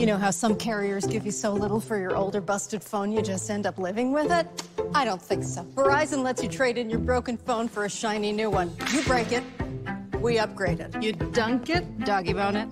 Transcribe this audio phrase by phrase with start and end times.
[0.00, 3.20] You know how some carriers give you so little for your older busted phone you
[3.20, 4.46] just end up living with it?
[4.94, 5.62] I don't think so.
[5.74, 8.74] Verizon lets you trade in your broken phone for a shiny new one.
[8.94, 9.44] You break it,
[10.18, 11.02] we upgrade it.
[11.02, 12.68] You dunk it, doggy bone it.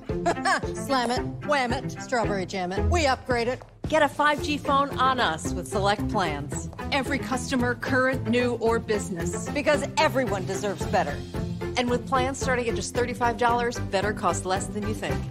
[0.75, 2.83] Slam it, wham it, strawberry jam it.
[2.91, 3.61] We upgrade it.
[3.91, 6.71] Get a 5G phone on us with select plans.
[6.93, 9.51] Every customer, current, new, or business.
[9.51, 11.19] Because everyone deserves better.
[11.77, 15.23] And with plans starting at just $35, better costs less than you think.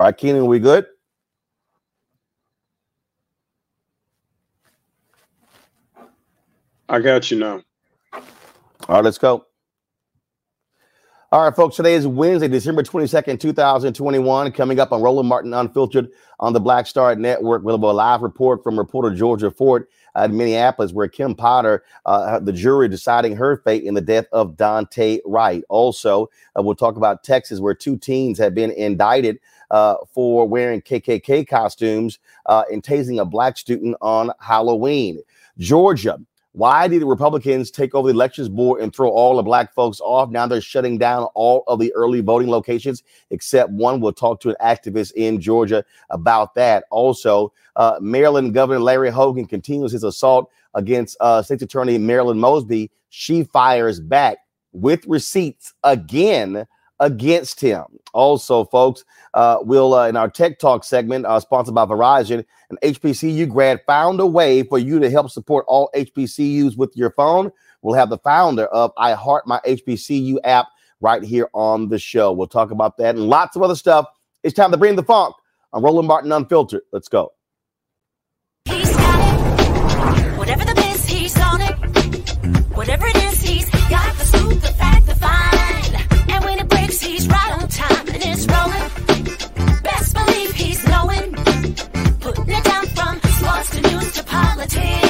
[0.00, 0.86] All right, Keenan, we good?
[6.88, 7.62] I got you now.
[8.12, 8.22] All
[8.88, 9.44] right, let's go.
[11.32, 14.52] All right, folks, today is Wednesday, December 22nd, 2021.
[14.52, 17.64] Coming up on Roland Martin Unfiltered on the Black Star Network.
[17.64, 22.38] We'll have a live report from reporter Georgia Fort at Minneapolis, where Kim Potter, uh,
[22.38, 25.64] the jury deciding her fate in the death of Daunte Wright.
[25.68, 29.38] Also, uh, we'll talk about Texas, where two teens have been indicted
[29.70, 35.22] uh, for wearing KKK costumes uh, and tasing a black student on Halloween.
[35.58, 36.18] Georgia,
[36.52, 40.00] why did the Republicans take over the elections board and throw all the black folks
[40.00, 40.30] off?
[40.30, 44.00] Now they're shutting down all of the early voting locations except one.
[44.00, 46.84] We'll talk to an activist in Georgia about that.
[46.90, 52.90] Also, uh, Maryland Governor Larry Hogan continues his assault against uh, State Attorney Marilyn Mosby.
[53.10, 54.38] She fires back
[54.72, 56.66] with receipts again
[57.00, 57.84] against him.
[58.12, 59.04] Also, folks,
[59.34, 63.80] uh, we'll uh, in our Tech Talk segment, uh, sponsored by Verizon, an HBCU grad
[63.86, 67.50] found a way for you to help support all HBCUs with your phone.
[67.82, 70.66] We'll have the founder of I Heart My HBCU app
[71.00, 72.32] right here on the show.
[72.32, 74.06] We'll talk about that and lots of other stuff.
[74.42, 75.34] It's time to bring the funk
[75.72, 76.82] on Roland Martin Unfiltered.
[76.92, 77.32] Let's go.
[93.82, 95.07] News to politics.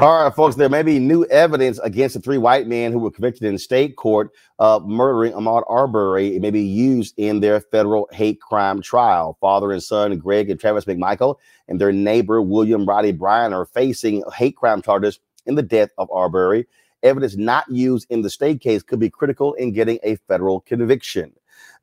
[0.00, 3.10] All right, folks, there may be new evidence against the three white men who were
[3.10, 4.30] convicted in state court
[4.60, 6.36] of murdering Ahmaud Arbery.
[6.36, 9.36] It may be used in their federal hate crime trial.
[9.40, 11.34] Father and son, Greg and Travis McMichael,
[11.66, 16.08] and their neighbor, William Roddie Bryan, are facing hate crime charges in the death of
[16.12, 16.68] Arbery.
[17.02, 21.32] Evidence not used in the state case could be critical in getting a federal conviction.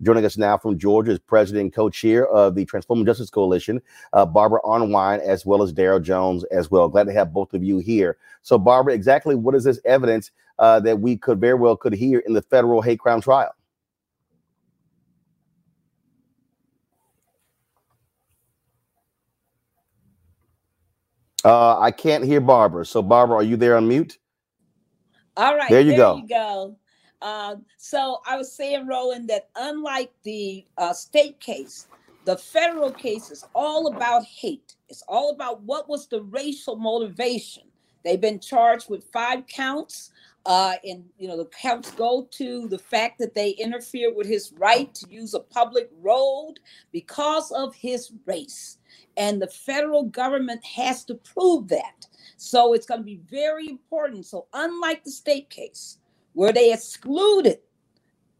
[0.01, 3.81] Joining us now from Georgia is President and Co-Chair of the Transforming Justice Coalition,
[4.13, 6.89] uh, Barbara Arnwine, as well as Daryl Jones as well.
[6.89, 8.17] Glad to have both of you here.
[8.41, 12.19] So, Barbara, exactly what is this evidence uh, that we could very well could hear
[12.19, 13.55] in the federal hate crime trial?
[21.45, 22.85] Uh, I can't hear Barbara.
[22.85, 24.17] So, Barbara, are you there on mute?
[25.37, 26.17] All right, There you go.
[26.17, 26.77] You go.
[27.21, 31.87] Uh, so I was saying, Roland, that unlike the uh, state case,
[32.25, 34.75] the federal case is all about hate.
[34.89, 37.63] It's all about what was the racial motivation.
[38.03, 40.11] They've been charged with five counts,
[40.45, 44.53] uh, and you know the counts go to the fact that they interfered with his
[44.57, 46.55] right to use a public road
[46.93, 48.77] because of his race,
[49.17, 52.07] and the federal government has to prove that.
[52.37, 54.25] So it's going to be very important.
[54.27, 55.97] So unlike the state case,
[56.35, 57.59] where they excluded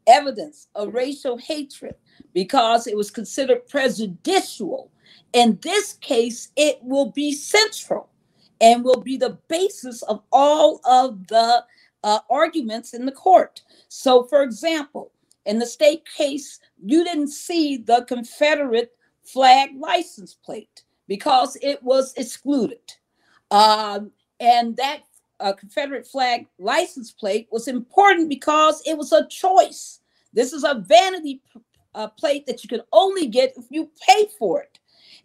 [0.08, 1.96] evidence of racial hatred
[2.34, 4.92] because it was considered prejudicial.
[5.34, 8.10] In this case, it will be central
[8.62, 11.64] and will be the basis of all of the
[12.04, 13.64] uh, arguments in the court.
[13.90, 15.12] So, for example,
[15.46, 18.94] in the state case, you didn't see the Confederate
[19.24, 22.94] flag license plate because it was excluded.
[23.52, 25.02] Um, and that
[25.40, 30.00] uh, Confederate flag license plate was important because it was a choice.
[30.34, 31.42] This is a vanity
[31.94, 34.80] uh, plate that you can only get if you pay for it.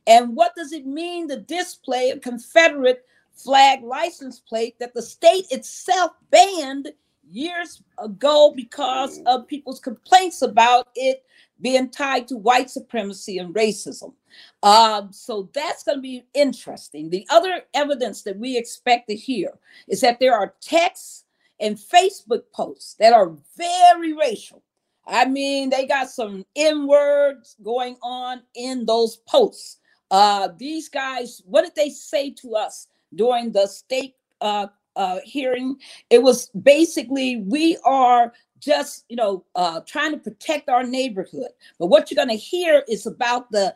[0.06, 3.04] And what does it mean to display a Confederate
[3.34, 6.92] flag license plate that the state itself banned
[7.30, 11.24] years ago because of people's complaints about it
[11.60, 14.12] being tied to white supremacy and racism?
[14.62, 17.10] Um, so that's going to be interesting.
[17.10, 21.24] The other evidence that we expect to hear is that there are texts
[21.60, 24.62] and Facebook posts that are very racial.
[25.06, 29.78] I mean, they got some N words going on in those posts.
[30.10, 34.68] Uh, these guys, what did they say to us during the state uh,
[35.00, 35.76] uh, hearing?
[36.10, 41.52] It was basically, we are just, you know, uh, trying to protect our neighborhood.
[41.78, 43.74] But what you're going to hear is about the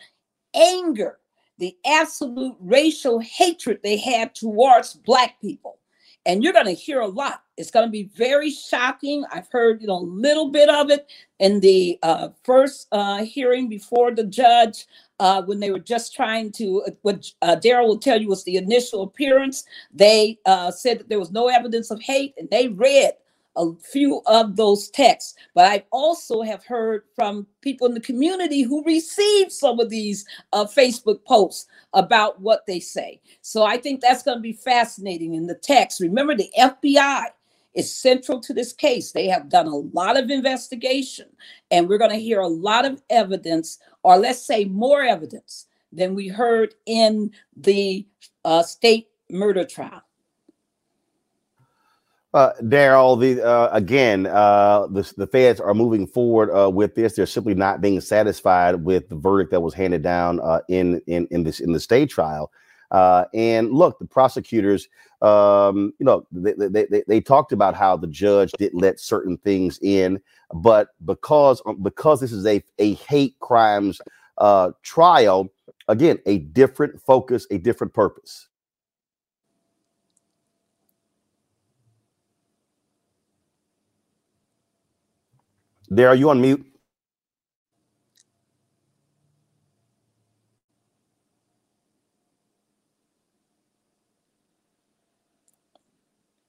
[0.55, 1.19] anger,
[1.59, 5.79] the absolute racial hatred they have towards Black people.
[6.27, 7.43] And you're going to hear a lot.
[7.57, 9.25] It's going to be very shocking.
[9.31, 13.69] I've heard, you know, a little bit of it in the uh, first uh, hearing
[13.69, 14.87] before the judge
[15.21, 18.45] uh, when they were just trying to, uh, what uh, Daryl will tell you was
[18.45, 19.65] the initial appearance.
[19.93, 23.13] They uh, said that there was no evidence of hate, and they read
[23.57, 28.63] a few of those texts but i also have heard from people in the community
[28.63, 33.21] who received some of these uh, facebook posts about what they say.
[33.41, 36.01] So i think that's going to be fascinating in the text.
[36.01, 37.27] Remember the fbi
[37.75, 39.13] is central to this case.
[39.13, 41.27] They have done a lot of investigation
[41.71, 46.15] and we're going to hear a lot of evidence or let's say more evidence than
[46.15, 48.07] we heard in the
[48.45, 50.03] uh, state murder trial
[52.35, 57.15] Uh, Daryl, the uh, again, uh, the the feds are moving forward uh, with this.
[57.15, 61.29] They're simply not being satisfied with the verdict that was handed down uh, in in
[61.31, 62.51] in this in the state trial.
[62.91, 64.89] Uh, and look, the prosecutors,
[65.23, 69.37] um, you know, they, they, they, they talked about how the judge didn't let certain
[69.39, 70.21] things in,
[70.55, 74.01] but because because this is a a hate crimes
[74.39, 75.53] uh, trial,
[75.87, 78.49] again, a different focus, a different purpose.
[85.89, 86.65] There, are you on mute?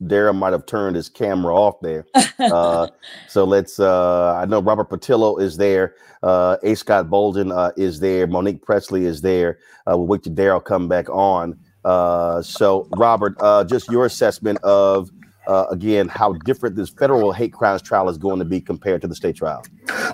[0.03, 2.05] Daryl might have turned his camera off there.
[2.37, 2.87] Uh,
[3.29, 3.79] so let's.
[3.79, 5.95] Uh, I know Robert Patillo is there.
[6.21, 6.75] Uh, A.
[6.75, 8.27] Scott Bolden uh, is there.
[8.27, 9.57] Monique Presley is there.
[9.89, 11.57] Uh, we'll wait till Daryl come back on.
[11.85, 15.09] Uh, so Robert, uh, just your assessment of
[15.47, 19.07] uh, again how different this federal hate crimes trial is going to be compared to
[19.07, 19.63] the state trial.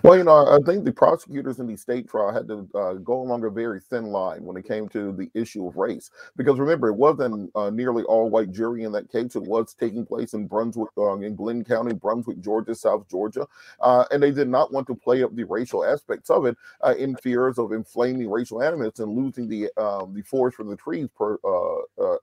[0.04, 3.22] Well, you know, I think the prosecutors in the state trial had to uh, go
[3.22, 6.90] along a very thin line when it came to the issue of race, because remember,
[6.90, 9.36] it wasn't uh, nearly all white jury in that case.
[9.36, 13.48] It was taking place in Brunswick, uh, in Glynn County, Brunswick, Georgia, South Georgia,
[13.80, 16.96] uh, and they did not want to play up the racial aspects of it uh,
[16.98, 21.08] in fears of inflaming racial animus and losing the um, the forest for the trees,
[21.16, 21.38] per,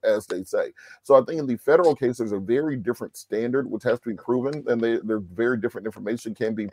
[0.04, 0.72] as they say.
[1.02, 4.08] So I think in the federal case, there's a very different standard which has to
[4.10, 6.68] be proven, and they, there's very different information can be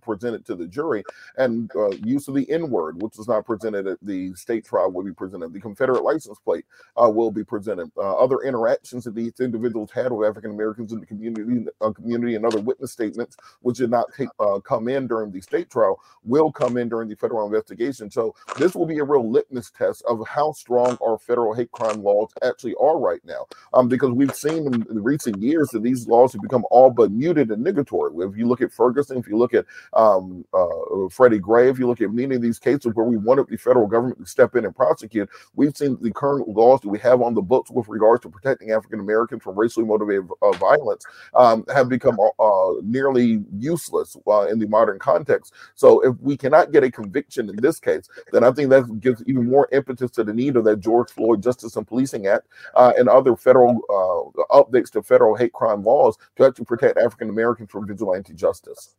[0.00, 1.02] presented to the jury,
[1.36, 4.90] and uh, use of the N word, which was not presented at the state trial,
[4.90, 5.52] will be presented.
[5.52, 6.64] The Confederate license plate
[6.96, 7.90] uh, will be presented.
[7.96, 12.34] Uh, other interactions that these individuals had with African Americans in the community, uh, community,
[12.34, 16.00] and other witness statements, which did not take, uh, come in during the state trial,
[16.24, 18.10] will come in during the federal investigation.
[18.10, 22.02] So this will be a real litmus test of how strong our federal hate crime
[22.02, 26.32] laws actually are right now, um, because we've seen in recent years that these laws
[26.32, 28.28] have become all but muted and negatory.
[28.28, 31.86] If you look at Ferguson, if you look at um, uh, Freddie Gray, if you
[31.86, 34.64] look at many of these cases where we wanted the federal government to step in
[34.64, 38.22] and prosecute, we've seen the current laws that we have on the books with regards
[38.22, 44.16] to protecting African Americans from racially motivated uh, violence um, have become uh, nearly useless
[44.26, 45.52] uh, in the modern context.
[45.74, 49.22] So if we cannot get a conviction in this case, then I think that gives
[49.26, 52.92] even more impetus to the need of that George Floyd Justice and Policing Act uh,
[52.96, 57.70] and other federal uh, updates to federal hate crime laws to actually protect African Americans
[57.70, 58.94] from vigilante justice.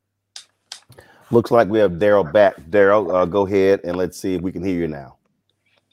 [1.30, 2.56] Looks like we have Daryl back.
[2.70, 5.18] Daryl, uh, go ahead and let's see if we can hear you now.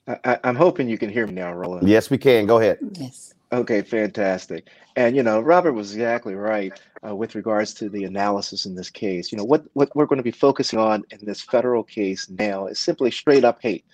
[0.07, 1.89] I, am hoping you can hear me now, Roland.
[1.89, 2.47] Yes, we can.
[2.47, 2.79] Go ahead.
[2.93, 3.35] Yes.
[3.53, 4.69] Okay, fantastic.
[4.97, 8.91] And you know, Robert was exactly right uh, with regards to the analysis in this
[8.91, 9.33] case.
[9.33, 12.67] You know, what what we're going to be focusing on in this federal case now
[12.67, 13.85] is simply straight up hate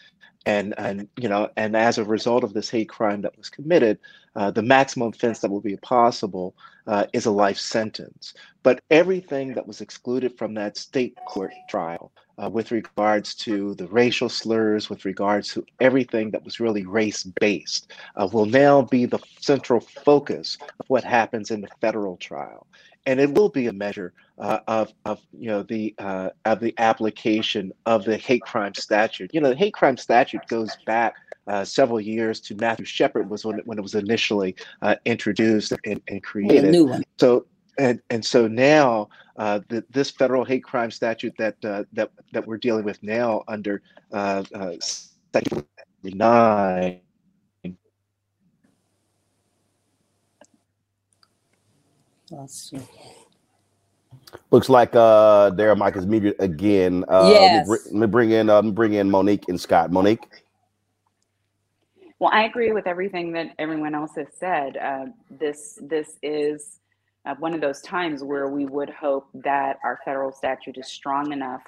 [0.47, 3.99] and and you know and as a result of this hate crime that was committed
[4.37, 6.55] uh, the maximum offense that will be possible
[6.87, 8.35] uh, is a life sentence.
[8.63, 13.87] But everything that was excluded from that state court trial uh, with regards to the
[13.89, 19.05] racial slurs with regards to everything that was really race based uh, will now be
[19.05, 22.67] the central focus of what happens in the federal trial
[23.07, 26.75] and it will be a measure uh, of, of you know the uh, of the
[26.79, 29.33] application of the hate crime statute.
[29.33, 31.15] You know, the hate crime statute goes back
[31.47, 36.01] uh, several years to Matthew Shepard was when, when it was initially uh, introduced and,
[36.09, 36.67] and created.
[36.67, 37.05] A new one.
[37.19, 37.47] So
[37.79, 42.47] and and so now uh, the, this federal hate crime statute that uh, that that
[42.47, 45.65] we're dealing with now under uh, uh, section
[46.03, 47.01] nine
[52.31, 52.81] Let's see.
[54.51, 57.05] Looks like uh there Mike is muted again.
[57.09, 57.69] Uh yes.
[57.69, 59.91] let, me bring, let me bring in uh, bring in Monique and Scott.
[59.91, 60.27] Monique.
[62.21, 64.77] Well, I agree with everything that everyone else has said.
[64.77, 66.81] Uh, this this is
[67.25, 71.33] uh, one of those times where we would hope that our federal statute is strong
[71.33, 71.63] enough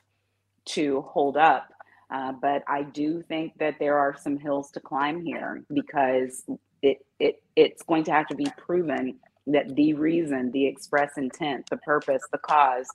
[0.67, 1.73] to hold up.
[2.11, 6.45] Uh, but I do think that there are some hills to climb here because
[6.83, 11.69] it, it it's going to have to be proven that the reason, the express intent,
[11.71, 12.87] the purpose, the cause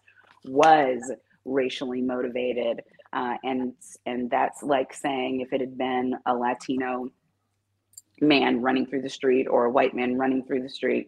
[0.46, 1.12] was
[1.46, 2.82] racially motivated.
[3.14, 3.74] Uh, and
[4.06, 7.10] and that's like saying if it had been a Latino
[8.20, 11.08] man running through the street or a white man running through the street,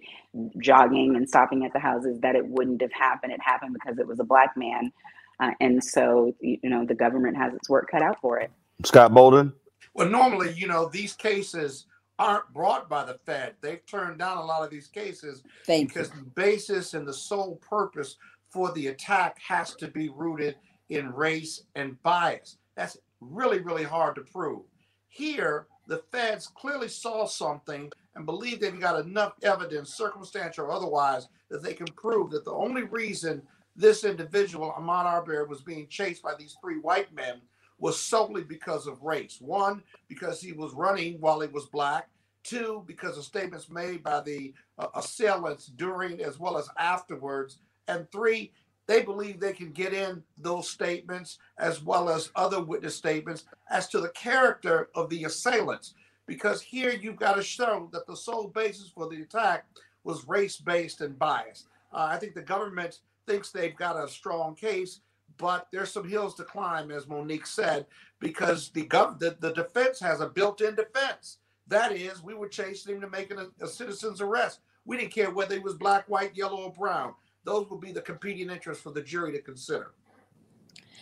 [0.59, 3.33] jogging and stopping at the houses, that it wouldn't have happened.
[3.33, 4.91] It happened because it was a black man.
[5.39, 8.51] Uh, and so, you know, the government has its work cut out for it.
[8.83, 9.53] Scott Bolden.
[9.93, 11.85] Well, normally, you know, these cases
[12.19, 13.55] aren't brought by the Fed.
[13.61, 16.19] They've turned down a lot of these cases Thank because you.
[16.19, 18.17] the basis and the sole purpose
[18.49, 20.55] for the attack has to be rooted
[20.89, 22.57] in race and bias.
[22.75, 24.63] That's really, really hard to prove.
[25.07, 31.27] Here, the feds clearly saw something and believe they've got enough evidence, circumstantial or otherwise,
[31.49, 33.41] that they can prove that the only reason
[33.75, 37.41] this individual, Ahmaud Arbery, was being chased by these three white men
[37.79, 39.37] was solely because of race.
[39.39, 42.09] One, because he was running while he was black.
[42.43, 47.59] Two, because of statements made by the uh, assailants during as well as afterwards.
[47.87, 48.53] And three,
[48.87, 53.87] they believe they can get in those statements as well as other witness statements as
[53.89, 55.93] to the character of the assailants.
[56.25, 59.65] Because here you've got to show that the sole basis for the attack
[60.03, 61.67] was race based and biased.
[61.93, 65.01] Uh, I think the government thinks they've got a strong case
[65.39, 67.87] but there's some hills to climb, as Monique said,
[68.19, 71.37] because the gov- the, the defense has a built-in defense.
[71.67, 74.59] That is, we were chasing him to make a, a citizen's arrest.
[74.85, 77.13] We didn't care whether he was black, white, yellow, or brown.
[77.45, 79.93] Those would be the competing interests for the jury to consider.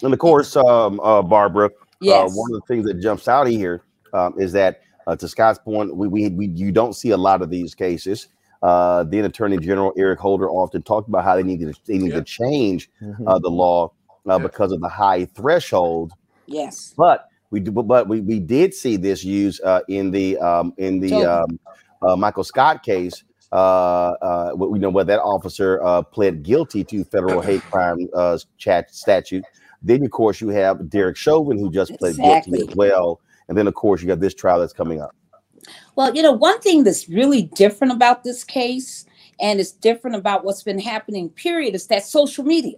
[0.03, 2.29] And of course, um, uh, Barbara, Yes.
[2.31, 3.81] uh, one of the things that jumps out of here
[4.13, 7.41] um, is that, uh, to Scott's point, we, we, we you don't see a lot
[7.41, 8.27] of these cases.
[8.61, 12.09] Uh, then Attorney General Eric Holder often talked about how they need to they need
[12.11, 12.19] Yeah.
[12.19, 13.23] to change Mhm.
[13.25, 13.91] uh, the law
[14.27, 16.11] uh, because of the high threshold.
[16.45, 16.93] Yes.
[16.97, 20.99] But we do, but we, we did see this used uh, in the um, in
[20.99, 21.59] the um,
[22.01, 23.23] uh, Michael Scott case.
[23.53, 28.37] Uh, uh, you know where that officer uh, pled guilty to federal hate crime uh,
[28.57, 29.45] chat statute.
[29.81, 32.57] Then of course you have Derek Chauvin who just pled Exactly.
[32.57, 35.15] guilty as well, and then of course you got this trial that's coming up.
[35.95, 39.05] Well, you know, one thing that's really different about this case,
[39.39, 42.77] and it's different about what's been happening, period, is that social media.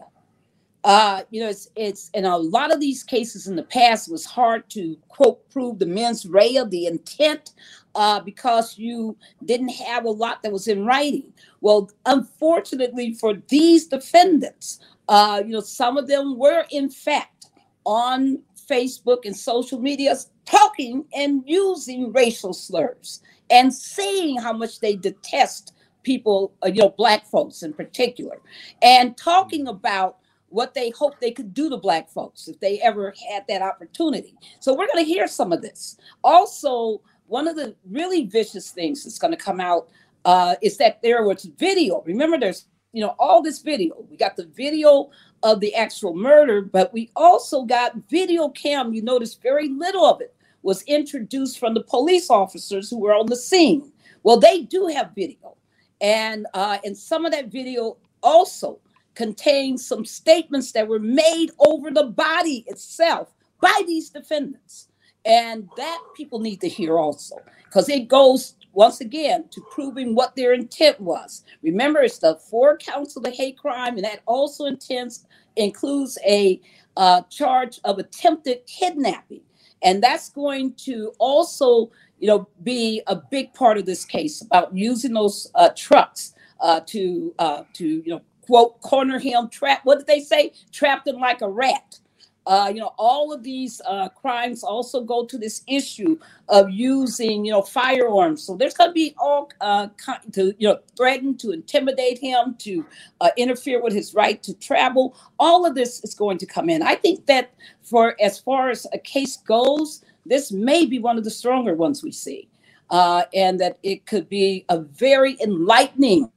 [0.83, 4.25] Uh, you know, it's it's in a lot of these cases in the past, was
[4.25, 7.51] hard to quote prove the mens rea, the intent,
[7.95, 11.33] uh, because you didn't have a lot that was in writing.
[11.62, 17.48] Well, unfortunately for these defendants, uh, you know, some of them were in fact
[17.86, 24.95] on Facebook and social media talking and using racial slurs and saying how much they
[24.95, 28.39] detest people, uh, you know, black folks in particular,
[28.81, 30.19] and talking about
[30.50, 34.36] what they hoped they could do to black folks if they ever had that opportunity.
[34.60, 35.98] So we're going to hear some of this.
[36.24, 39.89] Also, one of the really vicious things that's going to come out
[40.25, 42.01] uh, is that there was video.
[42.06, 44.06] Remember, there's you know all this video.
[44.10, 45.12] We got the video
[45.44, 48.94] of the actual murder, but we also got video cam.
[48.94, 53.27] You notice very little of it was introduced from the police officers who were on
[53.27, 53.91] the scene.
[54.24, 55.56] Well, they do have video,
[56.01, 58.79] and uh, and some of that video also
[59.20, 63.28] contains some statements that were made over the body itself
[63.60, 64.88] by these defendants,
[65.26, 67.36] and that people need to hear also
[67.66, 71.44] because it goes once again to proving what their intent was.
[71.62, 75.26] Remember, it's the four counts of the hate crime, and that also intends
[75.58, 76.62] includes a
[76.96, 79.42] uh, charge of attempted kidnapping,
[79.84, 84.74] and that's going to also, you know, be a big part of this case about
[84.74, 89.82] using those uh, trucks uh, to uh, to you know quote corner him, trap.
[89.84, 90.53] What did they say?
[90.72, 92.00] Trapped him like a rat.
[92.48, 97.46] Uh, you know, all of these uh, crimes also go to this issue of using,
[97.46, 98.41] you know, firearms.
[98.41, 99.89] So there's going to be all uh,
[100.32, 102.84] to, you know, threaten to intimidate him, to
[103.22, 105.15] uh, interfere with his right to travel.
[105.38, 106.82] All of this is going to come in.
[106.82, 107.53] I think that
[107.84, 112.01] for as far as a case goes, this may be one of the stronger ones
[112.03, 112.50] we see,
[112.89, 116.32] uh, and that it could be a very enlightening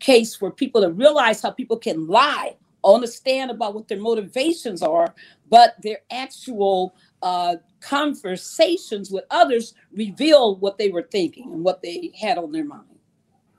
[0.00, 5.14] case for people to realize how people can lie understand about what their motivations are,
[5.48, 12.12] but their actual uh, conversations with others reveal what they were thinking and what they
[12.18, 12.84] had on their mind.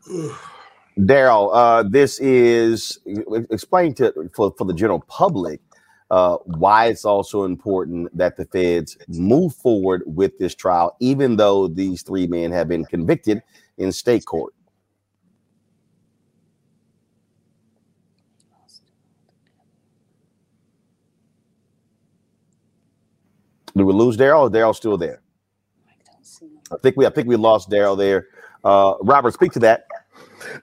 [0.99, 2.99] Daryl, uh, this is
[3.49, 5.61] explain to for, for the general public
[6.11, 11.69] uh, why it's also important that the feds move forward with this trial, even though
[11.69, 13.41] these three men have been convicted
[13.77, 14.53] in state court.
[23.75, 24.41] Did we lose Daryl?
[24.41, 25.21] Or Daryl's still there?
[26.71, 28.27] I think we I think we lost Daryl there.
[28.63, 29.87] Uh, Robert, speak to that.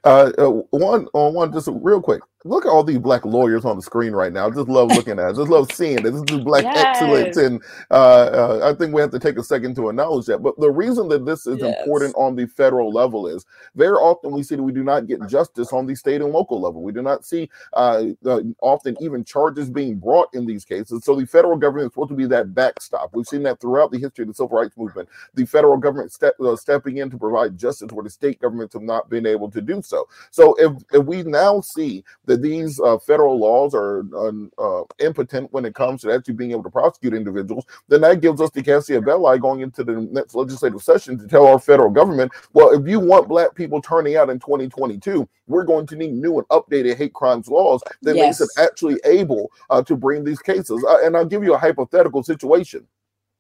[0.05, 2.23] Uh, uh, one on one, just real quick.
[2.49, 4.47] Look at all these black lawyers on the screen right now.
[4.47, 5.37] I just love looking at it.
[5.37, 6.03] Just love seeing it.
[6.03, 6.77] This is black Yes.
[6.77, 10.39] excellence, and uh, uh, I think we have to take a second to acknowledge that.
[10.39, 13.45] But the reason that this is important on the federal level is
[13.77, 16.61] very often we see that we do not get justice on the state and local
[16.61, 16.83] level.
[16.83, 21.05] We do not see uh, uh, often even charges being brought in these cases.
[21.05, 23.11] So the federal government is supposed to be that backstop.
[23.15, 25.09] We've seen that throughout the history of the civil rights movement.
[25.35, 28.83] The federal government step, uh, stepping in to provide justice where the state governments have
[28.83, 30.09] not been able to do so.
[30.31, 35.53] So if, if we now see that these uh, federal laws are um, uh, impotent
[35.53, 38.63] when it comes to actually being able to prosecute individuals, then that gives us the
[38.63, 42.87] casus belli going into the next legislative session to tell our federal government, well, if
[42.87, 46.97] you want black people turning out in 2022, we're going to need new and updated
[46.97, 50.85] hate crimes laws that makes it actually able uh, to bring these cases.
[50.89, 52.87] Uh, and I'll give you a hypothetical situation.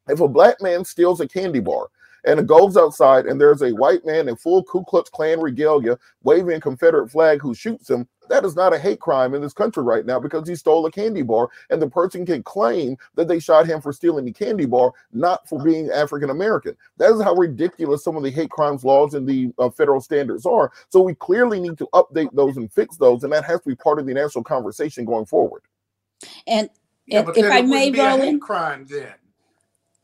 [0.09, 1.89] If a black man steals a candy bar
[2.25, 5.99] and it goes outside and there's a white man in full Ku Klux Klan regalia
[6.23, 9.53] waving a Confederate flag who shoots him, that is not a hate crime in this
[9.53, 13.29] country right now because he stole a candy bar and the person can claim that
[13.29, 16.77] they shot him for stealing the candy bar, not for being African American.
[16.99, 20.47] That is how ridiculous some of the hate crimes laws and the uh, federal standards
[20.47, 20.73] are.
[20.89, 23.77] So we clearly need to update those and fix those, and that has to be
[23.77, 25.63] part of the national conversation going forward.
[26.47, 26.71] And,
[27.07, 29.15] Yeah, and but if then I it may, wouldn't be a hate Roland, crime then.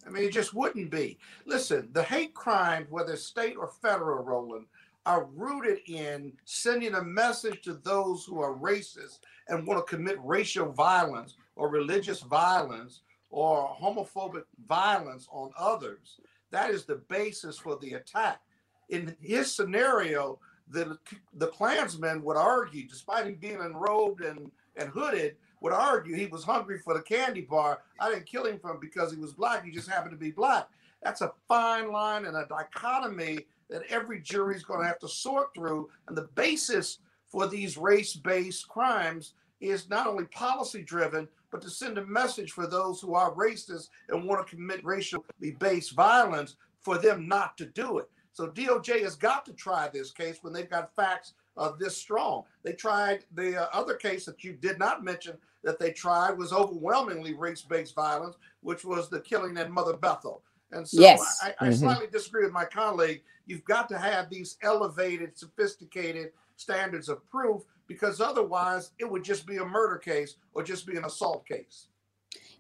[0.07, 1.19] I mean, it just wouldn't be.
[1.47, 4.67] Listen, the hate crimes, whether state or federal, Roland,
[5.07, 10.19] are rooted in sending a message to those who are racist and want to commit
[10.23, 16.21] racial violence or religious violence or homophobic violence on others.
[16.51, 18.41] That is the basis for the attack.
[18.89, 20.39] In his scenario,
[20.69, 20.99] the
[21.35, 26.45] the Klansman would argue, despite him being enrobed and and hooded would argue he was
[26.45, 27.81] hungry for the candy bar.
[27.99, 29.65] I didn't kill him from because he was black.
[29.65, 30.69] He just happened to be black.
[31.03, 35.09] That's a fine line and a dichotomy that every jury is going to have to
[35.09, 35.89] sort through.
[36.09, 41.99] And the basis for these race-based crimes is not only policy driven, but to send
[41.99, 45.23] a message for those who are racist and want to commit racially
[45.59, 48.11] based violence for them not to do it.
[48.33, 52.43] So DOJ has got to try this case when they've got facts uh, this strong.
[52.65, 56.53] They tried the uh, other case that you did not mention that they tried was
[56.53, 60.43] overwhelmingly race-based violence, which was the killing at Mother Bethel.
[60.73, 61.41] And so Yes.
[61.43, 61.79] I, I Mhm.
[61.79, 63.23] slightly disagree with my colleague.
[63.47, 69.47] You've got to have these elevated, sophisticated standards of proof because otherwise it would just
[69.47, 71.89] be a murder case or just be an assault case.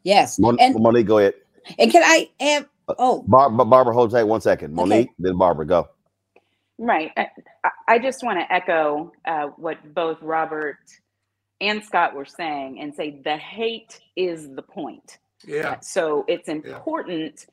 [0.02, 0.38] Yes.
[0.38, 1.34] Mon- and Monique, go ahead.
[1.78, 4.74] and can I have oh Bar- Bar- Barbara, hold tight one second.
[4.74, 5.88] Monique, then Barbara, go.
[6.78, 7.10] Right.
[7.16, 7.28] I,
[7.64, 10.78] I- I just want to echo uh, what both Robert
[11.60, 15.18] and Scott were saying and say the hate is the point.
[15.46, 15.80] Yeah.
[15.80, 17.46] So it's important,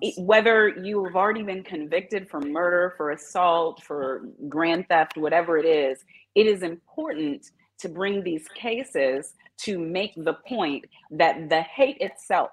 [0.00, 5.58] it- whether you have already been convicted for murder, for assault, for grand theft, whatever
[5.58, 11.62] it is, it is important to bring these cases to make the point that the
[11.62, 12.50] hate itself,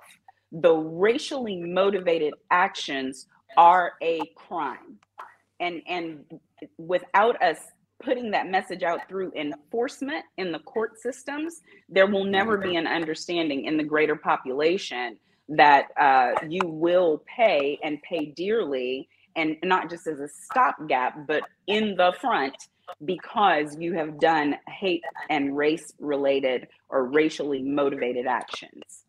[0.52, 5.00] the racially motivated actions are a crime.
[5.60, 6.26] And, and
[6.78, 7.60] without us
[8.04, 12.88] putting that message out through enforcement in the court systems, there will never be an
[12.88, 15.18] understanding in the greater population
[15.52, 21.44] that uh, you will pay and pay dearly, and not just as a stopgap, but
[21.68, 22.56] in the front
[23.06, 29.06] because you have done hate and race related or racially motivated actions.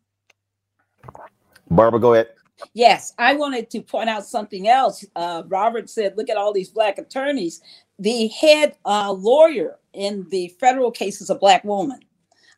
[1.69, 2.29] Barbara, go ahead.
[2.73, 5.03] Yes, I wanted to point out something else.
[5.15, 7.61] Uh, Robert said, look at all these black attorneys.
[7.99, 11.99] The head uh, lawyer in the federal case is a black woman.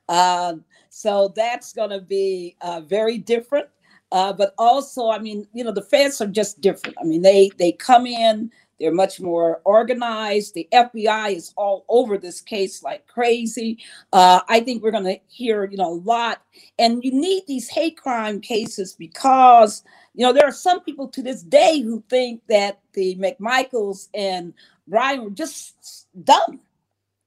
[0.07, 0.55] Uh,
[0.89, 3.67] so that's going to be uh, very different.
[4.11, 6.95] Uh, but also, I mean, you know, the feds are just different.
[6.99, 10.53] I mean, they they come in, they're much more organized.
[10.53, 13.79] The FBI is all over this case like crazy.
[14.11, 16.41] Uh, I think we're going to hear, you know, a lot.
[16.77, 21.21] And you need these hate crime cases because, you know, there are some people to
[21.21, 24.53] this day who think that the McMichaels and
[24.87, 26.59] Bryan were just dumb,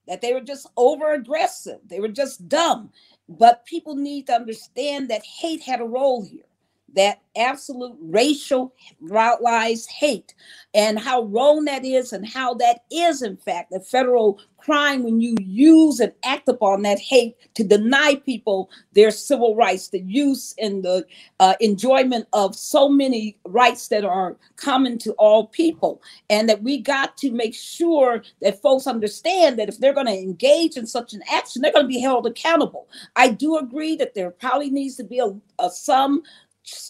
[0.06, 2.90] that they were just over aggressive, they were just dumb.
[3.28, 6.47] But people need to understand that hate had a role here
[6.94, 10.34] that absolute racial lies hate
[10.74, 15.20] and how wrong that is and how that is in fact a federal crime when
[15.20, 20.54] you use and act upon that hate to deny people their civil rights the use
[20.58, 21.04] and the
[21.40, 26.02] uh, enjoyment of so many rights that are common to all people.
[26.30, 30.12] And that we got to make sure that folks understand that if they're going to
[30.12, 32.88] engage in such an action they're going to be held accountable.
[33.16, 36.22] I do agree that there probably needs to be a, a some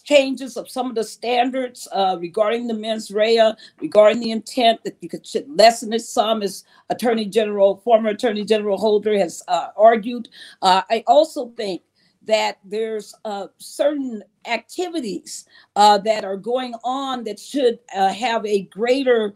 [0.04, 4.96] changes of some of the standards uh, regarding the mens rea, regarding the intent that
[5.00, 9.68] you could should lessen it some, as Attorney General, former Attorney General Holder has uh,
[9.76, 10.28] argued.
[10.62, 11.82] Uh, I also think
[12.24, 18.62] that there's uh, certain activities uh, that are going on that should uh, have a
[18.62, 19.34] greater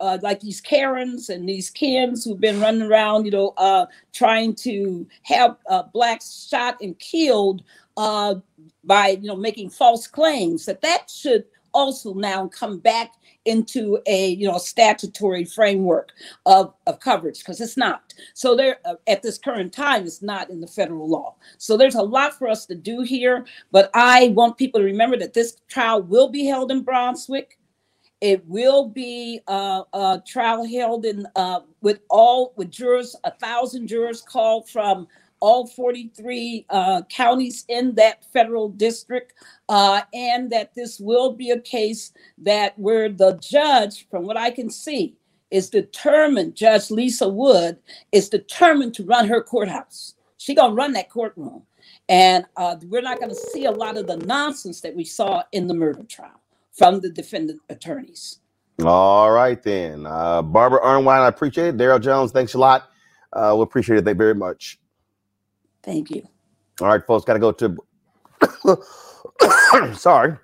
[0.00, 4.54] uh, like these Karens and these Kens who've been running around, you know, uh, trying
[4.56, 7.62] to have uh, blacks shot and killed
[8.00, 8.34] uh,
[8.82, 10.64] by, you know, making false claims.
[10.64, 13.12] That that should also now come back
[13.44, 16.12] into a, you know, statutory framework
[16.46, 18.14] of, of coverage because it's not.
[18.32, 21.36] So there, uh, at this current time, it's not in the federal law.
[21.58, 23.44] So there's a lot for us to do here.
[23.70, 27.58] But I want people to remember that this trial will be held in Brunswick.
[28.22, 33.88] It will be uh, a trial held in uh, with all with jurors, a thousand
[33.88, 35.06] jurors called from
[35.40, 39.34] all 43 uh, counties in that federal district,
[39.68, 44.50] uh, and that this will be a case that where the judge, from what I
[44.50, 45.16] can see,
[45.50, 46.54] is determined.
[46.54, 47.78] Judge Lisa Wood
[48.12, 50.14] is determined to run her courthouse.
[50.36, 51.62] She gonna run that courtroom,
[52.08, 55.66] and uh, we're not gonna see a lot of the nonsense that we saw in
[55.66, 56.40] the murder trial
[56.72, 58.38] from the defendant attorneys.
[58.84, 60.06] All right, then.
[60.06, 61.76] Uh, Barbara Arnwine, I appreciate it.
[61.76, 62.90] Daryl Jones, thanks a lot.
[63.32, 64.78] Uh, we appreciate it Thank you very much.
[65.82, 66.22] Thank you.
[66.80, 67.76] All right, folks, got to go to.
[69.96, 70.36] Sorry.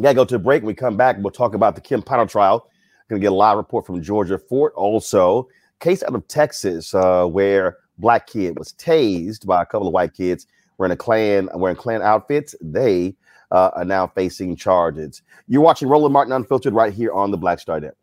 [0.00, 0.62] Got to go to a break.
[0.62, 2.68] When we come back, we'll talk about the Kim Powell trial.
[3.08, 4.72] Going to get a live report from Georgia Fort.
[4.76, 5.48] Also,
[5.80, 10.14] case out of Texas uh, where black kid was tased by a couple of white
[10.14, 10.46] kids
[10.78, 12.54] wearing a Klan wearing Klan outfits.
[12.60, 13.14] They
[13.50, 15.22] uh, are now facing charges.
[15.48, 17.96] You're watching Roland Martin Unfiltered right here on the Black Star Network.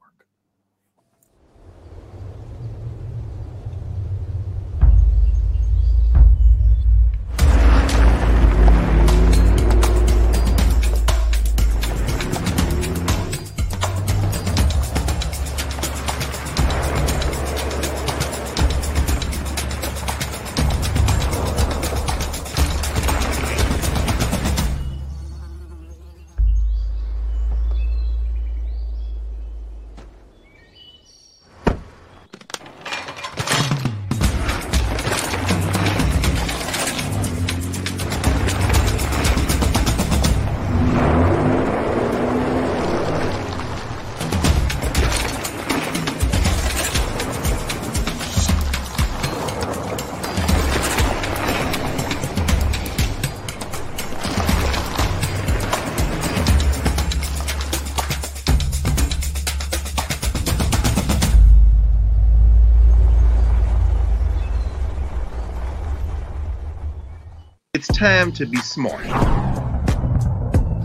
[67.97, 69.03] Time to be smart.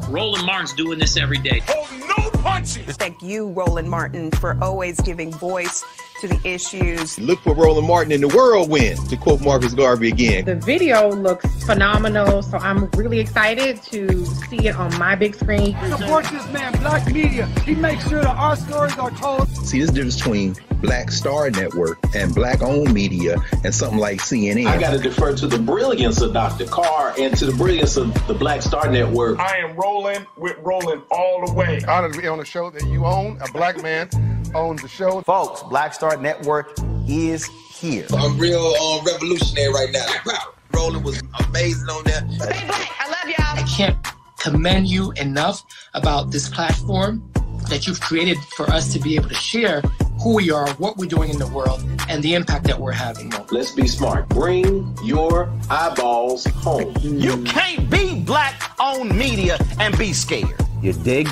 [0.08, 1.60] Roland Martin's doing this every day.
[1.68, 2.96] Oh, no punches!
[2.96, 5.84] Thank you, Roland Martin, for always giving voice
[6.20, 7.18] to the issues.
[7.18, 10.46] Look for Roland Martin in the whirlwind, to quote Marcus Garvey again.
[10.46, 15.76] The video looks phenomenal, so I'm really excited to see it on my big screen.
[15.90, 17.46] Support this man, Black Media.
[17.66, 19.48] He makes sure that our stories are told.
[19.66, 24.66] See, this difference between Black Star Network and Black owned media and something like CNN.
[24.66, 26.66] I got to defer to the brilliance of Dr.
[26.66, 29.38] Carr and to the brilliance of the Black Star Network.
[29.38, 31.80] I am rolling with rolling all the way.
[31.88, 34.08] Honored to be on a show that you own, a black man
[34.54, 35.22] owns the show.
[35.22, 36.76] Folks, Black Star Network
[37.08, 38.06] is here.
[38.16, 40.32] I'm real um, revolutionary right now.
[40.74, 42.26] Roland was amazing on there.
[42.30, 42.88] Stay black.
[43.00, 43.58] I love y'all.
[43.58, 43.96] I can't
[44.38, 45.64] commend you enough
[45.94, 47.31] about this platform
[47.72, 49.80] that you've created for us to be able to share
[50.22, 53.32] who we are, what we're doing in the world, and the impact that we're having.
[53.50, 54.28] Let's be smart.
[54.28, 56.94] Bring your eyeballs home.
[57.00, 60.54] You can't be black owned media and be scared.
[60.82, 61.28] You dig?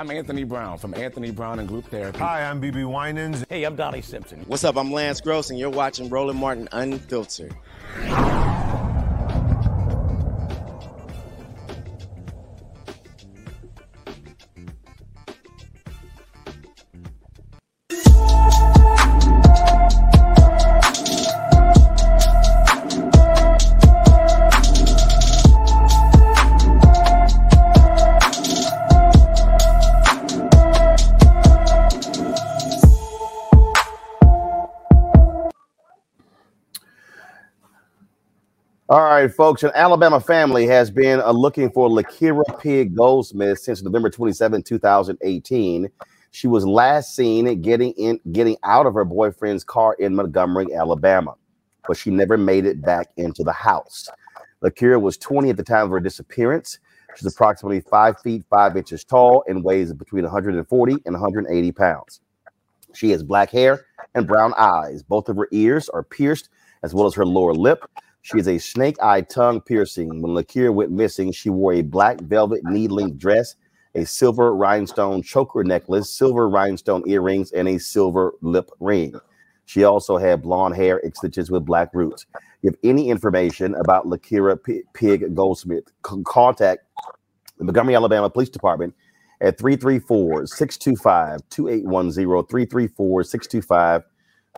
[0.00, 2.18] I'm Anthony Brown from Anthony Brown and Group Therapy.
[2.20, 3.44] Hi, I'm BeBe Winans.
[3.50, 4.42] Hey, I'm Donnie Simpson.
[4.46, 4.78] What's up?
[4.78, 7.54] I'm Lance Gross, and you're watching Roland Martin Unfiltered.
[39.20, 39.62] Right, folks.
[39.62, 45.90] An Alabama family has been uh, looking for Lakira Pig Goldsmith since November 27, 2018.
[46.30, 51.34] She was last seen getting in, getting out of her boyfriend's car in Montgomery, Alabama,
[51.86, 54.08] but she never made it back into the house.
[54.62, 56.78] Lakira was 20 at the time of her disappearance.
[57.16, 62.20] She's approximately five feet five inches tall and weighs between 140 and 180 pounds.
[62.94, 65.02] She has black hair and brown eyes.
[65.02, 66.48] Both of her ears are pierced,
[66.82, 67.84] as well as her lower lip.
[68.22, 70.22] She has a snake eye tongue piercing.
[70.22, 73.56] When Lakira went missing, she wore a black velvet knee length dress,
[73.94, 79.14] a silver rhinestone choker necklace, silver rhinestone earrings, and a silver lip ring.
[79.64, 82.26] She also had blonde hair extensions with black roots.
[82.62, 84.58] If any information about Lakira
[84.92, 86.84] Pig Goldsmith, contact
[87.58, 88.94] the Montgomery, Alabama Police Department
[89.40, 92.48] at 334 625 2810.
[92.48, 94.02] 334 625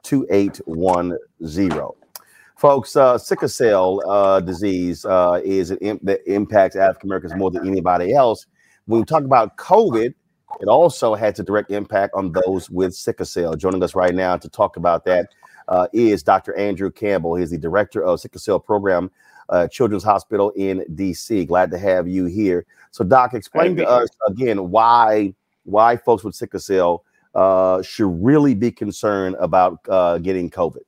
[0.03, 2.02] 2810.
[2.63, 7.51] Folks, uh, sickle cell uh, disease uh, is an imp- that impacts African Americans more
[7.51, 8.47] than anybody else.
[8.87, 10.15] When we talk about COVID,
[10.61, 13.57] it also has a direct impact on those with sickle cell.
[13.57, 15.31] Joining us right now to talk about that
[15.67, 16.55] uh, is Dr.
[16.55, 17.35] Andrew Campbell.
[17.35, 19.11] He's the director of sickle cell program,
[19.49, 21.49] uh, Children's Hospital in DC.
[21.49, 22.65] Glad to have you here.
[22.93, 27.03] So, Doc, explain to us again why why folks with sickle cell
[27.35, 30.83] uh, should really be concerned about uh, getting COVID.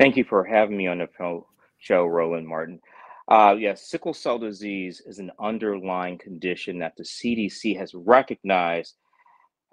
[0.00, 1.42] Thank you for having me on the
[1.76, 2.80] show, Roland Martin.
[3.28, 8.94] Uh, yes, sickle cell disease is an underlying condition that the CDC has recognized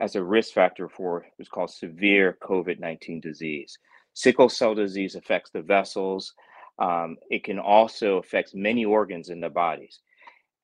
[0.01, 3.79] as a risk factor for what's called severe COVID 19 disease.
[4.15, 6.33] Sickle cell disease affects the vessels.
[6.77, 10.01] Um, it can also affect many organs in the bodies.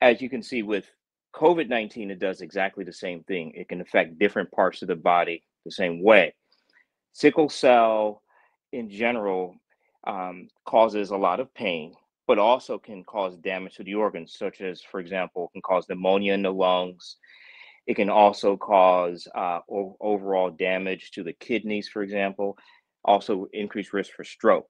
[0.02, 0.91] As you can see with
[1.34, 3.54] COVID 19, it does exactly the same thing.
[3.56, 6.36] It can affect different parts of the body the same way.
[7.13, 8.22] Sickle cell
[8.73, 9.55] in general
[10.05, 11.93] um, causes a lot of pain,
[12.27, 16.33] but also can cause damage to the organs, such as, for example, can cause pneumonia
[16.33, 17.17] in the lungs.
[17.88, 22.57] It can also cause uh, o- overall damage to the kidneys, for example,
[23.05, 24.67] also increased risk for stroke.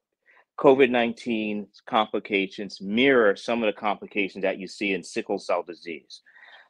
[0.58, 6.22] COVID 19 complications mirror some of the complications that you see in sickle cell disease.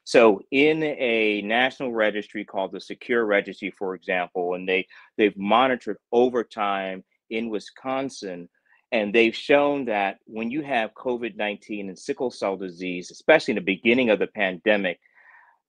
[0.05, 5.97] So, in a national registry called the Secure Registry, for example, and they they've monitored
[6.13, 7.05] over time
[7.37, 8.49] in Wisconsin,
[8.93, 13.57] and they've shown that when you have COVID 19 and sickle cell disease, especially in
[13.57, 15.01] the beginning of the pandemic,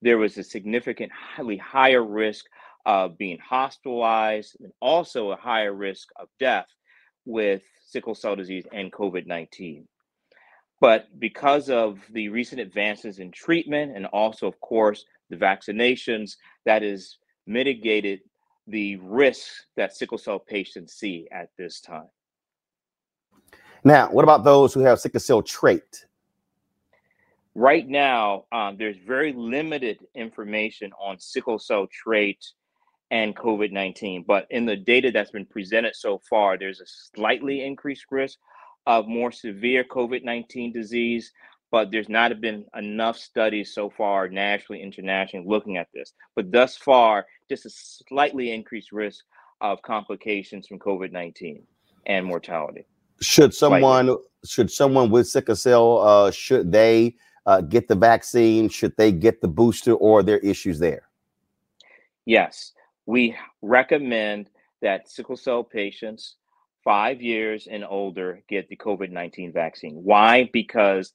[0.01, 2.45] there was a significantly higher risk
[2.85, 6.67] of being hospitalized and also a higher risk of death
[7.25, 9.87] with sickle cell disease and COVID 19.
[10.81, 16.81] But because of the recent advances in treatment and also, of course, the vaccinations, that
[16.81, 18.19] has mitigated
[18.67, 22.07] the risks that sickle cell patients see at this time.
[23.83, 26.05] Now, what about those who have sickle cell trait?
[27.53, 32.43] Right now, um, there's very limited information on sickle cell trait
[33.11, 34.25] and COVID 19.
[34.27, 38.39] But in the data that's been presented so far, there's a slightly increased risk
[38.87, 41.31] of more severe COVID 19 disease,
[41.75, 46.13] but there's not been enough studies so far, nationally, internationally, looking at this.
[46.33, 49.25] But thus far, just a slightly increased risk
[49.59, 51.61] of complications from COVID 19
[52.05, 52.85] and mortality.
[53.19, 54.23] Should someone slightly.
[54.47, 58.69] should someone with sickle cell uh, should they uh, get the vaccine?
[58.69, 61.09] Should they get the booster, or are there issues there?
[62.23, 62.71] Yes,
[63.05, 64.49] we recommend
[64.81, 66.35] that sickle cell patients
[66.85, 69.95] five years and older get the COVID 19 vaccine.
[69.95, 70.49] Why?
[70.53, 71.11] Because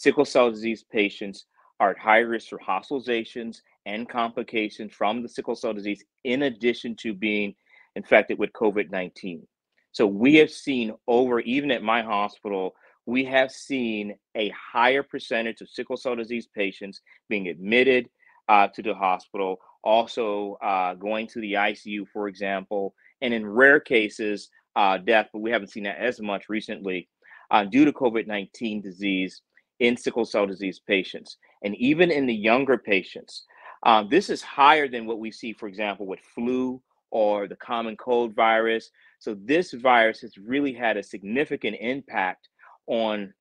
[0.00, 1.44] sickle cell disease patients
[1.78, 6.96] are at high risk for hospitalizations and complications from the sickle cell disease, in addition
[6.96, 7.54] to being
[7.96, 9.46] infected with COVID 19.
[9.92, 15.60] So we have seen over, even at my hospital, we have seen a higher percentage
[15.60, 18.08] of sickle cell disease patients being admitted
[18.48, 23.80] uh, to the hospital, also uh, going to the ICU, for example, and in rare
[23.80, 27.06] cases, uh, death, but we haven't seen that as much recently
[27.50, 29.42] uh, due to COVID 19 disease
[29.80, 31.38] in sickle cell disease patients.
[31.64, 33.44] And even in the younger patients,
[33.82, 37.96] uh, this is higher than what we see, for example, with flu or the common
[37.96, 38.90] cold virus.
[39.18, 42.48] So, this virus has really had a significant impact
[42.86, 43.32] on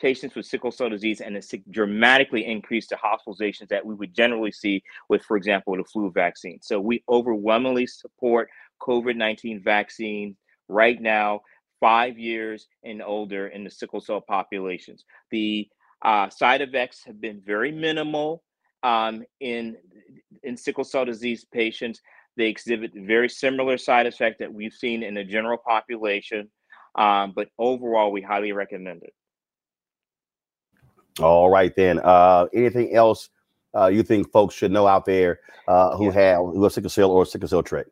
[0.00, 4.50] patients with sickle cell disease and has dramatically increased the hospitalizations that we would generally
[4.50, 6.58] see with, for example, the flu vaccine.
[6.60, 8.48] So, we overwhelmingly support
[8.82, 10.36] COVID 19 vaccine
[10.68, 11.40] right now,
[11.78, 15.04] five years and older in the sickle cell populations.
[15.30, 15.68] The
[16.04, 18.42] uh, side effects have been very minimal
[18.82, 19.76] um, in
[20.42, 22.00] in sickle cell disease patients.
[22.36, 26.50] They exhibit very similar side effects that we've seen in the general population,
[26.96, 29.14] um, but overall, we highly recommend it.
[31.20, 32.00] All right, then.
[32.00, 33.30] Uh, anything else
[33.74, 36.12] uh, you think folks should know out there uh, who yeah.
[36.12, 37.86] have who have sickle cell or sickle cell trait?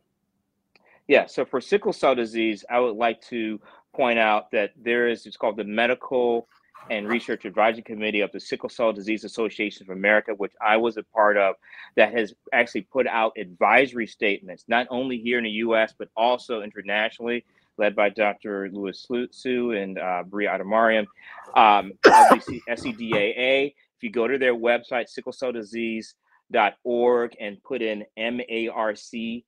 [1.08, 3.60] Yeah, so for sickle cell disease, I would like to
[3.94, 6.48] point out that there is it's called the Medical
[6.90, 10.96] and Research Advisory Committee of the Sickle Cell Disease Association of America, which I was
[10.96, 11.56] a part of,
[11.96, 16.62] that has actually put out advisory statements, not only here in the US, but also
[16.62, 17.44] internationally,
[17.78, 18.68] led by Dr.
[18.72, 21.06] Lewis Hsu and uh, Biree Andemariam,
[21.56, 23.68] um, SCDAA.
[23.68, 29.44] If you go to their website, sicklecelldisease.org, and put in MARC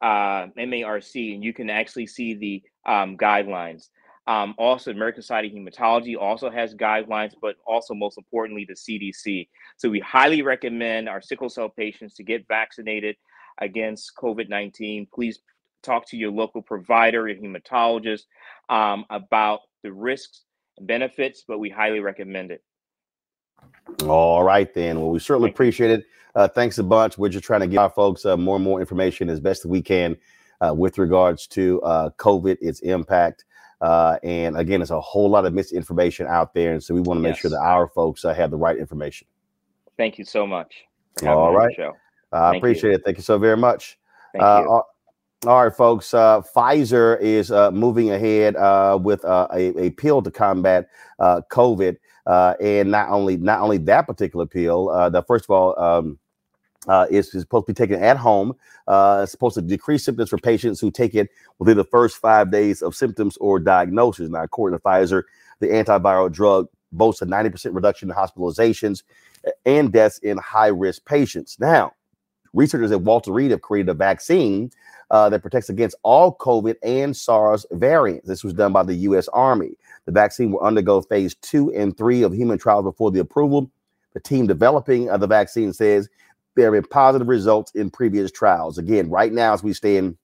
[0.00, 3.88] uh, MARC, and you can actually see the um, guidelines.
[4.28, 9.48] Um, also, American Society of Hematology also has guidelines, but also most importantly, the CDC.
[9.78, 13.16] So we highly recommend our sickle cell patients to get vaccinated
[13.62, 15.10] against COVID-19.
[15.10, 15.40] Please
[15.82, 18.24] talk to your local provider, your hematologist,
[18.68, 20.42] um, about the risks
[20.76, 22.62] and benefits, but we highly recommend it.
[24.04, 25.00] All right, then.
[25.00, 26.04] Well, we certainly appreciate it.
[26.34, 27.16] Uh, thanks a bunch.
[27.16, 29.80] We're just trying to give our folks uh, more and more information as best we
[29.80, 30.18] can
[30.60, 33.46] uh, with regards to uh, COVID, its impact.
[33.80, 36.72] Uh, and again, there's a whole lot of misinformation out there.
[36.72, 37.40] And so we want to make yes.
[37.40, 39.26] sure that our folks uh, have the right information.
[39.96, 40.84] Thank you so much.
[41.24, 41.76] All right.
[42.32, 42.96] I appreciate you.
[42.96, 43.02] it.
[43.04, 43.98] Thank you so very much.
[44.34, 44.40] You.
[44.40, 44.84] all
[45.46, 46.10] right, folks.
[46.10, 48.54] Pfizer is moving ahead
[49.02, 50.88] with a, a, pill to combat
[51.20, 51.96] COVID.
[52.28, 56.18] Uh, and not only not only that particular pill, uh, the first of all um,
[56.88, 58.54] uh, is, supposed to be taken at home.
[58.86, 61.28] Uh, it's supposed to decrease symptoms for patients who take it
[61.58, 64.28] within the first five days of symptoms or diagnosis.
[64.28, 65.22] Now, according to Pfizer,
[65.60, 69.02] the antiviral drug boasts a 90% reduction in hospitalizations
[69.66, 71.58] and deaths in high risk patients.
[71.60, 71.92] Now,
[72.54, 74.70] researchers at Walter Reed have created a vaccine
[75.10, 78.26] uh, that protects against all COVID and SARS variants.
[78.26, 79.28] This was done by the U.S.
[79.28, 79.76] Army.
[80.06, 83.70] The vaccine will undergo phase two and three of human trials before the approval.
[84.14, 86.08] The team developing uh, the vaccine says
[86.58, 88.78] there have been positive results in previous trials.
[88.78, 90.16] Again, right now, as we stand,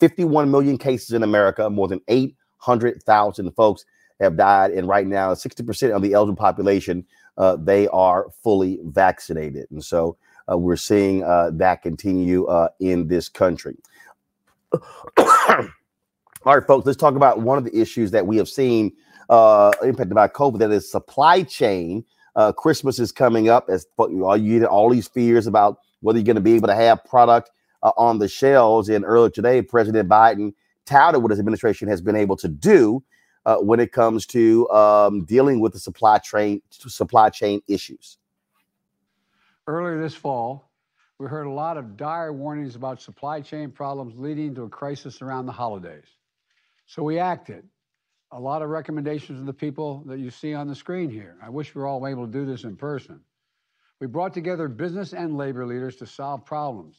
[0.00, 3.84] 51 million cases in America, more than 800,000 folks
[4.20, 7.06] have died, and right now, 60% of the eligible population
[7.38, 10.16] uh, they are fully vaccinated, and so
[10.50, 13.76] uh, we're seeing uh, that continue uh, in this country.
[16.46, 18.92] All right, folks, let's talk about one of the issues that we have seen
[19.28, 22.04] uh, impacted by COVID that is supply chain.
[22.36, 26.36] Uh, Christmas is coming up as all you all these fears about whether you're going
[26.36, 27.50] to be able to have product
[27.82, 28.88] uh, on the shelves.
[28.88, 30.52] And earlier today, President Biden
[30.84, 33.02] touted what his administration has been able to do
[33.46, 38.18] uh, when it comes to um, dealing with the supply chain supply chain issues?
[39.66, 40.70] Earlier this fall,
[41.18, 45.22] we heard a lot of dire warnings about supply chain problems leading to a crisis
[45.22, 46.04] around the holidays.
[46.86, 47.64] So we acted.
[48.32, 51.36] A lot of recommendations of the people that you see on the screen here.
[51.42, 53.20] I wish we were all able to do this in person.
[54.00, 56.96] We brought together business and labor leaders to solve problems.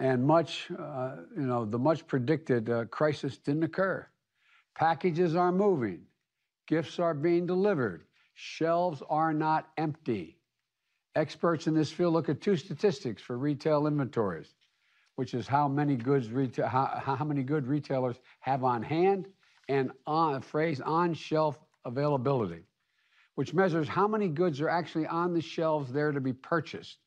[0.00, 4.06] And much, uh, you know, the much predicted uh, crisis didn't occur.
[4.76, 6.02] Packages are moving,
[6.68, 8.04] gifts are being delivered,
[8.34, 10.38] shelves are not empty.
[11.16, 14.54] Experts in this field look at two statistics for retail inventories,
[15.16, 19.26] which is how many goods retail, how, how many good retailers have on hand,
[19.68, 22.62] and on phrase on shelf availability,
[23.34, 26.98] which measures how many goods are actually on the shelves there to be purchased.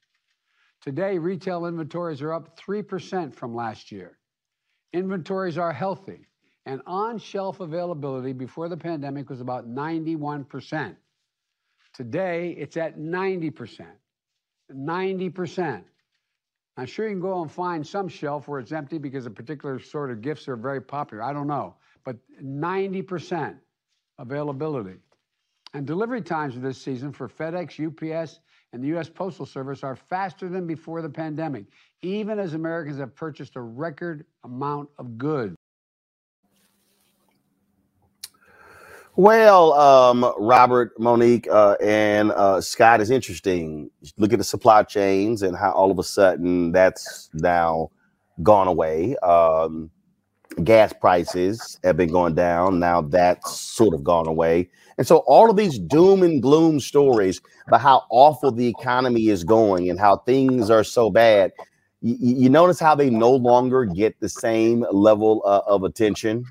[0.81, 4.17] Today, retail inventories are up 3% from last year.
[4.93, 6.25] Inventories are healthy,
[6.65, 10.95] and on shelf availability before the pandemic was about 91%.
[11.93, 13.85] Today, it's at 90%.
[14.73, 15.83] 90%.
[16.77, 19.77] I'm sure you can go and find some shelf where it's empty because a particular
[19.79, 21.21] sort of gifts are very popular.
[21.21, 21.75] I don't know.
[22.03, 23.55] But 90%
[24.17, 24.97] availability.
[25.73, 28.39] And delivery times this season for FedEx, UPS,
[28.73, 29.09] and the U.S.
[29.09, 31.65] Postal Service are faster than before the pandemic,
[32.01, 35.55] even as Americans have purchased a record amount of goods.
[39.17, 43.91] Well, um, Robert, Monique, uh, and uh, Scott is interesting.
[44.17, 47.91] Look at the supply chains and how all of a sudden that's now
[48.41, 49.17] gone away.
[49.17, 49.91] Um,
[50.63, 52.79] gas prices have been going down.
[52.79, 54.69] Now that's sort of gone away.
[54.97, 59.43] And so all of these doom and gloom stories about how awful the economy is
[59.43, 61.51] going and how things are so bad,
[62.01, 66.45] you, you notice how they no longer get the same level uh, of attention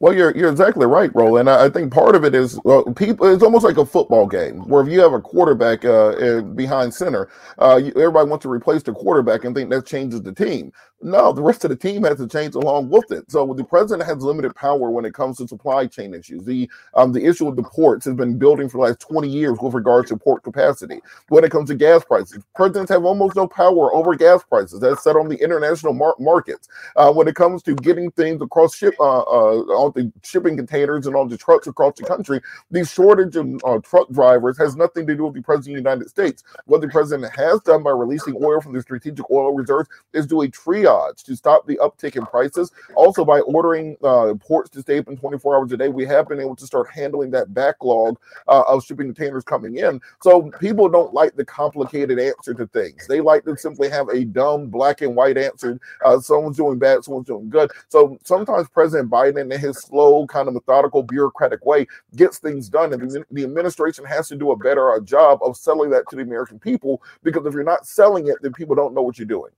[0.00, 1.48] well, you're you're exactly right, Roland.
[1.48, 3.26] I, think part of it is well, people.
[3.26, 7.28] It's almost like a football game where if you have a quarterback uh, behind center,
[7.58, 10.72] uh, you, everybody wants to replace the quarterback and think that changes the team.
[11.02, 13.30] No, the rest of the team has to change along with it.
[13.30, 16.44] So the president has limited power when it comes to supply chain issues.
[16.44, 19.58] The um, the issue of the ports has been building for the last 20 years
[19.60, 21.00] with regards to port capacity.
[21.28, 24.80] When it comes to gas prices, presidents have almost no power over gas prices.
[24.80, 26.68] That's set on the international mar- markets.
[26.96, 31.16] Uh, when it comes to getting things across ship uh, on the shipping containers and
[31.16, 32.40] all the trucks across the country,
[32.70, 35.90] the shortage of uh, truck drivers has nothing to do with the president of the
[35.90, 36.44] United States.
[36.66, 40.42] What the president has done by releasing oil from the strategic oil reserves is do
[40.42, 42.72] a triage to stop the uptick in prices.
[42.96, 46.40] Also, by ordering uh, ports to stay open 24 hours a day, we have been
[46.40, 50.00] able to start handling that backlog uh, of shipping containers coming in.
[50.22, 53.06] So people don't like the complicated answer to things.
[53.06, 55.80] They like to simply have a dumb black and white answer.
[56.04, 57.70] Uh, someone's doing bad, someone's doing good.
[57.88, 61.86] So sometimes President Biden, in his slow, kind of methodical, bureaucratic way,
[62.16, 65.90] gets things done, and the, administration has to do a better uh, job of selling
[65.90, 67.02] that to the American people.
[67.22, 69.52] Because if you're not selling it, then people don't know what you're doing.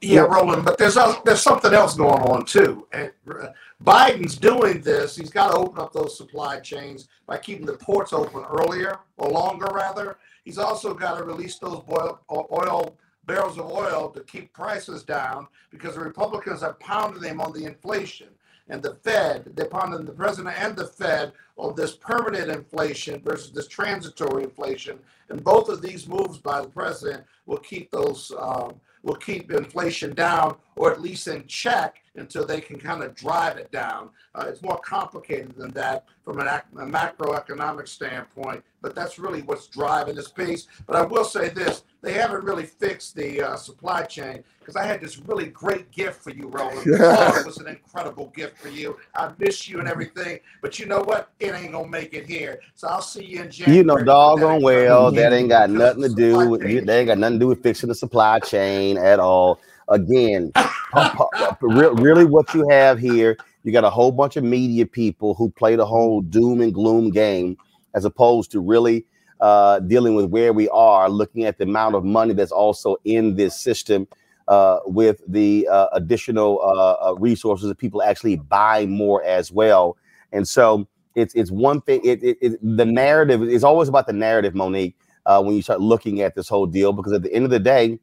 [0.00, 2.88] Yeah, Roland, but there's a, there's something else going on too.
[2.92, 3.50] And uh,
[3.84, 5.14] Biden's doing this.
[5.14, 9.30] He's got to open up those supply chains by keeping the ports open earlier or
[9.30, 10.18] longer, rather.
[10.44, 15.46] He's also got to release those oil, oil barrels of oil to keep prices down
[15.70, 18.28] because the Republicans are pounding them on the inflation.
[18.68, 23.52] And the Fed, they're pounding the president and the Fed on this permanent inflation versus
[23.52, 24.98] this transitory inflation.
[25.28, 30.14] And both of these moves by the president will keep those um, will keep inflation
[30.14, 34.10] down or at least in check until they can kind of drive it down.
[34.34, 39.66] Uh, it's more complicated than that from an, a macroeconomic standpoint, but that's really what's
[39.66, 40.66] driving this piece.
[40.86, 44.84] But I will say this they haven't really fixed the uh, supply chain because I
[44.84, 46.86] had this really great gift for you, Roland.
[46.86, 47.30] Yeah.
[47.32, 48.96] Oh, it was an incredible gift for you.
[49.14, 51.30] I miss you and everything, but you know what?
[51.38, 52.60] It ain't gonna make it here.
[52.74, 53.78] So I'll see you in January.
[53.78, 56.62] You know, doggone well, that ain't got nothing to do with.
[56.62, 59.60] That ain't got nothing to do with fixing the supply chain at all.
[59.92, 60.52] Again,
[61.62, 65.76] really, what you have here, you got a whole bunch of media people who play
[65.76, 67.58] the whole doom and gloom game,
[67.94, 69.04] as opposed to really
[69.40, 73.36] uh, dealing with where we are, looking at the amount of money that's also in
[73.36, 74.08] this system
[74.48, 79.96] uh, with the uh, additional uh, uh, resources that people actually buy more as well.
[80.32, 82.00] And so it's it's one thing.
[82.04, 84.96] It, it, it the narrative is always about the narrative, Monique.
[85.26, 87.60] Uh, when you start looking at this whole deal, because at the end of the
[87.60, 87.98] day,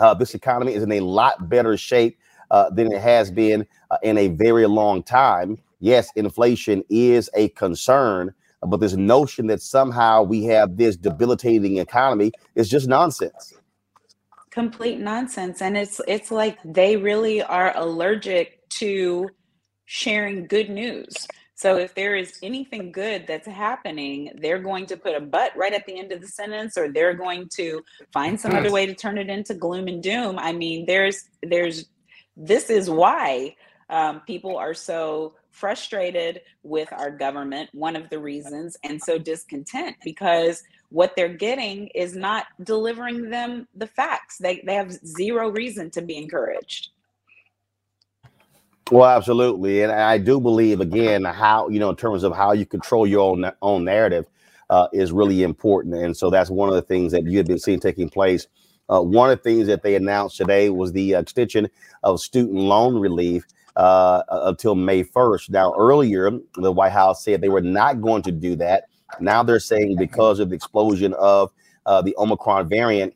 [0.00, 2.18] Uh, this economy is in a lot better shape
[2.50, 5.58] uh, than it has been uh, in a very long time.
[5.78, 12.32] Yes, inflation is a concern, but this notion that somehow we have this debilitating economy
[12.54, 13.54] is just nonsense
[14.50, 19.28] complete nonsense and it's it's like they really are allergic to
[19.90, 21.26] sharing good news.
[21.60, 25.74] So if there is anything good that's happening, they're going to put a but right
[25.74, 27.82] at the end of the sentence, or they're going to
[28.14, 30.38] find some other way to turn it into gloom and doom.
[30.38, 31.84] I mean, there's there's
[32.34, 33.56] this is why
[33.90, 37.68] um, people are so frustrated with our government.
[37.74, 43.68] One of the reasons, and so discontent because what they're getting is not delivering them
[43.74, 44.38] the facts.
[44.38, 46.88] They they have zero reason to be encouraged.
[48.90, 52.66] Well, absolutely, and I do believe again how you know in terms of how you
[52.66, 54.26] control your own own narrative
[54.70, 57.58] uh, is really important, and so that's one of the things that you have been
[57.58, 58.48] seeing taking place.
[58.88, 61.68] Uh, one of the things that they announced today was the extension
[62.02, 63.44] of student loan relief
[63.76, 65.50] uh, until May 1st.
[65.50, 68.84] Now, earlier, the White House said they were not going to do that.
[69.20, 71.52] Now they're saying because of the explosion of
[71.86, 73.14] uh, the Omicron variant,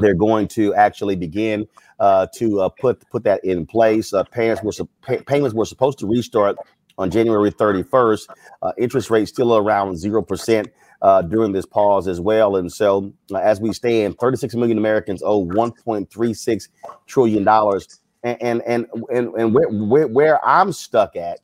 [0.00, 1.66] they're going to actually begin
[2.04, 4.12] uh, to uh, put put that in place.
[4.12, 6.56] Uh, payments were pay- payments were supposed to restart
[6.98, 8.28] on January 31st.
[8.62, 10.68] Uh, interest rates still around zero percent
[11.00, 12.56] uh, during this pause as well.
[12.56, 16.68] And so, uh, as we stand, 36 million Americans owe 1.36
[17.06, 18.00] trillion dollars.
[18.22, 21.40] And and and and, and where, where, where I'm stuck at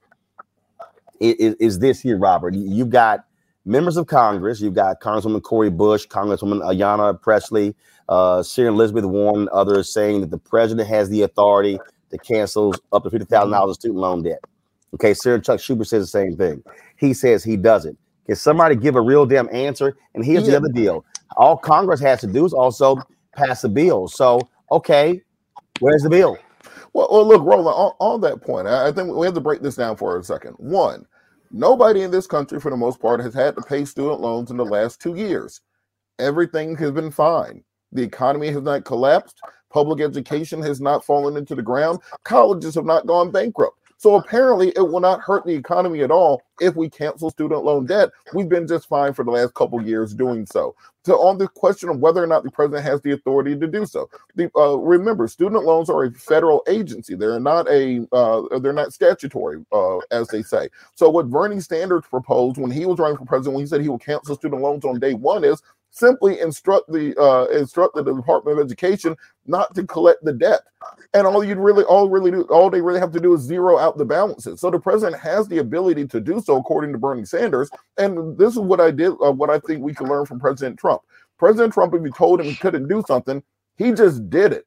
[1.21, 2.55] is, is this here, Robert.
[2.55, 3.25] You've got
[3.65, 4.61] members of Congress.
[4.61, 7.75] You've got Congresswoman Cori Bush, Congresswoman Ayanna Pressley,
[8.11, 11.79] uh, Elizabeth Warren, others saying that the president has the authority
[12.11, 14.41] to cancel up to fifty thousand dollars of student loan debt.
[14.95, 16.63] Okay, Sarah Chuck Schumer says the same thing.
[16.97, 17.97] He says he doesn't.
[18.27, 19.97] Can somebody give a real damn answer?
[20.15, 20.51] And here's yeah.
[20.51, 21.05] the other deal:
[21.37, 22.97] all Congress has to do is also
[23.37, 24.09] pass a bill.
[24.09, 24.41] So,
[24.73, 25.23] okay,
[25.79, 26.37] where's the bill?
[26.93, 29.77] Well, well look, Roland, on, on that point, I think we have to break this
[29.77, 30.55] down for a second.
[30.59, 31.07] One,
[31.53, 34.57] nobody in this country, for the most part, has had to pay student loans in
[34.57, 35.61] the last two years.
[36.19, 37.63] Everything has been fine.
[37.93, 39.41] The economy has not collapsed.
[39.71, 42.01] Public education has not fallen into the ground.
[42.25, 43.77] Colleges have not gone bankrupt.
[44.01, 47.85] So apparently, it will not hurt the economy at all if we cancel student loan
[47.85, 48.09] debt.
[48.33, 50.75] We've been just fine for the last couple years doing so.
[51.05, 53.85] So on the question of whether or not the president has the authority to do
[53.85, 57.15] so, the, uh, remember, student loans are a federal agency.
[57.15, 60.71] They're not a uh, they're not statutory, uh, as they say.
[60.95, 63.91] So what Bernie Sanders proposed when he was running for president, when he said he
[63.91, 65.61] would cancel student loans on day one, is
[65.91, 69.17] simply instruct the uh, instruct the Department of Education
[69.47, 70.61] not to collect the debt.
[71.13, 73.79] And all you'd really, all really do, all they really have to do is zero
[73.79, 74.61] out the balances.
[74.61, 77.71] So the president has the ability to do so, according to Bernie Sanders.
[77.99, 80.79] And this is what I did, uh, what I think we can learn from President
[80.79, 81.03] Trump.
[81.39, 83.43] President Trump, if you told him he couldn't do something,
[83.77, 84.67] he just did it,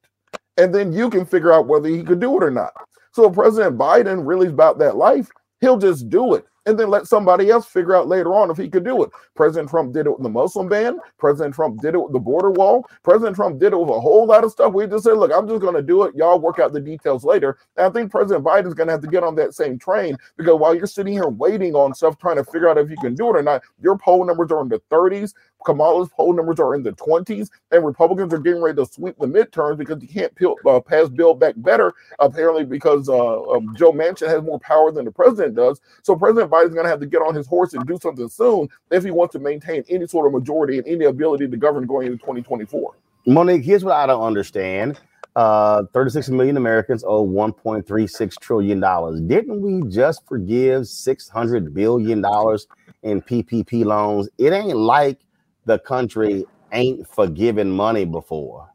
[0.57, 2.73] and then you can figure out whether he could do it or not.
[3.11, 5.29] So if President Biden really is about that life.
[5.61, 8.69] He'll just do it and then let somebody else figure out later on if he
[8.69, 9.09] could do it.
[9.35, 10.99] President Trump did it with the Muslim ban.
[11.17, 12.87] President Trump did it with the border wall.
[13.03, 14.73] President Trump did it with a whole lot of stuff.
[14.73, 16.15] We just said, look, I'm just going to do it.
[16.15, 17.57] Y'all work out the details later.
[17.77, 20.59] And I think President Biden's going to have to get on that same train because
[20.59, 23.27] while you're sitting here waiting on stuff, trying to figure out if you can do
[23.29, 25.33] it or not, your poll numbers are in the 30s.
[25.65, 29.27] Kamala's poll numbers are in the 20s, and Republicans are getting ready to sweep the
[29.27, 33.91] midterms because you can't peel, uh, pass Build Back Better, apparently, because uh, um, Joe
[33.91, 35.79] Manchin has more power than the president does.
[36.03, 38.69] So President Biden's going to have to get on his horse and do something soon
[38.91, 42.07] if he wants to maintain any sort of majority and any ability to govern going
[42.07, 42.93] into 2024.
[43.25, 44.99] Monique, here's what I don't understand.
[45.35, 49.19] Uh, 36 million Americans owe 1.36 trillion dollars.
[49.21, 52.67] Didn't we just forgive 600 billion dollars
[53.01, 54.29] in PPP loans?
[54.37, 55.19] It ain't like
[55.65, 58.69] the country ain't forgiven money before.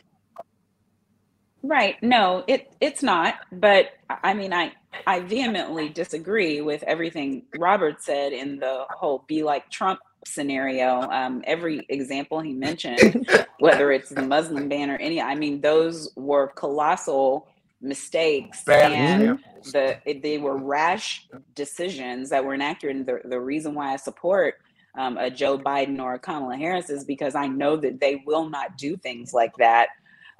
[1.62, 2.00] Right.
[2.02, 3.34] No, it it's not.
[3.52, 4.72] But I mean, I
[5.06, 11.00] I vehemently disagree with everything Robert said in the whole "be like Trump" scenario.
[11.02, 13.28] Um, every example he mentioned,
[13.58, 17.48] whether it's the Muslim ban or any, I mean, those were colossal
[17.80, 18.92] mistakes Bad.
[18.92, 19.38] and
[19.72, 22.96] the they were rash decisions that were inaccurate.
[22.96, 24.56] And the, the reason why I support
[24.98, 28.50] um, a Joe Biden or a Kamala Harris is because I know that they will
[28.50, 29.88] not do things like that.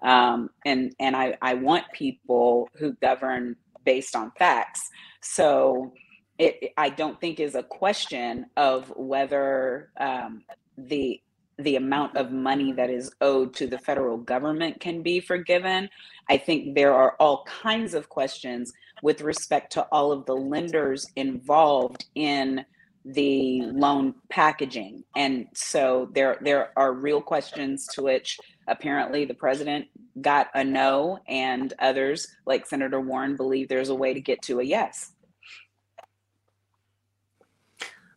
[0.03, 4.91] Um, and and I, I want people who govern based on facts.
[5.23, 5.93] So
[6.39, 10.43] it, I don't think is a question of whether um,
[10.77, 11.21] the
[11.61, 15.89] the amount of money that is owed to the federal government can be forgiven.
[16.31, 21.07] I think there are all kinds of questions with respect to all of the lenders
[21.17, 22.65] involved in
[23.05, 25.05] the loan packaging.
[25.17, 29.87] And so there there are real questions to which apparently the president
[30.21, 34.61] got a no and others like Senator Warren believe there's a way to get to
[34.61, 35.13] a yes.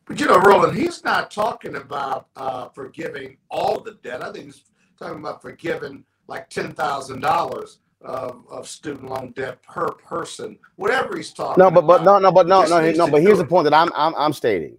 [0.05, 4.21] But you know, Roland, he's not talking about uh, forgiving all the debt.
[4.21, 4.63] I think he's
[4.99, 11.17] talking about forgiving like ten thousand dollars of, of student loan debt per person, whatever
[11.17, 11.61] he's talking.
[11.61, 13.09] No, but but no, no, but no, no, no.
[13.09, 14.77] But here's the point that I'm I'm I'm stating.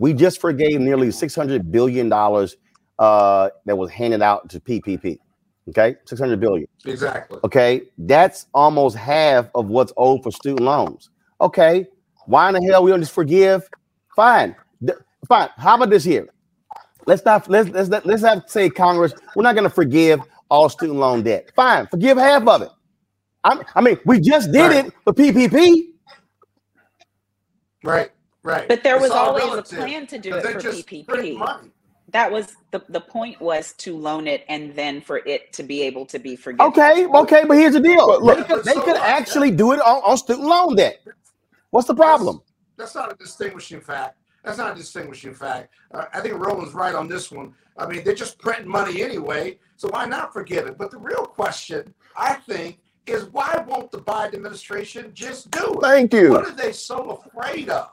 [0.00, 2.56] We just forgave nearly six hundred billion dollars
[2.98, 5.18] uh, that was handed out to PPP.
[5.68, 6.66] Okay, six hundred billion.
[6.86, 7.40] Exactly.
[7.44, 11.10] Okay, that's almost half of what's owed for student loans.
[11.40, 11.86] Okay,
[12.26, 13.68] why in the hell we don't just forgive?
[14.14, 14.92] Fine, D-
[15.26, 15.48] fine.
[15.56, 16.28] How about this here?
[17.06, 19.14] Let's not let's let's let's have say Congress.
[19.34, 20.20] We're not going to forgive
[20.50, 21.50] all student loan debt.
[21.56, 22.70] Fine, forgive half of it.
[23.44, 24.86] I'm, I mean, we just did Right.
[24.86, 25.86] it for PPP.
[27.84, 28.10] Right,
[28.42, 28.68] right.
[28.68, 31.38] But there It's was always relative, a plan to do it for PPP.
[32.12, 35.82] That was the the point was to loan it and then for it to be
[35.82, 36.66] able to be forgiven.
[36.68, 38.06] Okay, okay, but here's the deal.
[38.06, 39.02] But look- they could, they so could what?
[39.02, 41.00] actually do it on, on student loan debt.
[41.70, 42.40] What's the problem?
[42.78, 44.16] That's not a distinguishing fact.
[44.44, 45.74] That's not a distinguishing fact.
[45.92, 47.54] Uh, I think Roland's right on this one.
[47.78, 50.76] I mean, they're just printing money anyway, so why not forgive it?
[50.76, 55.80] But the real question, I think, is why won't the Biden administration just do it?
[55.80, 56.30] Thank you.
[56.30, 57.90] What are they so afraid of?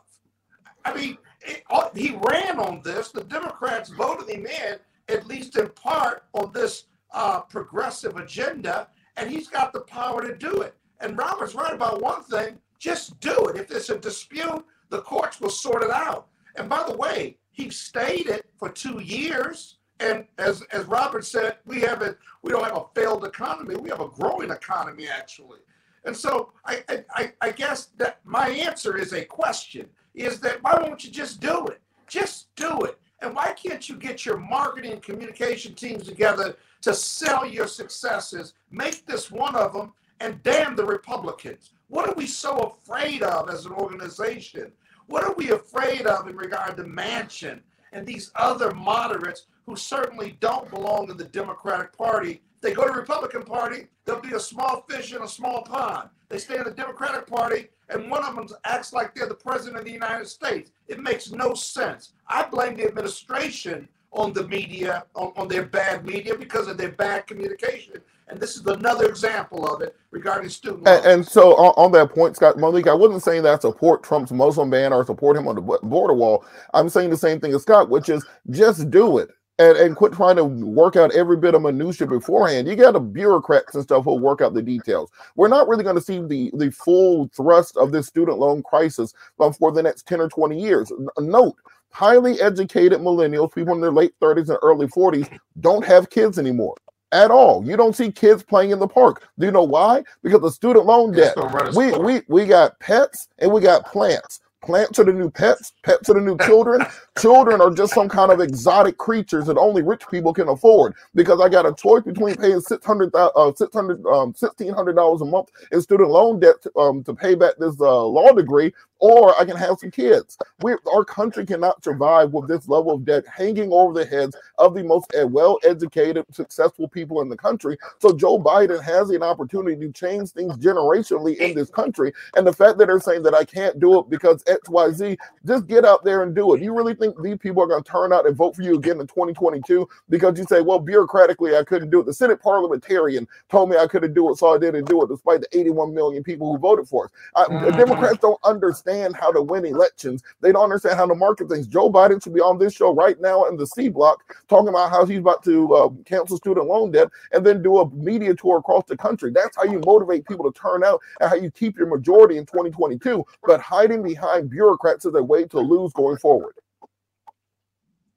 [0.83, 3.11] I mean, it, uh, he ran on this.
[3.11, 4.77] The Democrats voted him in,
[5.07, 10.35] at least in part, on this uh, progressive agenda, and he's got the power to
[10.35, 10.75] do it.
[10.99, 13.57] And Robert's right about one thing: just do it.
[13.57, 16.27] If there's a dispute, the courts will sort it out.
[16.55, 19.77] And by the way, he stayed it for two years.
[20.01, 23.75] And as as Robert said, we have a we don't have a failed economy.
[23.77, 25.59] We have a growing economy actually.
[26.03, 30.61] And so I I, I- I guess that my answer is a question: is that
[30.61, 31.79] why won't you just do it?
[32.07, 32.99] Just do it.
[33.21, 38.53] And why can't you get your marketing and communication teams together to sell your successes?
[38.69, 41.71] Make this one of them, and damn the Republicans.
[41.87, 42.51] What are we so
[42.83, 44.73] afraid of as an organization?
[45.07, 47.59] What are we afraid of in regard to Manchin
[47.91, 52.41] and these other moderates who certainly don't belong in the Democratic Party?
[52.61, 56.09] They go to the Republican Party, they'll be a small fish in a small pond.
[56.29, 59.77] They stay in the Democratic Party, and one of them acts like they're the president
[59.77, 60.71] of the United States.
[60.87, 62.13] It makes no sense.
[62.27, 66.91] I blame the administration on the media, on, on their bad media, because of their
[66.91, 68.01] bad communication.
[68.27, 71.05] And this is another example of it regarding student loans.
[71.05, 74.03] And, and so on, on that point, Scott Malik, I wasn't saying that I support
[74.03, 76.43] Trump's Muslim ban or support him on the border wall.
[76.73, 79.29] I'm saying the same thing as Scott, which is just do it.
[79.57, 82.67] And, and quit trying to work out every bit of minutia beforehand.
[82.67, 85.11] You got a bureaucrats and stuff who'll work out the details.
[85.37, 89.13] We're not really going to see the, the full thrust of this student loan crisis
[89.37, 90.91] for the next 10 or 20 years.
[91.19, 91.55] Note,
[91.95, 95.29] highly educated millennials, people in their late 30s and early 40s,
[95.61, 96.75] don't have kids anymore
[97.13, 97.65] at all.
[97.65, 99.29] You don't see kids playing in the park.
[99.39, 100.03] Do you know why?
[100.21, 101.35] Because of student loan debt.
[101.35, 104.41] gonna run its We we we got pets and we got plants.
[104.65, 105.73] Plants to the new pets.
[105.83, 106.83] Pets to the new children.
[107.19, 110.95] children are just some kind of exotic creatures that only rich people can afford.
[111.13, 114.95] Because I got a choice between paying six hundred uh, six hundred um sixteen hundred
[114.95, 118.31] dollars a month in student loan debt to, um to pay back this uh, law
[118.31, 120.37] degree, or I can have some kids.
[120.61, 124.73] We our country cannot survive with this level of debt hanging over the heads of
[124.73, 127.77] the most uh, well-educated, successful people in the country.
[127.99, 132.13] So Joe Biden has an opportunity to change things generationally in this country.
[132.35, 135.85] And the fact that they're saying that I can't do it because XYZ, just get
[135.85, 136.61] out there and do it.
[136.61, 138.99] You really think these people are going to turn out and vote for you again
[138.99, 142.05] in 2022 because you say, well, bureaucratically, I couldn't do it.
[142.05, 145.41] The Senate parliamentarian told me I couldn't do it, so I didn't do it, despite
[145.41, 147.11] the 81 million people who voted for us.
[147.35, 147.77] I, Mhm.
[147.77, 150.23] Democrats don't understand how to win elections.
[150.41, 151.67] They don't understand how to market things.
[151.67, 154.89] Joe Biden should be on this show right now in the C block talking about
[154.89, 158.57] how he's about to uh, cancel student loan debt and then do a media tour
[158.57, 159.31] across the country.
[159.31, 162.45] That's how you motivate people to turn out and how you keep your majority in
[162.45, 163.23] 2022.
[163.43, 166.55] But hiding behind bureaucrats as a way to lose going forward.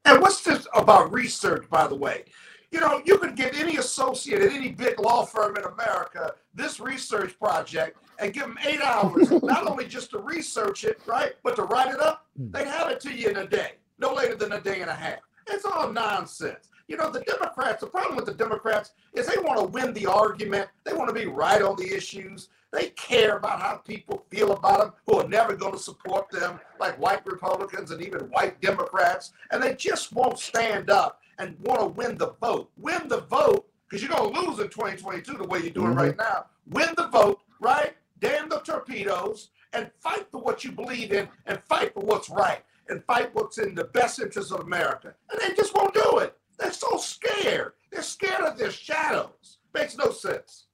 [0.04, 2.24] And what's this about research, by the way?
[2.70, 6.80] You know, you could get any associate at any big law firm in America this
[6.80, 11.56] research project and give them eight hours, not only just to research it, right, but
[11.56, 12.26] to write it up.
[12.36, 12.50] Hmm.
[12.50, 14.94] They'd have it to you in a day, no later than a day and a
[14.94, 15.20] half.
[15.46, 16.68] It's all nonsense.
[16.88, 20.06] You know, the Democrats, the problem with the Democrats is they want to win the
[20.06, 20.68] argument.
[20.84, 22.48] They want to be right on the issues.
[22.72, 26.60] They care about how people feel about them who are never going to support them,
[26.78, 29.32] like white Republicans and even white Democrats.
[29.50, 32.70] And they just won't stand up and want to win the vote.
[32.76, 35.96] Win the vote, because you're going to lose in 2022 the way you're doing Mhm.
[35.96, 36.46] right now.
[36.68, 37.96] Win the vote, right?
[38.20, 42.64] Damn the torpedoes and fight for what you believe in and fight for what's right
[42.88, 45.14] and fight what's in the best interest of America.
[45.30, 46.36] And they just won't do it.
[46.58, 47.74] They're so scared.
[47.90, 49.58] They're scared of their shadows.
[49.72, 50.64] Makes no sense.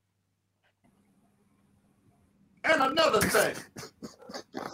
[2.64, 3.54] And another thing,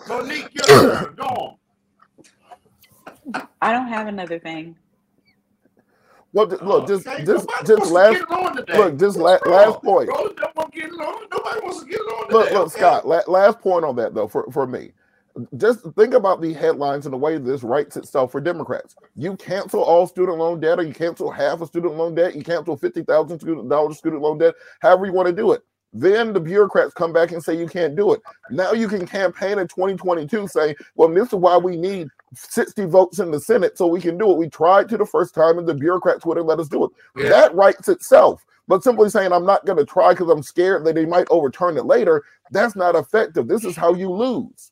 [0.08, 1.14] Monique, your turn.
[1.16, 1.56] Go on.
[3.60, 4.76] I don't have another thing.
[6.32, 8.78] Well, ju- look, just Okay, just just supposed to last get it on today.
[8.78, 10.08] look, just la- last point.
[10.08, 11.22] Roland don't want on on.
[11.32, 12.32] Nobody wants to get on it.
[12.32, 13.06] Look, look, Scott.
[13.08, 14.92] La- last point on that though, for for me,
[15.56, 18.94] just think about the headlines and the way this writes itself for Democrats.
[19.16, 22.36] You cancel all student loan debt, or you cancel half of student loan debt.
[22.36, 24.54] You cancel fifty thousand dollars student loan debt.
[24.80, 25.62] However you want to do it.
[25.92, 28.22] Then the bureaucrats come back and say you can't do it.
[28.50, 33.18] Now you can campaign in 2022 saying, well, this is why we need 60 votes
[33.18, 34.38] in the Senate so we can do it.
[34.38, 36.90] We tried to the first time and the bureaucrats wouldn't let us do it.
[37.16, 37.28] Yeah.
[37.30, 38.44] That writes itself.
[38.68, 41.76] But simply saying I'm not going to try because I'm scared that they might overturn
[41.76, 42.22] it later,
[42.52, 43.48] that's not effective.
[43.48, 44.70] This is how you lose.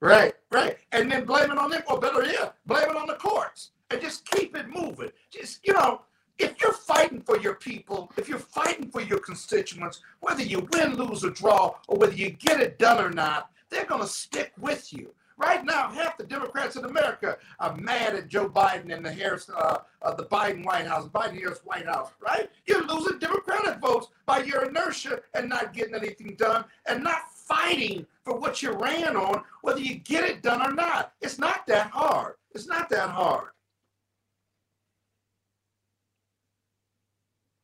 [0.00, 0.76] Right, right.
[0.92, 4.02] And then blame it on them, or better yet, blame it on the courts and
[4.02, 5.10] just keep it moving.
[5.30, 6.02] Just, you know,
[6.38, 10.96] if you're fighting for your people, if you're fighting for your constituents, whether you win,
[10.96, 14.52] lose, or draw, or whether you get it done or not, they're going to stick
[14.58, 15.12] with you.
[15.36, 19.50] Right now, half the Democrats in America are mad at Joe Biden and the Harris,
[19.50, 22.10] uh, uh, the Biden White House, Biden Harris White House.
[22.20, 22.48] Right?
[22.66, 28.06] You're losing Democratic votes by your inertia and not getting anything done, and not fighting
[28.24, 31.12] for what you ran on, whether you get it done or not.
[31.20, 32.34] It's not that hard.
[32.54, 33.48] It's not that hard.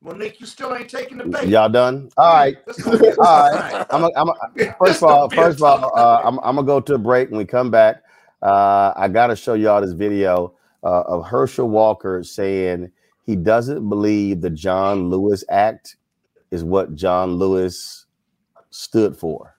[0.03, 1.47] Monique, you still ain't taking the bait.
[1.47, 2.09] Y'all done?
[2.17, 2.57] All right.
[2.65, 3.85] Let's go get All right.
[3.91, 4.29] I'm a, I'm
[4.59, 7.29] a, first of all, first of all, uh, I'm, I'm gonna go to a break.
[7.29, 8.03] When we come back,
[8.41, 12.91] uh, I gotta show y'all this video uh, of Herschel Walker saying
[13.25, 15.97] he doesn't believe the John Lewis Act
[16.49, 18.05] is what John Lewis
[18.71, 19.55] stood for,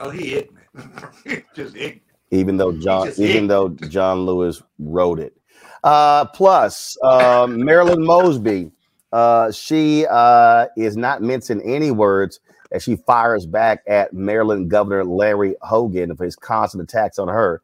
[0.00, 1.44] Oh, he ignorant.
[1.54, 2.02] Just ignorant.
[2.30, 5.36] even though John, even though John Lewis wrote it.
[5.84, 8.72] Uh, plus, um, Marilyn Mosby,
[9.12, 12.40] uh, she uh, is not mincing any words
[12.72, 17.60] as she fires back at Maryland Governor Larry Hogan for his constant attacks on her.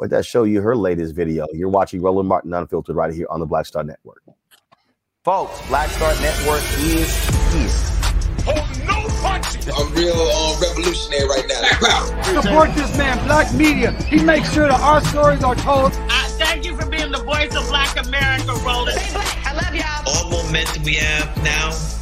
[0.00, 1.46] Let that show you her latest video.
[1.52, 4.22] You're watching Roland Martin Unfiltered right here on the Black Star Network.
[5.24, 7.14] Folks, Black Star Network is
[7.52, 7.90] here.
[8.46, 9.09] no punches.
[9.24, 12.40] I'm real um, revolutionary right now.
[12.42, 13.92] Support this man, Black Media.
[14.04, 15.92] He makes sure that our stories are told.
[16.40, 18.98] Thank you for being the voice of Black America, Roland.
[19.44, 20.08] I love y'all.
[20.08, 21.70] All momentum we have now,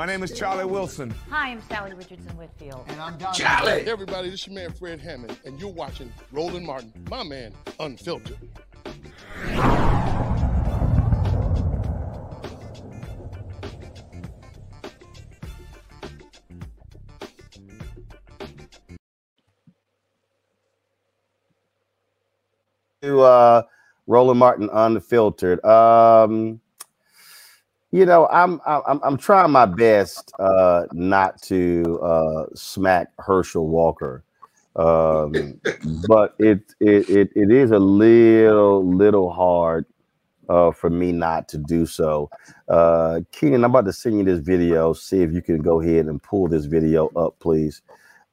[0.00, 1.12] My name is Charlie Wilson.
[1.28, 2.86] Hi, I'm Salli Richardson Whitfield.
[2.88, 3.82] And I'm Don Charlie!
[3.82, 7.52] Hey, everybody, this is your man Fred Hammond, and you're watching Roland Martin, my man,
[7.78, 8.38] Unfiltered.
[23.02, 23.62] to uh
[24.06, 25.62] Roland Martin unfiltered.
[25.62, 26.62] Um
[27.92, 34.24] you know, I'm I'm I'm trying my best uh not to uh smack Herschel Walker.
[34.76, 35.60] Um
[36.08, 39.86] but it it it, it is a little little hard
[40.48, 42.30] uh for me not to do so.
[42.68, 44.92] Uh Keenan, I'm about to send you this video.
[44.92, 47.82] See if you can go ahead and pull this video up, please.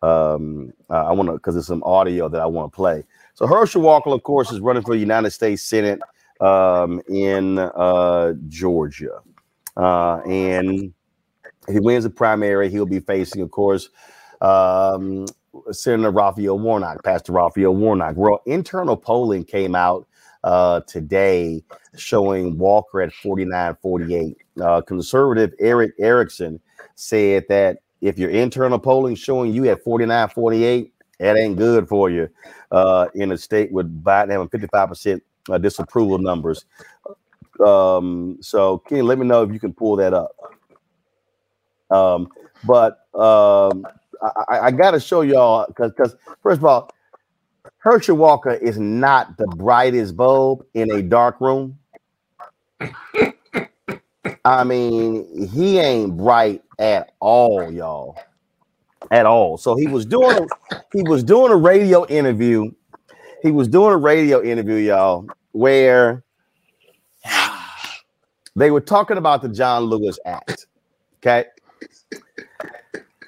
[0.03, 3.03] Um I want to because there's some audio that I want to play.
[3.33, 6.01] So Herschel Walker, of course, is running for the United States Senate
[6.41, 9.19] um, in uh, Georgia,
[9.77, 10.93] uh, and
[11.67, 13.89] if he wins the primary, he'll be facing, of course,
[14.41, 15.25] um,
[15.71, 18.15] Senator Raphael Warnock, Pastor Raphael Warnock.
[18.15, 20.07] Well, internal polling came out
[20.43, 21.63] uh, today
[21.95, 24.35] showing Walker at 49-48.
[24.61, 26.59] Uh, conservative Erick Erickson
[26.95, 32.29] said that if your internal polling showing you at 49-48, that ain't good for you
[32.71, 36.65] uh, in a state with Biden having 55% uh, disapproval numbers.
[37.59, 40.35] Um, so, Ken, let me know if you can pull that up.
[41.89, 42.29] Um,
[42.65, 43.85] but um,
[44.49, 46.91] I, I got to show y'all because, because first of all,
[47.77, 51.77] Herschel Walker is not the brightest bulb in a dark room.
[54.43, 58.17] I mean, he ain't bright at all, y'all
[59.11, 59.57] at all.
[59.57, 60.47] So he was doing
[60.93, 62.71] he was doing a radio interview.
[63.41, 66.23] He was doing a radio interview, y'all, where
[68.55, 70.67] they were talking about the John Lewis Act.
[71.17, 71.45] Okay.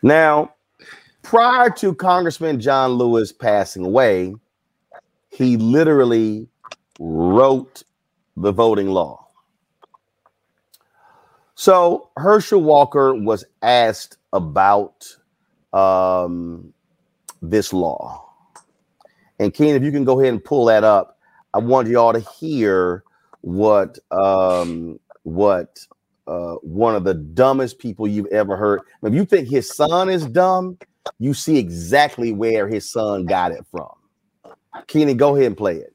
[0.02, 0.54] Now,
[1.24, 4.36] prior to Congressman John Lewis passing away,
[5.30, 6.48] he literally
[7.00, 7.84] wrote
[8.38, 9.28] the voting law.
[11.56, 15.06] So Herschel Walker was asked about
[15.74, 16.74] um,
[17.42, 18.26] this law.
[19.40, 21.18] And Keen, if you can go ahead and pull that up,
[21.54, 23.04] I want y'all to hear
[23.42, 25.80] what um, what
[26.28, 28.82] uh, one of the dumbest people you've ever heard.
[29.04, 30.78] If you think his son is dumb,
[31.18, 33.90] you see exactly where his son got it from.
[34.88, 35.94] Keenan, go ahead and play it.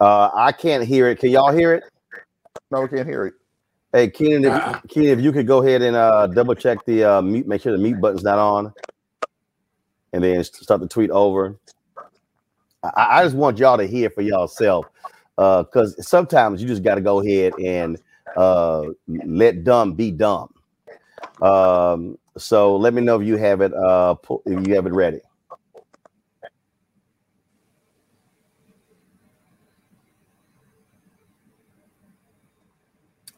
[0.00, 1.18] Uh, I can't hear it.
[1.18, 1.84] Can y'all hear it?
[2.70, 3.34] No, we can't hear it.
[3.92, 7.04] Hey, Keenan, if, uh, Keenan, if you could go ahead and uh, double check the
[7.04, 8.72] uh, mute, make sure the mute button's not on,
[10.12, 11.56] and then start the tweet over.
[12.82, 14.86] I, I just want y'all to hear for y'allself,
[15.36, 17.98] because uh, sometimes you just got to go ahead and
[18.36, 20.54] uh, let dumb be dumb.
[21.42, 23.74] Um, so let me know if you have it.
[23.74, 24.14] Uh,
[24.46, 25.20] if you have it ready.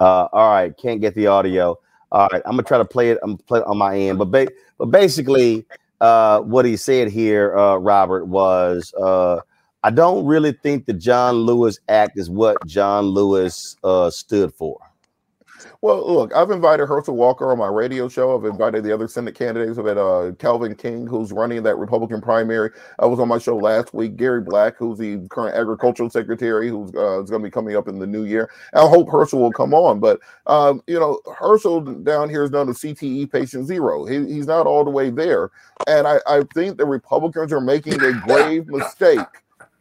[0.03, 1.79] Uh, all right, can't get the audio.
[2.11, 3.19] All right, I'm gonna try to play it.
[3.23, 5.65] I'm play it on my end, but ba- but basically,
[6.01, 9.39] uh, what he said here, uh, Robert, was uh,
[9.85, 14.81] I don't really think the John Lewis Act is what John Lewis uh, stood for.
[15.81, 18.37] Well, look, I've invited Herschel Walker on my radio show.
[18.37, 19.79] I've invited the other Senate candidates.
[19.79, 22.71] I've had uh, Kelvin King, who's running that Republican primary.
[22.99, 24.17] I was on my show last week.
[24.17, 27.99] Gary Black, who's the current agricultural secretary, who's uh, going to be coming up in
[27.99, 28.51] the new year.
[28.75, 30.01] I hope Herschel will come on.
[30.01, 34.05] But, um, you know, Herschel down here is known as CTE patient zero.
[34.05, 35.51] He, he's not all the way there.
[35.87, 39.19] And I, I think the Republicans are making a grave mistake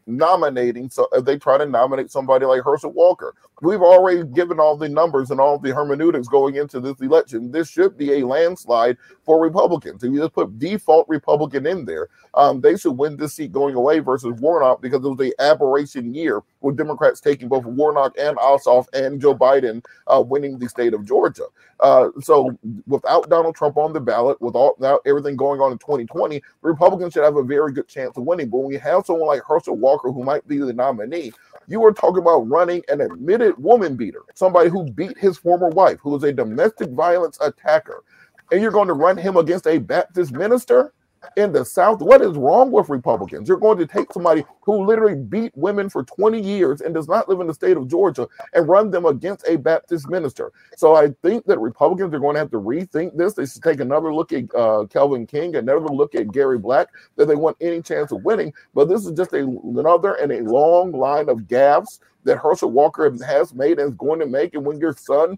[0.08, 3.36] nominating so if they try to nominate somebody like Herschel Walker.
[3.62, 7.52] We've already given all the numbers and all the hermeneutics going into this election.
[7.52, 10.04] This should be a landslide for Republicans.
[10.04, 13.76] If you just put default Republican in there, um, they should win this seat going
[13.76, 18.36] away versus Warnock because it was a aberration year with Democrats taking both Warnock and
[18.38, 21.46] Ossoff and Joe Biden uh, winning the state of Georgia.
[21.80, 22.58] Uh, so
[22.88, 27.24] without Donald Trump on the ballot, with all everything going on in 2020, Republicans should
[27.24, 28.50] have a very good chance of winning.
[28.50, 31.32] But when you have someone like Herschel Walker, who might be the nominee,
[31.68, 36.00] you are talking about running an admitted woman beater, somebody who beat his former wife,
[36.02, 38.04] who is a domestic violence attacker,
[38.52, 40.94] and you're going to run him against a Baptist minister?
[41.38, 42.02] In the South.
[42.02, 43.48] What is wrong with Republicans?
[43.48, 47.30] You're going to take somebody who literally beat women for 20 years and does not
[47.30, 50.52] live in the state of Georgia and run them against a Baptist minister.
[50.76, 53.34] So I think that Republicans are going to have to rethink this.
[53.34, 57.28] They should take another look at uh, Kelvin King, another look at Gary Black, that
[57.28, 58.52] they want any chance of winning.
[58.74, 63.10] But this is just a, another and a long line of gaffes that Herschel Walker
[63.26, 64.56] has made and is going to make.
[64.56, 65.38] And when your son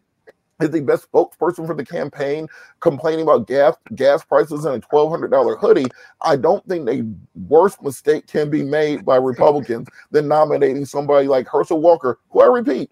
[0.64, 2.47] is the best spokesperson for the campaign,
[2.80, 5.88] complaining about gas gas prices and a twelve hundred dollar hoodie.
[6.22, 7.03] I don't think a
[7.47, 12.47] worse mistake can be made by Republicans than nominating somebody like Herschel Walker, who I
[12.47, 12.89] repeat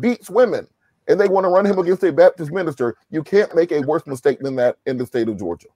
[0.00, 0.66] beats women,
[1.08, 2.96] and they want to run him against a Baptist minister.
[3.10, 5.68] You can't make a worse mistake than that in the state of Georgia.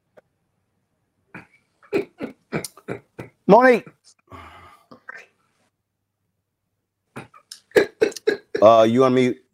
[3.47, 3.87] Monique.
[8.61, 9.46] Uh, you on mute?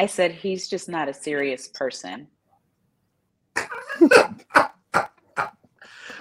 [0.00, 2.26] I said he's just not a serious person.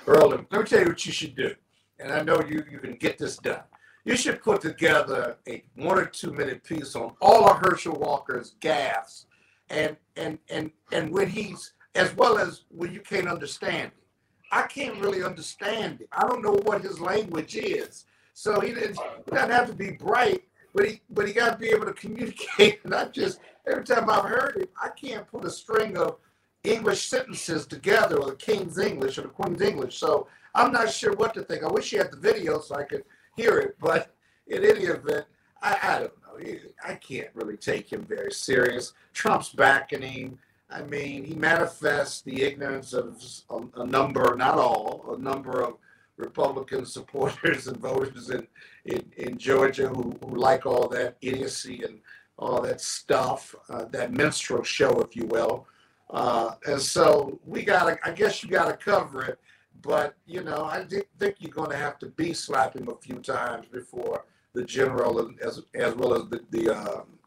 [0.06, 1.56] Roland, let me tell you what you should do.
[1.98, 3.62] And I know you, you can get this done.
[4.04, 8.56] You should put together a one or two minute piece on all of Herschel Walker's
[8.60, 9.28] gaffes
[9.70, 14.04] and and and and when he's as well as when you can't understand it.
[14.52, 16.10] I can't really understand it.
[16.12, 18.04] I don't know what his language is.
[18.34, 21.58] So he, didn't, he doesn't have to be bright, but he but he got to
[21.58, 25.50] be able to communicate, not just every time I've heard it, I can't put a
[25.50, 26.18] string of
[26.64, 29.98] English sentences together or the King's English or the Queen's English.
[29.98, 31.64] So I'm not sure what to think.
[31.64, 33.04] I wish you had the video so I could
[33.36, 34.14] hear it, but
[34.48, 35.26] in any event,
[35.62, 36.60] I, I don't know.
[36.86, 38.94] I can't really take him very serious.
[39.14, 40.40] Trump's backing him.
[40.70, 45.78] I mean, he manifests the ignorance of a, a number, not all, a number of
[46.18, 48.48] Republican supporters and voters in,
[48.94, 52.00] in, in Georgia who, who like all that idiocy and
[52.38, 55.68] all that stuff, uh, that minstrel show, if you will.
[56.10, 59.40] Uh, and so we got to, I guess you got to cover it.
[59.82, 60.86] But, you know, I
[61.20, 65.30] think you're going to have to be slap him a few times before the general,
[65.46, 67.19] as, as well as the, the, um,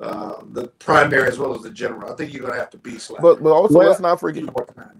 [0.00, 2.12] uh, the primary as well as the general.
[2.12, 3.22] I think you're going to have to be slack.
[3.22, 4.44] But but also Well- let's not forget.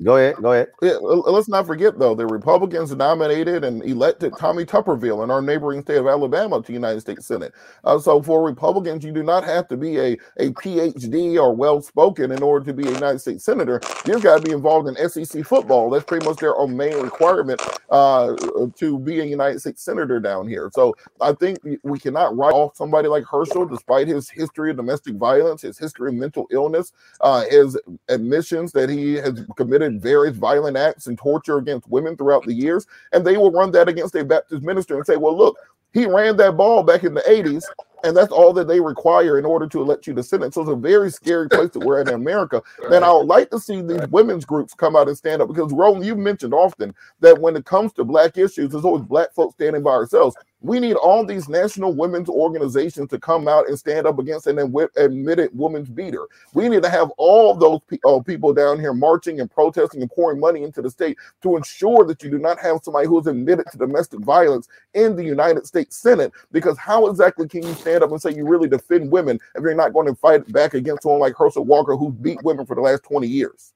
[0.03, 0.37] Go ahead.
[0.43, 0.69] Go ahead.
[0.83, 5.83] Yeah, let's not forget though, the Republicans nominated and elected Tommy Tuberville in our neighboring
[5.83, 7.53] state of Alabama to the United States Senate.
[7.85, 11.81] Uh, so for Republicans, you do not have to be a, a PhD or well
[11.83, 13.81] spoken in order to be a United States senator.
[14.07, 15.91] You've got to be involved in SEC football.
[15.91, 18.35] That's pretty much their main requirement uh,
[18.77, 20.71] to be a United States senator down here.
[20.75, 24.77] So I think we- we cannot write off somebody like Herschel, despite his history of
[24.87, 27.77] domestic violence, his history of mental illness, uh, his
[28.09, 32.87] admissions that he has committed various violent acts and torture against women throughout the years.
[33.13, 35.59] And they will run that against a Baptist minister and say, well, look,
[35.93, 37.65] he ran that ball back in the 80s,
[38.05, 40.55] and that's all that they require in order to elect you to Senate.
[40.55, 42.63] So it's a very scary place that we're in America.
[42.91, 45.73] And I would like to see these women's groups come out and stand up because,
[45.73, 49.55] Roland, you've mentioned often that when it comes to black issues, there's always black folks
[49.55, 50.37] standing by ourselves.
[50.63, 54.59] We need all these national women's organizations to come out and stand up against an
[54.97, 56.27] admitted woman's beater.
[56.55, 60.11] We need to have all those pe- uh, people down here marching and protesting and
[60.11, 63.27] pouring money into the state to ensure that you do not have somebody who is
[63.27, 66.33] admitted to domestic violence in the United States Senate.
[66.51, 69.75] Because how exactly can you stand up and say you really defend women if you're
[69.75, 72.81] not going to fight back against someone like Herschel Walker who beat women for the
[72.81, 73.75] last 20 years?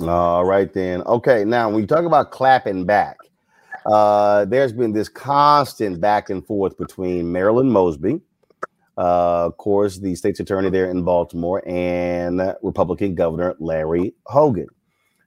[0.00, 1.02] All right then.
[1.02, 3.16] Okay, now when you talk about clapping back,
[3.86, 8.20] uh, there's been this constant back and forth between Marilyn Mosby,
[8.96, 14.68] uh, of course, the state's attorney there in Baltimore, and Republican Governor Larry Hogan.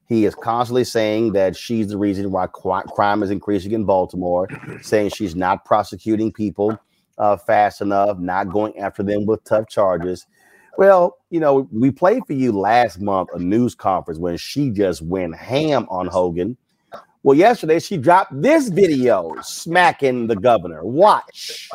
[0.08, 4.48] He is constantly saying that she's the reason why crime is increasing in Baltimore,
[4.82, 6.80] saying she's not prosecuting people
[7.18, 10.26] uh, fast enough, not going after them with tough charges.
[10.78, 15.02] Well, you know, we played for you last month a news conference when she just
[15.02, 16.58] went ham on Hogan.
[17.22, 20.84] Well, yesterday she dropped this video smacking the governor.
[20.84, 21.70] Watch.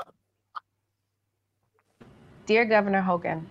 [2.44, 3.46] Dear Governor Hogan,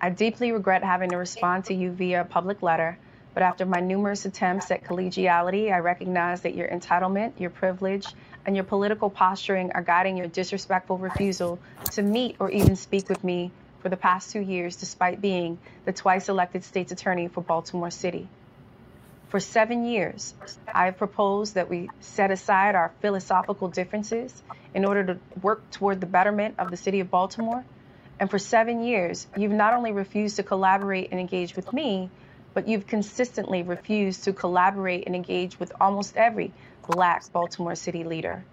[0.00, 2.98] I deeply regret having to respond to you via a public letter,
[3.34, 8.06] but after my numerous attempts at collegiality, I recognize that your entitlement, your privilege,
[8.46, 11.58] and your political posturing are guiding your disrespectful refusal
[11.90, 15.92] to meet or even speak with me for the past two years, despite being the
[15.92, 18.28] twice elected state's attorney for Baltimore City.
[19.28, 20.34] For seven years,
[20.72, 24.32] I have proposed that we set aside our philosophical differences
[24.72, 27.64] in order to work toward the betterment of the city of Baltimore.
[28.20, 32.08] And for seven years, you've not only refused to collaborate and engage with me,
[32.54, 36.52] but you've consistently refused to collaborate and engage with almost every
[36.86, 38.44] black Baltimore City leader.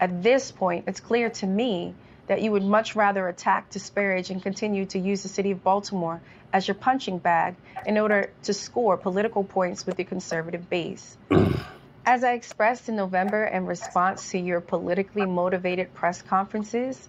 [0.00, 1.94] At this point, it's clear to me
[2.26, 6.20] that you would much rather attack, disparage, and continue to use the city of Baltimore
[6.52, 7.54] as your punching bag
[7.84, 11.16] in order to score political points with your conservative base.
[12.06, 17.08] As I expressed in November in response to your politically motivated press conferences,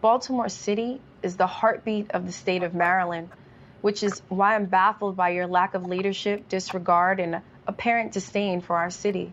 [0.00, 3.30] Baltimore City is the heartbeat of the state of Maryland,
[3.80, 8.76] which is why I'm baffled by your lack of leadership, disregard, and apparent disdain for
[8.76, 9.32] our city.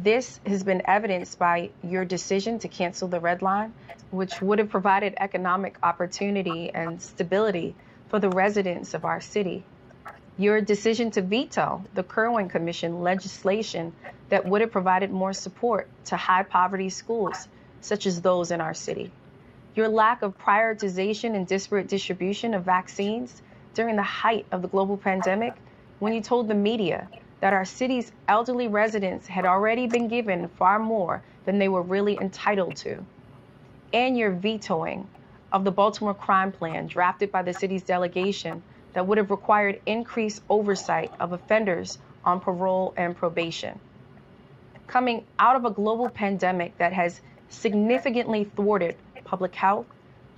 [0.00, 3.72] This has been evidenced by your decision to cancel the Red Line,
[4.12, 7.74] which would have provided economic opportunity and stability
[8.08, 9.64] for the residents of our city.
[10.36, 13.92] Your decision to veto the Kirwan Commission legislation
[14.28, 17.48] that would have provided more support to high poverty schools,
[17.80, 19.10] such as those in our city.
[19.74, 23.42] Your lack of prioritization and disparate distribution of vaccines
[23.74, 25.54] during the height of the global pandemic,
[25.98, 27.08] when you told the media
[27.40, 32.18] that our city's elderly residents had already been given far more than they were really
[32.20, 33.04] entitled to.
[33.92, 35.08] And your vetoing
[35.52, 38.62] of the Baltimore crime plan drafted by the city's delegation
[38.92, 43.78] that would have required increased oversight of offenders on parole and probation.
[44.86, 49.86] Coming out of a global pandemic that has significantly thwarted public health,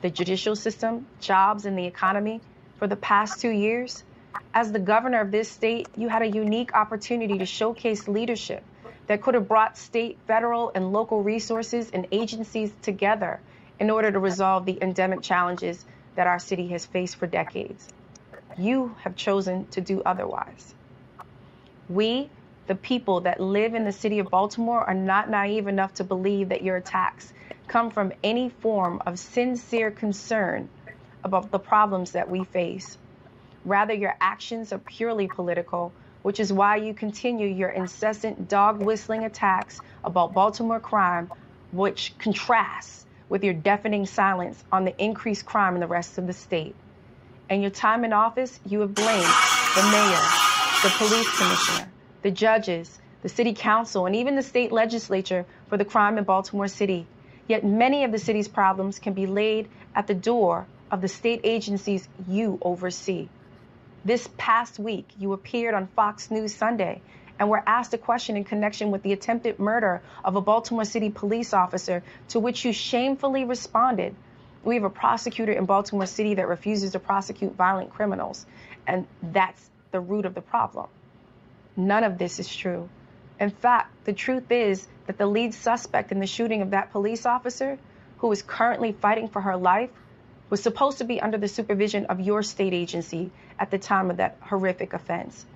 [0.02, 2.40] the judicial system, jobs, and the economy
[2.78, 4.02] for the past two years,
[4.52, 8.62] as the governor of this state, you had a unique opportunity to showcase leadership
[9.06, 13.40] that could have brought state, federal, and local resources and agencies together
[13.78, 17.88] in order to resolve the endemic challenges that our city has faced for decades.
[18.56, 20.74] You have chosen to do otherwise.
[21.88, 22.28] We,
[22.66, 26.50] the people that live in the city of Baltimore, are not naive enough to believe
[26.50, 27.32] that your attacks
[27.66, 30.68] come from any form of sincere concern
[31.24, 32.98] about the problems that we face.
[33.64, 35.92] Rather, your actions are purely political,
[36.22, 41.30] which is why you continue your incessant dog whistling attacks about Baltimore crime,
[41.70, 46.32] which contrasts with your deafening silence on the increased crime in the rest of the
[46.32, 46.74] state.
[47.50, 49.34] In your time in office, you have blamed
[49.74, 50.26] the mayor,
[50.82, 51.88] the police commissioner,
[52.22, 56.68] the judges, the city council, and even the state legislature for the crime in Baltimore
[56.68, 57.06] City.
[57.46, 61.42] Yet many of the city's problems can be laid at the door of the state
[61.44, 63.28] agencies you oversee.
[64.02, 67.02] This past week, you appeared on Fox News Sunday
[67.38, 71.10] and were asked a question in connection with the attempted murder of a Baltimore City
[71.10, 74.14] police officer, to which you shamefully responded.
[74.64, 78.46] We have a prosecutor in Baltimore City that refuses to prosecute violent criminals,
[78.86, 80.88] and that's the root of the problem.
[81.76, 82.88] None of this is true.
[83.38, 87.26] In fact, the truth is that the lead suspect in the shooting of that police
[87.26, 87.78] officer,
[88.18, 89.90] who is currently fighting for her life,
[90.50, 94.18] was supposed to be under the supervision of your state agency at the time of
[94.18, 95.46] that horrific offense.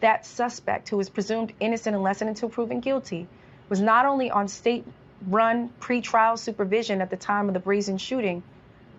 [0.00, 3.26] That suspect, who is presumed innocent unless and until proven guilty,
[3.70, 4.86] was not only on state
[5.26, 8.42] run pretrial supervision at the time of the brazen shooting,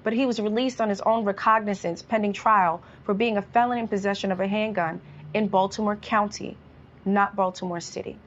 [0.04, 3.88] but he was released on his own recognizance pending trial for being a felon in
[3.88, 5.00] possession of a handgun
[5.34, 6.58] in Baltimore County,
[7.06, 8.18] not Baltimore City.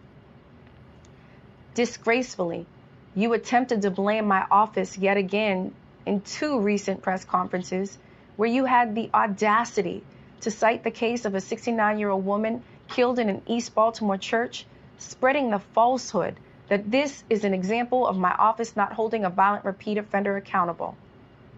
[1.75, 2.67] Disgracefully,
[3.15, 5.75] you attempted to blame my office yet again
[6.09, 7.99] in two recent press conferences
[8.37, 10.03] where you had the audacity
[10.41, 14.17] to cite the case of a 69 year old woman killed in an East Baltimore
[14.17, 14.65] church,
[14.97, 16.35] spreading the falsehood
[16.69, 20.97] that this is an example of my office not holding a violent repeat offender accountable.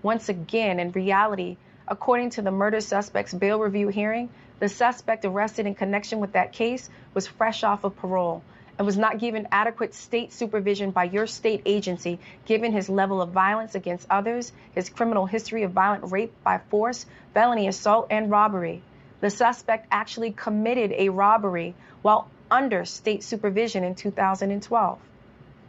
[0.03, 4.29] Once again, in reality, according to the murder suspect's bail review hearing,
[4.59, 8.43] the suspect arrested in connection with that case was fresh off of parole
[8.81, 13.29] and was not given adequate state supervision by your state agency, given his level of
[13.29, 17.05] violence against others, his criminal history of violent rape by force,
[17.35, 18.81] felony assault, and robbery.
[19.21, 24.99] The suspect actually committed a robbery while under state supervision in 2012.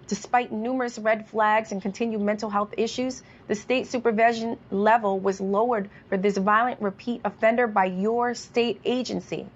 [0.08, 5.90] Despite numerous red flags and continued mental health issues, the state supervision level was lowered
[6.08, 9.48] for this violent repeat offender by your state agency.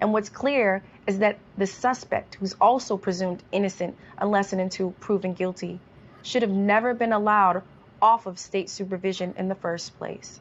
[0.00, 5.34] And what's clear is that the suspect, who's also presumed innocent unless and until proven
[5.34, 5.80] guilty,
[6.22, 7.62] should have never been allowed
[8.00, 10.40] off of state supervision in the first place.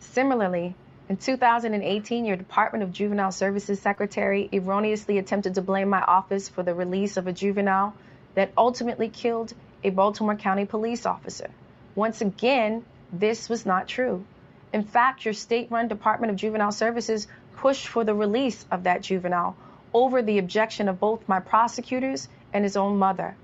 [0.00, 0.74] Similarly,
[1.08, 6.64] in 2018, your Department of Juvenile Services Secretary erroneously attempted to blame my office for
[6.64, 7.94] the release of a juvenile
[8.34, 9.52] that ultimately killed
[9.84, 11.48] a Baltimore County police officer.
[11.94, 14.24] Once again, this was not true.
[14.72, 19.02] In fact, your state run Department of Juvenile Services pushed for the release of that
[19.02, 19.56] juvenile
[19.92, 23.34] over the objection of both my prosecutors and his own mother.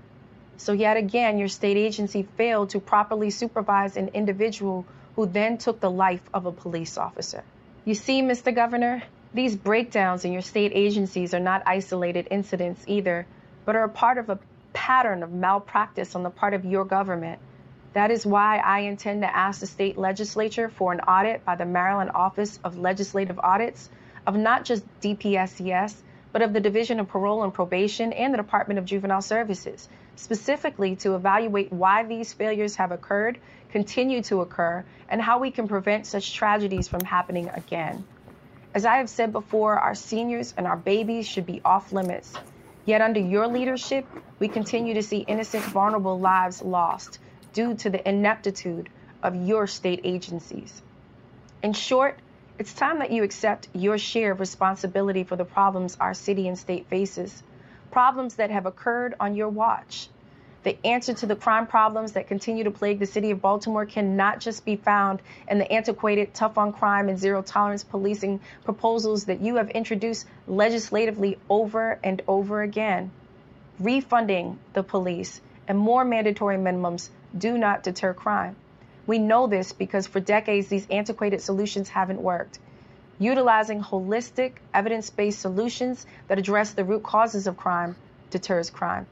[0.58, 4.86] So, yet again, your state agency failed to properly supervise an individual
[5.16, 7.42] who then took the life of a police officer.
[7.84, 8.54] You see, Mr.
[8.54, 9.02] Governor,
[9.34, 13.26] these breakdowns in your state agencies are not isolated incidents either,
[13.64, 14.38] but are a part of a
[14.72, 17.40] pattern of malpractice on the part of your government.
[17.94, 21.66] That is why I intend to ask the state legislature for an audit by the
[21.66, 23.90] Maryland Office of Legislative Audits
[24.26, 25.94] of not just DPSCS,
[26.32, 30.96] but of the Division of Parole and Probation and the Department of Juvenile Services, specifically
[30.96, 33.38] to evaluate why these failures have occurred,
[33.70, 38.04] continue to occur, and how we can prevent such tragedies from happening again.
[38.74, 42.32] As I have said before, our seniors and our babies should be off limits.
[42.86, 44.06] Yet under your leadership,
[44.38, 47.18] we continue to see innocent, vulnerable lives lost
[47.52, 48.88] due to the ineptitude
[49.22, 50.80] of your state agencies.
[51.62, 52.18] In short,
[52.58, 56.58] it's time that you accept your share of responsibility for the problems our city and
[56.58, 57.42] state faces,
[57.90, 60.08] problems that have occurred on your watch.
[60.62, 64.38] The answer to the crime problems that continue to plague the city of Baltimore cannot
[64.38, 69.40] just be found in the antiquated tough on crime and zero tolerance policing proposals that
[69.40, 73.10] you have introduced legislatively over and over again.
[73.80, 78.54] Refunding the police and more mandatory minimums do not deter crime.
[79.04, 82.60] We know this because for decades these antiquated solutions haven't worked.
[83.18, 87.96] Utilizing holistic, evidence based solutions that address the root causes of crime
[88.30, 89.06] deters crime.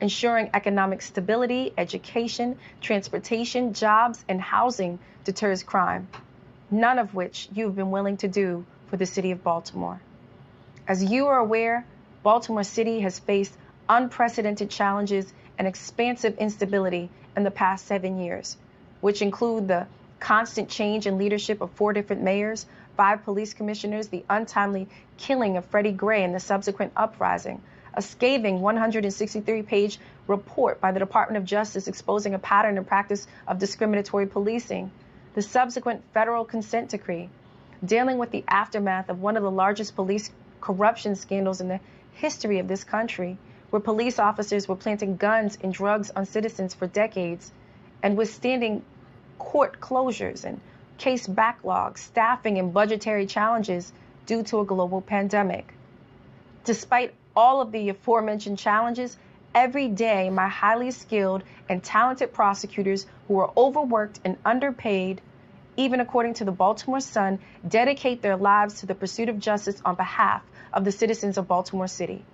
[0.00, 6.08] Ensuring economic stability, education, transportation, jobs, and housing deters crime,
[6.70, 10.00] none of which you've been willing to do for the city of Baltimore.
[10.86, 11.84] As you are aware,
[12.22, 13.52] Baltimore City has faced
[13.88, 18.56] unprecedented challenges and expansive instability in the past seven years
[19.00, 19.86] which include the
[20.20, 22.66] constant change in leadership of four different mayors,
[22.96, 27.62] five police commissioners, the untimely killing of Freddie Gray and the subsequent uprising,
[27.94, 33.26] a scathing 163 page report by the Department of Justice exposing a pattern and practice
[33.46, 34.90] of discriminatory policing,
[35.34, 37.28] the subsequent federal consent decree,
[37.84, 40.30] dealing with the aftermath of one of the largest police
[40.60, 41.80] corruption scandals in the
[42.14, 43.38] history of this country,
[43.70, 47.52] where police officers were planting guns and drugs on citizens for decades
[48.02, 48.82] and withstanding
[49.38, 50.60] court closures and
[50.98, 53.92] case backlogs, staffing, and budgetary challenges
[54.26, 55.72] due to a global pandemic.
[56.64, 59.16] Despite all of the aforementioned challenges,
[59.54, 65.20] every day my highly skilled and talented prosecutors who are overworked and underpaid
[65.78, 69.94] even according to the Baltimore Sun, dedicate their lives to the pursuit of justice on
[69.94, 70.42] behalf
[70.72, 72.24] of the citizens of Baltimore City.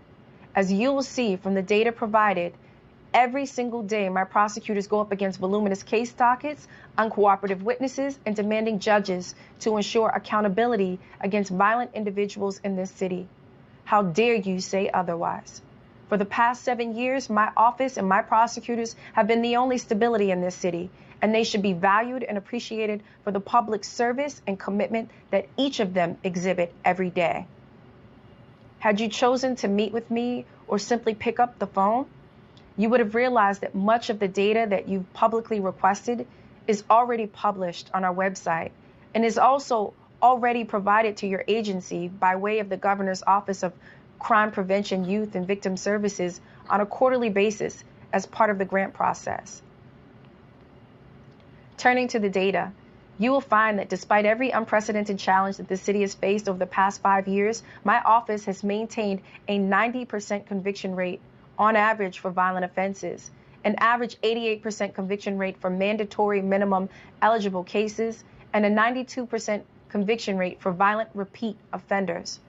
[0.55, 2.55] As you will see from the data provided,
[3.15, 6.67] every single day my prosecutors go up against voluminous case dockets,
[6.99, 13.29] uncooperative witnesses, and demanding judges to ensure accountability against violent individuals in this city.
[13.85, 15.63] How dare you say otherwise?
[16.09, 20.33] For the past seven years, my office and my prosecutors have been the only stability
[20.33, 20.91] in this city,
[21.23, 25.81] and they should be valued and appreciated for the public service and commitment that each
[25.81, 27.47] of them exhibit every day.
[28.81, 32.07] Had you chosen to meet with me or simply pick up the phone,
[32.77, 36.27] you would have realized that much of the data that you've publicly requested
[36.67, 38.71] is already published on our website
[39.15, 43.73] and is also already provided to your agency by way of the Governor's Office of
[44.19, 48.95] Crime Prevention, Youth, and Victim Services on a quarterly basis as part of the grant
[48.95, 49.61] process.
[51.77, 52.73] Turning to the data,
[53.19, 56.67] you will find that despite every unprecedented challenge that the city has faced over the
[56.67, 61.21] past five years, my office has maintained a 90% conviction rate
[61.59, 63.31] on average for violent offenses,
[63.65, 66.89] an average 88% conviction rate for mandatory minimum
[67.23, 68.23] eligible cases,
[68.53, 72.41] and a 92% conviction rate for violent repeat offenders,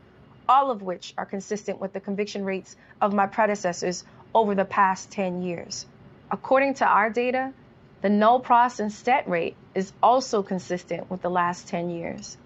[0.49, 4.03] all of which are consistent with the conviction rates of my predecessors
[4.33, 5.85] over the past 10 years.
[6.31, 7.53] According to our data,
[8.01, 12.37] the no pros and stet rate is also consistent with the last 10 years.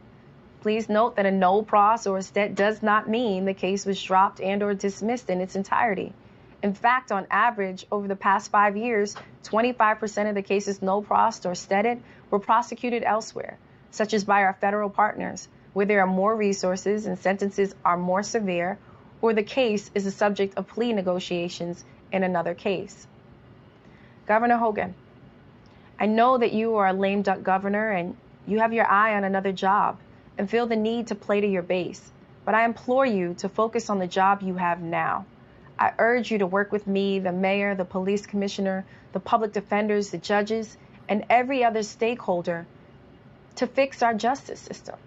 [0.62, 4.02] Please note that a no pros or a stet does not mean the case was
[4.02, 6.14] dropped and or dismissed in its entirety.
[6.62, 11.46] In fact, on average, over the past five years, 25% of the cases no pros
[11.46, 13.58] or stetted were prosecuted elsewhere,
[13.92, 18.24] such as by our federal partners, where there are more resources and sentences are more
[18.24, 18.78] severe,
[19.22, 23.08] or the case is the subject of plea negotiations in another case.
[24.26, 24.94] Governor Hogan,
[25.98, 29.24] I know that you are a lame duck governor and you have your eye on
[29.24, 29.98] another job
[30.38, 32.12] and feel the need to play to your base,
[32.44, 35.26] but I implore you to focus on the job you have now.
[35.80, 40.10] I urge you to work with me, the mayor, the police commissioner, the public defenders,
[40.10, 40.78] the judges,
[41.08, 42.68] and every other stakeholder
[43.56, 44.98] to fix our justice system.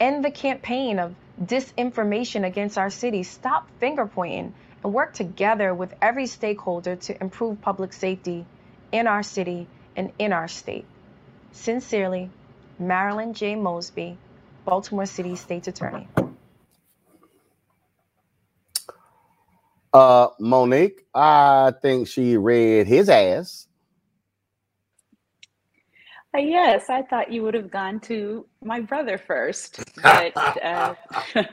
[0.00, 3.22] End the campaign of disinformation against our city.
[3.22, 8.46] Stop finger pointing and work together with every stakeholder to improve public safety
[8.90, 10.86] in our city and in our state.
[11.52, 12.30] Sincerely,
[12.78, 13.54] Marilyn J.
[13.54, 14.16] Mosby,
[14.64, 16.08] Baltimore City State's Attorney.
[19.92, 23.68] Uh, Monique, I think she read his ass.
[26.34, 30.94] Uh, yes, I thought you would have gone to my brother first, but uh,
[31.32, 31.44] for,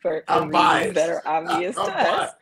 [0.00, 2.32] for I'm reasons that are obvious to us.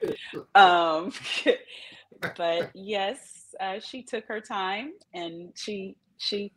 [0.55, 1.13] Um,
[2.37, 6.53] but yes, uh, she took her time and she she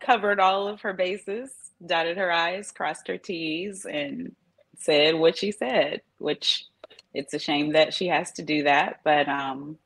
[0.00, 1.52] covered all of her bases,
[1.86, 4.34] dotted her i's, crossed her t's, and
[4.76, 6.00] said what she said.
[6.18, 6.64] Which
[7.14, 9.78] it's a shame that she has to do that, but um,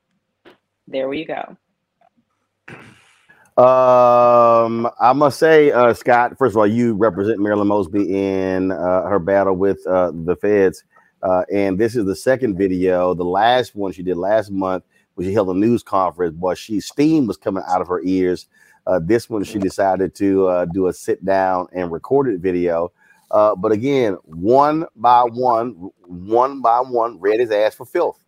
[0.87, 1.57] there we go.
[3.57, 6.37] Um, I must say, uh, Scott.
[6.37, 10.85] First of all, you represent Marilyn Mosby in uh, her battle with uh, the feds,
[11.23, 13.15] uh, and this is the second video.
[13.15, 14.85] The last one she did last month,
[15.15, 18.47] when she held a news conference, boy, she steam was coming out of her ears.
[18.87, 22.93] Uh, this one, she decided to uh, do a sit down and recorded video.
[23.31, 28.25] Uh, but again, one by one, one by one, read his ass for filth.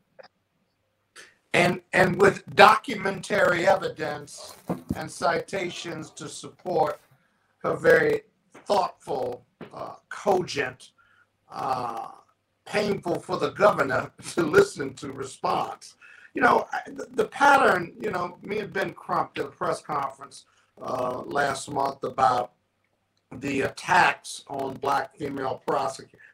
[1.54, 4.56] and and with documentary evidence
[4.96, 7.00] and citations to support
[7.62, 8.22] her very
[8.66, 10.90] thoughtful, uh, cogent,
[11.50, 12.08] uh,
[12.66, 15.96] painful for the governor to listen to response.
[16.34, 17.94] You know, the, the pattern.
[18.00, 20.44] You know, me and Ben Crump did a press conference
[20.80, 22.52] uh, last month about
[23.36, 25.62] the attacks on black female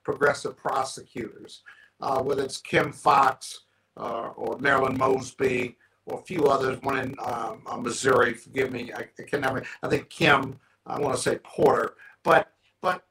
[0.04, 1.62] progressive prosecutors,
[2.00, 3.60] uh, whether it's Kim Foxx
[3.96, 5.76] uh, or Marilyn Mosby
[6.06, 9.88] or a few others, one in um, uh, Missouri, forgive me, I, I can I
[9.88, 12.52] think Kim, I want to say Porter, but,
[12.82, 13.04] but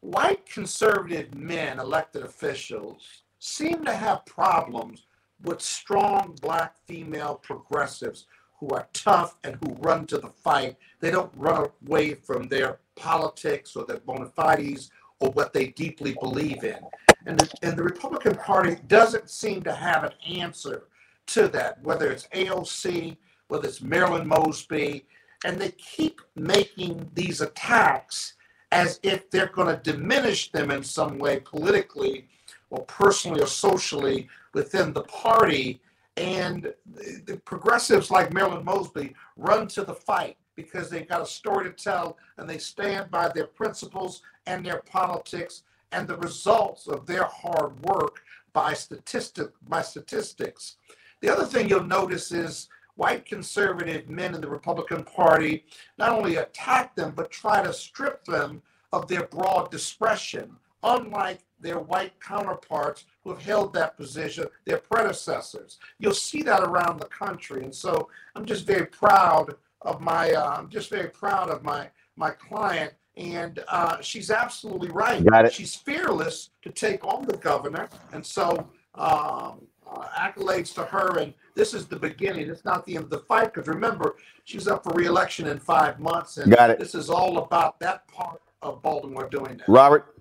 [0.00, 3.06] white conservative men, elected officials,
[3.38, 5.06] seem to have problems
[5.42, 8.26] with strong black female progressives
[8.58, 10.76] who are tough and who run to the fight.
[11.00, 16.16] They don't run away from their politics or their bona fides or what they deeply
[16.20, 16.78] believe in.
[17.26, 20.84] And the, and the Republican Party doesn't seem to have an answer
[21.28, 23.16] to that, whether it's AOC,
[23.48, 25.04] whether it's Marilyn Mosby,
[25.44, 28.34] and they keep making these attacks
[28.72, 32.28] as if they're going to diminish them in some way politically
[32.70, 35.80] or personally or socially within the party.
[36.16, 40.36] And the, the progressives like Marilyn Mosby run to the fight.
[40.56, 44.80] because they've got a story to tell and they stand by their principles and their
[44.80, 45.62] politics
[45.92, 48.22] and the results of their hard work
[48.52, 50.76] by statistic by statistics.
[51.20, 55.64] The other thing you'll notice is white conservative men in the Republican Party
[55.98, 58.62] not only attack them but try to strip them
[58.92, 60.56] of their broad discretion,
[60.86, 65.78] unlike their white counterparts who have held that position, their predecessors.
[65.98, 70.32] You'll see that around the country, and so I'm just very proud of my.
[70.32, 75.24] Uh, I'm just very proud of my my client, and uh, she's absolutely right.
[75.24, 75.52] Got it.
[75.52, 81.18] She's fearless to take on the governor, and so um, uh, accolades to her.
[81.18, 82.48] And this is the beginning.
[82.48, 85.98] It's not the end of the fight, because remember, she's up for reelection in five
[85.98, 86.78] months, and Got it.
[86.78, 89.68] this is all about that part of Baltimore doing that.
[89.68, 90.15] Robert.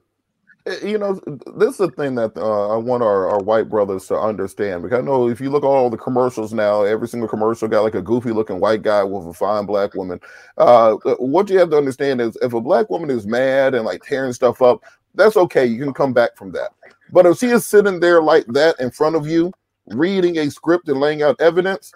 [0.67, 1.19] Eh, You know,
[1.55, 4.99] this is the thing that uh, I want our, our white brothers to understand because
[4.99, 7.95] I know if you look at all the commercials now, every single commercial got like
[7.95, 10.19] a goofy looking white guy with a fine black woman.
[10.57, 14.03] Uh, what you have to understand is if a black woman is mad and like
[14.03, 14.83] tearing stuff up,
[15.13, 15.65] that's okay.
[15.65, 16.71] You can come back from that.
[17.11, 19.53] But if she is sitting there like that in front of you,
[19.87, 21.93] reading a script and laying out evidence,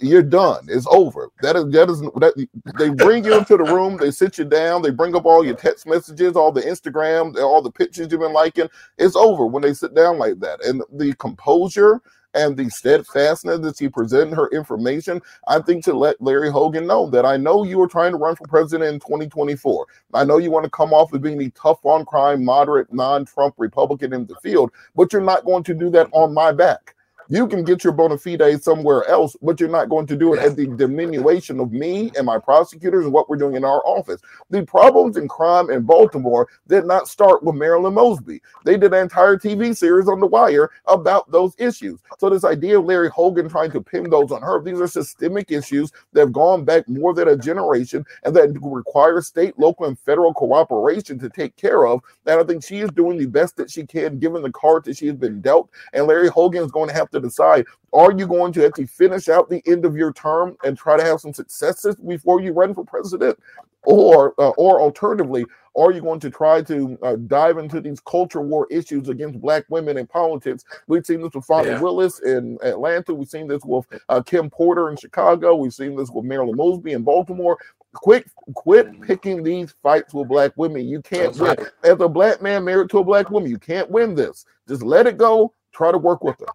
[0.00, 0.66] you're done.
[0.68, 1.30] It's over.
[1.42, 2.46] That is that is that
[2.78, 5.56] they bring you into the room, they sit you down, they bring up all your
[5.56, 8.68] text messages, all the Instagram, all the pictures you've been liking.
[8.98, 10.64] It's over when they sit down like that.
[10.64, 12.00] And the composure
[12.34, 17.08] and the steadfastness that she presented her information, I think to let Larry Hogan know
[17.10, 19.86] that I know you were trying to run for president in 2024.
[20.14, 23.54] I know you want to come off as being the tough on crime, moderate, non-Trump
[23.56, 26.94] Republican in the field, but you're not going to do that on my back.
[27.30, 30.38] You can get your bona fide somewhere else, but you're not going to do it
[30.38, 34.22] at the diminution of me and my prosecutors and what we're doing in our office.
[34.48, 38.40] The problems in crime in Baltimore did not start with Marilyn Mosby.
[38.64, 42.00] They did an entire TV series on The Wire about those issues.
[42.18, 45.50] So this idea of Larry Hogan trying to pin those on her, these are systemic
[45.50, 49.98] issues that have gone back more than a generation and that require state, local, and
[49.98, 52.00] federal cooperation to take care of.
[52.24, 54.96] And I think she is doing the best that she can given the cards that
[54.96, 55.68] she has been dealt.
[55.92, 59.28] And Larry Hogan is going to have to decide are you going to actually finish
[59.28, 62.74] out the end of your term and try to have some successes before you run
[62.74, 63.38] for president?
[63.84, 68.42] Or, uh, or alternatively, are you going to try to uh, dive into these culture
[68.42, 70.64] war issues against black women in politics?
[70.88, 71.80] We've seen this with Fani Yeah.
[71.80, 73.14] Willis in Atlanta.
[73.14, 75.54] We've seen this with uh, Kim Porter in Chicago.
[75.54, 77.56] We've seen this with Marilyn Mosby in Baltimore.
[77.94, 80.86] Quit, quit picking these fights with black women.
[80.86, 81.68] You can't That's win.
[81.84, 84.44] As a black man married to a black woman, you can't win this.
[84.68, 85.54] Just let it go.
[85.72, 86.46] Try to work with her.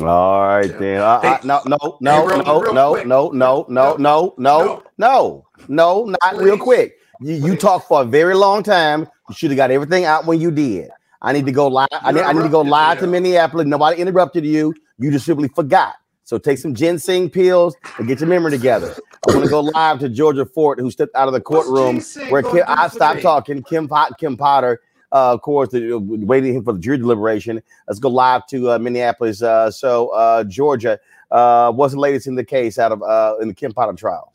[0.00, 1.00] All right, then.
[1.00, 3.06] I, I, no, no, no, Hey, no, no, quick.
[3.06, 6.98] no, no, no, no, no, no, no, not real quick.
[7.20, 9.06] You, you talked for a very long time.
[9.28, 10.90] You should have got everything out when you did.
[11.22, 11.88] I need to go live.
[11.92, 13.66] I need, I need to go live to Minneapolis.
[13.66, 14.74] Nobody interrupted you.
[14.98, 15.94] You just simply forgot.
[16.24, 18.94] So take some ginseng pills and get your memory together.
[19.26, 22.00] I want to go live to Georgia Fort, who stepped out of the courtroom
[22.30, 23.22] where Kim, I stopped me?
[23.22, 23.62] talking.
[23.62, 24.80] Kim Pot, Kim Potter,
[25.14, 27.62] uh, of course, the, waiting for the jury deliberation.
[27.86, 29.42] Let's go live to uh, Minneapolis.
[29.42, 30.98] Uh, so uh, Georgia,
[31.30, 34.32] uh, what's the latest in the case out of uh, in the Kim Potter trial?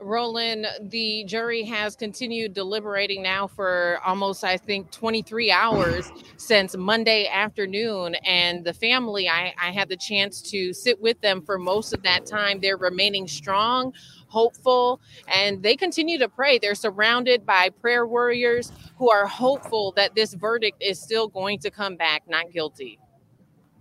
[0.00, 7.26] Roland, the jury has continued deliberating now for almost, I think, 23 hours since Monday
[7.26, 8.14] afternoon.
[8.24, 12.02] And the family, I, I had the chance to sit with them for most of
[12.04, 12.60] that time.
[12.60, 13.92] They're remaining strong,
[14.28, 15.00] hopeful,
[15.32, 16.58] and they continue to pray.
[16.58, 21.70] They're surrounded by prayer warriors who are hopeful that this verdict is still going to
[21.70, 22.98] come back not guilty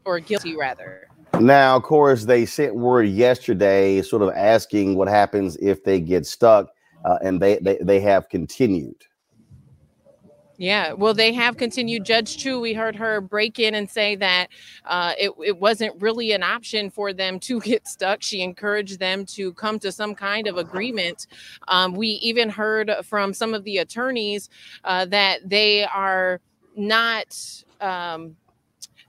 [0.05, 1.07] or guilty, rather.
[1.39, 6.25] Now, of course, they sent word yesterday, sort of asking what happens if they get
[6.25, 6.69] stuck,
[7.05, 8.95] uh, and they, they they have continued.
[10.57, 12.03] Yeah, well, they have continued.
[12.03, 14.47] Judge Chu, we heard her break in and say that
[14.85, 18.23] uh, it, it wasn't really an option for them to get stuck.
[18.23, 21.27] She encouraged them to come to some kind of agreement.
[21.67, 24.49] Um, we even heard from some of the attorneys
[24.83, 26.41] uh, that they are
[26.75, 27.63] not.
[27.79, 28.35] Um,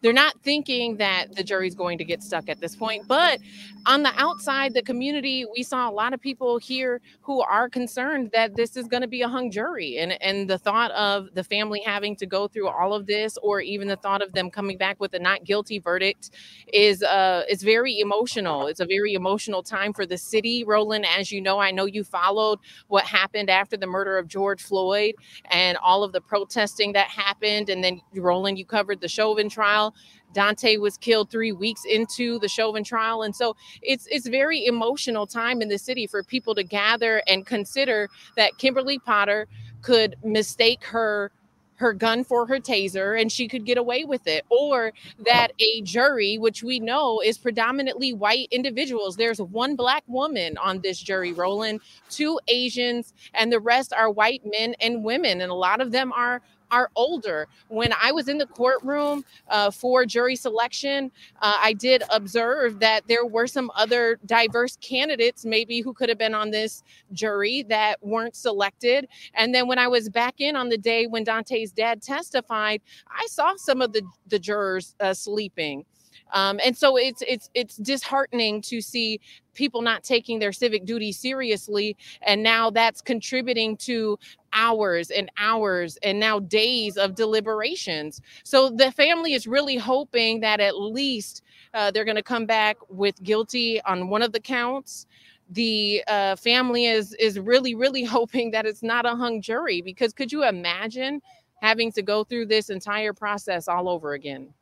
[0.01, 3.07] they're not thinking that the jury's going to get stuck at this point.
[3.09, 3.41] But
[3.87, 8.31] on the outside, the community, we saw a lot of people here who are concerned
[8.33, 9.99] that this is going to be a hung jury.
[9.99, 13.61] And, and the thought of the family having to go through all of this, or
[13.61, 16.31] even the thought of them coming back with a not guilty verdict,
[16.73, 18.67] is uh, is very emotional.
[18.67, 20.65] It's a very emotional time for the city.
[20.65, 22.59] Roland, as you know, I know you followed
[22.89, 25.15] what happened after the murder of George Floyd
[25.51, 27.69] and all of the protesting that happened.
[27.69, 29.88] And then, Roland, you covered the Chauvin trial.
[30.35, 35.27] Daunte was killed three weeks into the Chauvin trial, and so it's it's very emotional
[35.27, 39.47] time in the city for people to gather and consider that Kimberly Potter
[39.83, 41.31] could mistake her
[41.77, 44.93] her gun for her taser and she could get away with it or
[45.25, 50.81] that a jury which we know is predominantly white individuals there's one black woman on
[50.81, 55.41] this jury roland two asians and the rest are white men and women.
[55.41, 57.49] And a lot of them are are older.
[57.69, 61.11] When I was in the courtroom uh, for jury selection,
[61.43, 66.19] uh, I did observe that there were some other diverse candidates, maybe who could have
[66.19, 66.83] been on this
[67.13, 69.09] jury that weren't selected.
[69.35, 73.27] And then when I was back in on the day when Daunte's dad testified, I
[73.27, 75.85] saw some of the, the jurors uh, sleeping.
[76.33, 79.21] Um, and so it's it's it's disheartening to see
[79.55, 84.19] people not taking their civic duty seriously and now that's contributing to
[84.53, 90.61] hours and hours and now days of deliberations so the family is really hoping that
[90.61, 91.43] at least
[91.75, 95.07] uh, they're going to come back with guilty on one of the counts
[95.51, 100.13] the uh, family is is really really hoping that it's not a hung jury because
[100.13, 101.21] could you imagine
[101.61, 104.53] having to go through this entire process all over again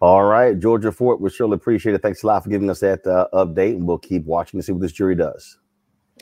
[0.00, 2.02] all right, Georgia Fort, we surely appreciate it.
[2.02, 4.72] Thanks a lot for giving us that uh, update, and we'll keep watching to see
[4.72, 5.58] what this jury does.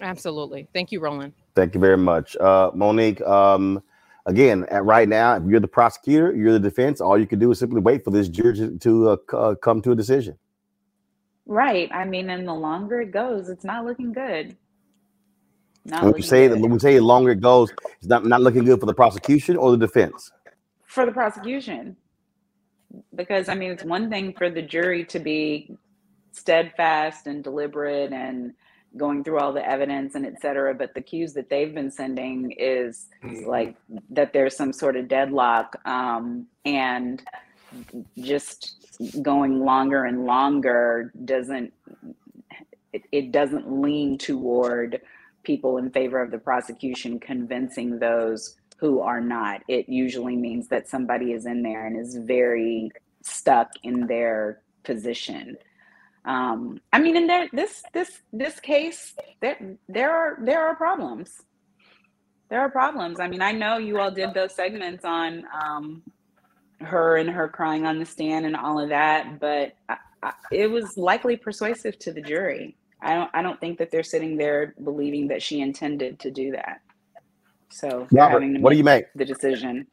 [0.00, 0.68] Absolutely.
[0.72, 1.32] Thank you, Roland.
[1.54, 3.20] Thank you very much, uh, Monique.
[3.22, 3.82] Um,
[4.26, 7.00] again, at right now, if you're the prosecutor, you're the defense.
[7.00, 9.80] All you can do is simply wait for this jury to, to uh, uh come
[9.82, 10.36] to a decision.
[11.46, 11.90] Right.
[11.92, 14.56] I mean, and the longer it goes, it's not looking good.
[15.84, 16.60] Not when we say good.
[16.60, 19.56] when we say the longer it goes, it's not not looking good for the prosecution
[19.56, 20.32] or the defense.
[20.86, 21.96] For the prosecution
[23.14, 25.76] because I mean, it's one thing for the jury to be
[26.32, 28.52] steadfast and deliberate and
[28.96, 32.52] going through all the evidence and et cetera, but the cues that they've been sending
[32.52, 33.48] is mm-hmm.
[33.48, 33.76] like
[34.10, 37.22] that there's some sort of deadlock um, and
[38.18, 38.76] just
[39.22, 41.72] going longer and longer doesn't
[42.92, 45.00] it, it doesn't lean toward
[45.42, 49.62] people in favor of the prosecution convincing those who are not.
[49.68, 52.90] It usually means that somebody is in there and is very
[53.22, 55.56] stuck in their position.
[56.24, 61.30] Um, I mean, in there, this this this case, there there are there are problems.
[62.48, 63.20] There are problems.
[63.20, 66.02] I mean, I know you all did those segments on um,
[66.80, 70.70] her and her crying on the stand and all of that, but I, I, it
[70.70, 72.76] was likely persuasive to the jury.
[73.02, 76.52] I don't I don't think that they're sitting there believing that she intended to do
[76.52, 76.80] that.
[77.70, 79.86] So Robert, what do you make the decision?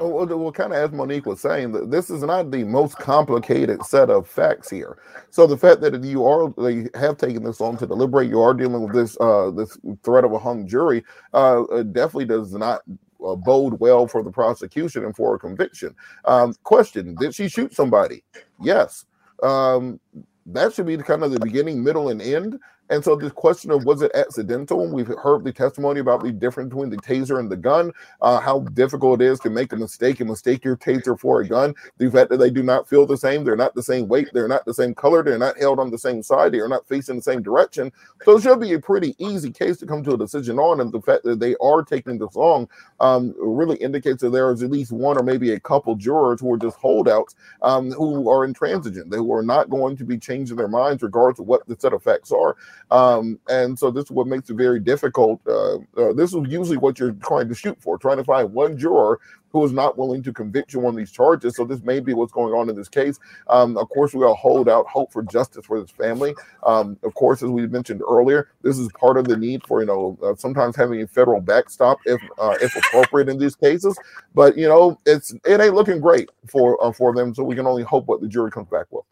[0.00, 4.10] Well, well, kind of as Monique was saying, this is not the most complicated set
[4.10, 4.98] of facts here.
[5.30, 8.54] So the fact that you are they have taken this on to deliberate, you are
[8.54, 11.04] dealing with this uh, this threat of a hung jury,
[11.34, 12.82] uh, definitely does not
[13.24, 15.94] uh, bode well for the prosecution and for a conviction.
[16.24, 18.24] Um, question: Did she shoot somebody?
[18.60, 19.04] Yes.
[19.42, 20.00] Um,
[20.46, 22.58] that should be kind of the beginning, middle, and end.
[22.92, 24.86] And so this question of was it accidental?
[24.86, 27.90] We've heard the testimony about the difference between the taser and the gun,
[28.20, 31.48] uh, how difficult it is to make a mistake and mistake your taser for a
[31.48, 31.74] gun.
[31.96, 34.46] The fact that they do not feel the same, they're not the same weight, they're
[34.46, 37.16] not the same color, they're not held on the same side, they are not facing
[37.16, 37.90] the same direction.
[38.24, 40.82] So it should be a pretty easy case to come to a decision on.
[40.82, 42.68] And the fact that they are taking this long
[43.00, 46.52] um, really indicates that there is at least one or maybe a couple jurors who
[46.52, 49.10] are just holdouts um, who are intransigent.
[49.10, 51.94] They who are not going to be changing their minds regardless of what the set
[51.94, 52.54] of facts are.
[52.92, 55.40] Um, and so this is what makes it very difficult.
[55.46, 58.76] Uh, uh, this is usually what you're trying to shoot for, trying to find one
[58.76, 59.18] juror
[59.50, 61.56] who is not willing to convict you on these charges.
[61.56, 63.18] So this may be what's going on in this case.
[63.48, 66.34] Um, of course, we all hold out hope for justice for this family.
[66.64, 69.86] Um, of course, as we mentioned earlier, this is part of the need for you
[69.86, 73.98] know uh, sometimes having a federal backstop if uh, if appropriate in these cases.
[74.34, 77.34] But you know it's it ain't looking great for uh, for them.
[77.34, 79.04] So we can only hope what the jury comes back with.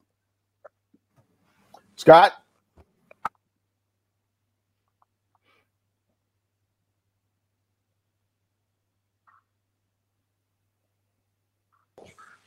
[1.97, 2.33] Scott.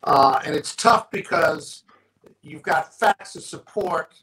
[0.04, 1.84] Uh, and it's tough because
[2.42, 4.14] you've got facts to support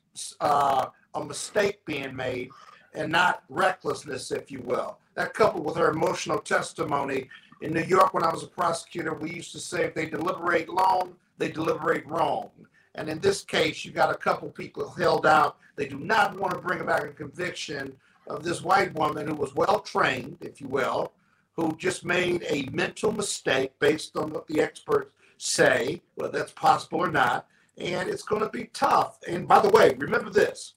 [0.41, 2.51] uh, a mistake being made
[2.95, 4.99] and not recklessness, if you will.
[5.15, 7.29] That coupled with her emotional testimony.
[7.63, 10.69] In New York, when I was a prosecutor, we used to say if they deliberate
[10.69, 12.51] long, they deliberate wrong.
[12.95, 15.57] And in this case, you got a couple people held out.
[15.77, 17.95] They do not want to bring about a conviction
[18.27, 21.13] of this white woman who was well trained, if you will,
[21.55, 27.01] who just made a mental mistake based on what the experts say whether that's possible
[27.01, 27.47] or not.
[27.79, 29.19] And it's going to be tough.
[29.27, 30.75] And by the way, remember this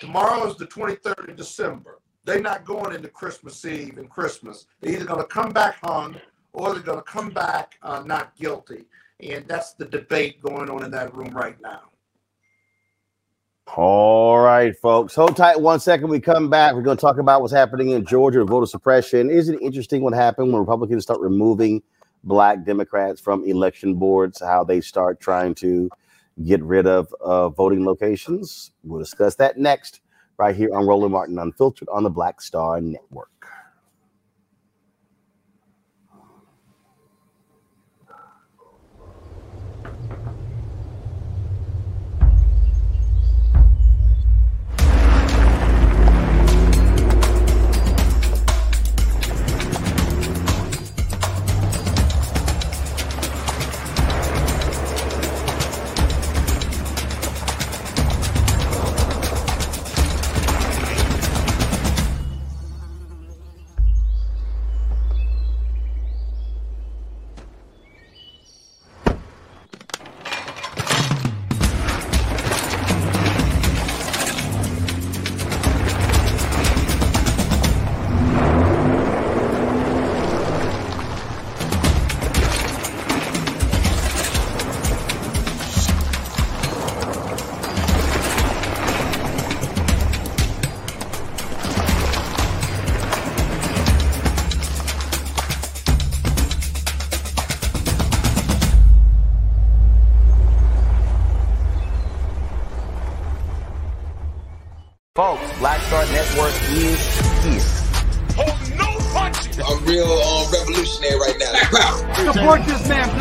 [0.00, 2.00] tomorrow is the 23rd of December.
[2.24, 4.66] They're not going into Christmas Eve and Christmas.
[4.80, 6.16] They're either going to come back hung
[6.52, 8.86] or they're going to come back uh, not guilty.
[9.20, 11.82] And that's the debate going on in that room right now.
[13.76, 15.14] All right, folks.
[15.14, 16.08] Hold tight one second.
[16.08, 16.74] We come back.
[16.74, 19.30] We're going to talk about what's happening in Georgia, voter suppression.
[19.30, 21.82] Isn't it interesting what happened when Republicans start removing
[22.24, 25.90] black Democrats from election boards, how they start trying to
[26.44, 28.70] get rid of uh, voting locations?
[28.84, 30.00] We'll discuss that next,
[30.38, 33.31] right here on Roland Martin Unfiltered on the Black Star Network.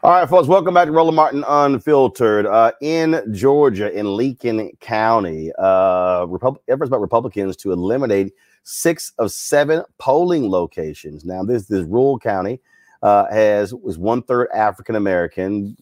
[0.00, 2.46] All right, folks, welcome back to Roland Martin Unfiltered.
[2.46, 9.32] Uh, in Georgia, in Lincoln County, uh, Repub- efforts by Republicans to eliminate six of
[9.32, 11.24] seven polling locations.
[11.24, 12.60] Now, this this rural county
[13.02, 15.76] uh, has was one third African American,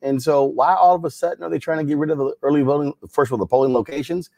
[0.00, 2.34] and so why all of a sudden are they trying to get rid of the
[2.40, 2.94] early voting?
[3.10, 4.30] First of all, the polling locations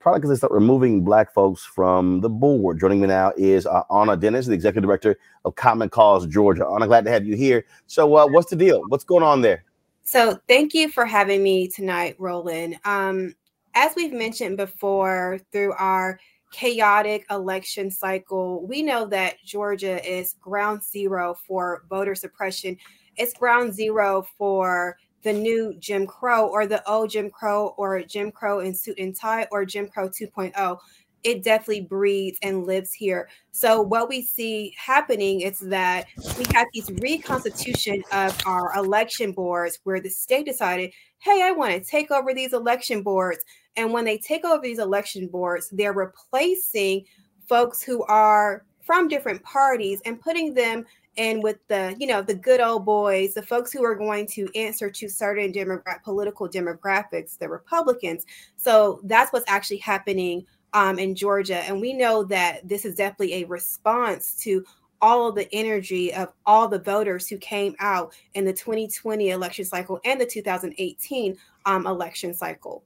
[0.00, 2.78] probably because they start removing black folks from the board.
[2.78, 6.64] Joining me now is uh, Aunna Dennis, the executive director of Common Cause Georgia.
[6.66, 7.64] Aunna, glad to have you here.
[7.86, 8.82] So, uh, what's the deal?
[8.88, 9.64] What's going on there?
[10.02, 12.78] So, thank you for having me tonight, Roland.
[12.84, 13.34] Um,
[13.74, 16.18] as we've mentioned before, through our
[16.52, 22.76] chaotic election cycle, we know that Georgia is ground zero for voter suppression.
[23.16, 28.30] It's ground zero for the new Jim Crow or the old Jim Crow or Jim
[28.30, 30.78] Crow in suit and tie or Jim Crow 2.0.
[31.24, 33.28] It definitely breeds and lives here.
[33.50, 36.06] So what we see happening is that
[36.38, 41.72] we have these reconstitution of our election boards where the state decided, hey, I want
[41.72, 43.40] to take over these election boards.
[43.76, 47.04] And when they take over these election boards, they're replacing
[47.48, 50.86] folks who are from different parties and putting them
[51.18, 54.48] and with the you know the good old boys the folks who are going to
[54.54, 58.24] answer to certain demogra- political demographics the republicans.
[58.56, 61.58] So that's what's actually happening um, in georgia.
[61.58, 64.64] And we know that this is definitely a response to
[65.00, 69.64] all of the energy of all the voters who came out in the 2020 election
[69.64, 71.36] cycle and the 2018
[71.66, 72.82] um, election cycle.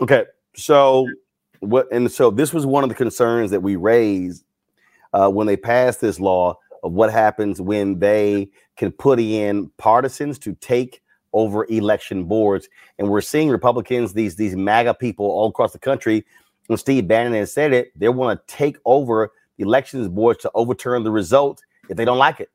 [0.00, 0.24] Okay.
[0.54, 1.08] So
[1.60, 4.44] what and so this was one of the concerns that we raised
[5.12, 10.38] uh, when they pass this law of what happens when they can put in partisans
[10.40, 11.00] to take
[11.32, 12.68] over election boards.
[12.98, 16.24] And we're seeing Republicans, these these MAGA people all across the country,
[16.66, 20.50] when Steve Bannon has said it, they want to take over the elections boards to
[20.54, 22.50] overturn the result if they don't like it.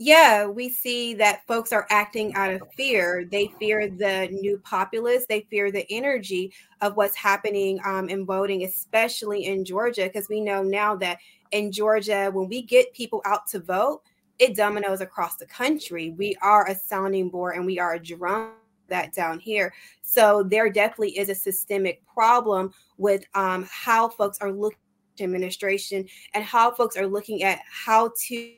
[0.00, 3.26] Yeah, we see that folks are acting out of fear.
[3.28, 5.26] They fear the new populace.
[5.28, 10.40] They fear the energy of what's happening um, in voting, especially in Georgia, because we
[10.40, 11.18] know now that
[11.52, 14.02] in Georgia, when we get people out to vote,
[14.38, 16.10] it dominoes across the country.
[16.10, 18.52] We are a sounding board and we are a drum
[18.88, 19.72] that down here.
[20.02, 24.78] So there definitely is a systemic problem with um, how folks are looking
[25.18, 28.52] at administration and how folks are looking at how to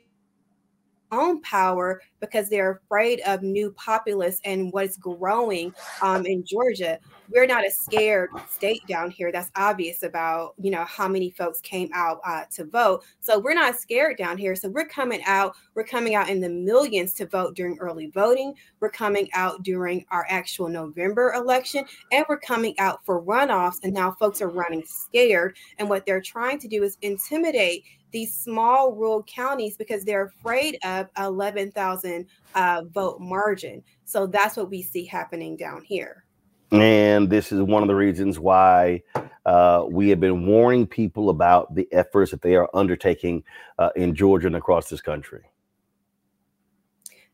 [1.12, 6.99] own power because they're afraid of new populists and what's growing um, in Georgia.
[7.32, 9.31] We're not a scared state down here.
[9.31, 13.05] That's obvious about you know how many folks came out uh, to vote.
[13.20, 14.57] So we're not scared down here.
[14.57, 15.55] So we're coming out.
[15.74, 18.55] We're coming out in the millions to vote during early voting.
[18.81, 23.78] We're coming out during our actual November election, and we're coming out for runoffs.
[23.85, 25.57] And now folks are running scared.
[25.78, 30.78] And what they're trying to do is intimidate these small rural counties because they're afraid
[30.85, 32.27] of 11,000
[32.57, 33.85] uh, vote margin.
[34.05, 36.24] So that's what we see happening down here.
[36.73, 39.03] And this is one of the reasons why
[39.45, 43.43] uh, we have been warning people about the efforts that they are undertaking
[43.79, 45.43] uh, in Georgia and across this country.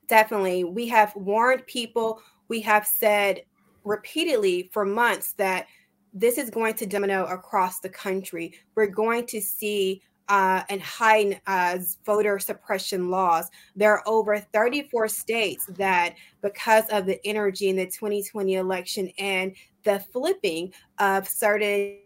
[0.09, 0.65] Definitely.
[0.65, 3.43] We have warned people, we have said
[3.85, 5.67] repeatedly for months that
[6.15, 8.55] this is going to domino across the country.
[8.75, 13.51] We're going to see uh, and high uh, voter suppression laws.
[13.75, 19.55] There are over 34 states that, because of the energy in the 2020 election and
[19.85, 21.99] the flipping of certain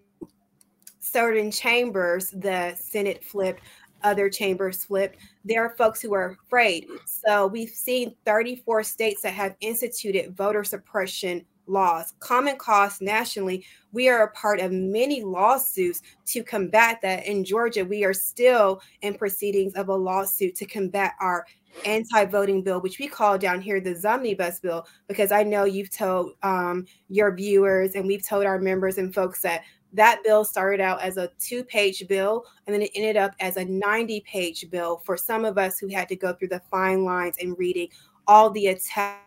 [1.00, 3.62] certain chambers, the Senate flipped,
[4.02, 5.16] other chambers flipped.
[5.44, 6.86] There are folks who are afraid.
[7.06, 12.14] So we've seen 34 states that have instituted voter suppression laws.
[12.20, 17.26] Common Cause nationally, we are a part of many lawsuits to combat that.
[17.26, 21.46] In Georgia, we are still in proceedings of a lawsuit to combat our
[21.84, 26.32] anti-voting bill, which we call down here the Zomnibus bill, because I know you've told
[26.42, 29.62] um, your viewers and we've told our members and folks that
[29.92, 33.64] that bill started out as a two-page bill and then it ended up as a
[33.64, 37.58] 90-page bill for some of us who had to go through the fine lines and
[37.58, 37.88] reading
[38.28, 39.24] all the attacks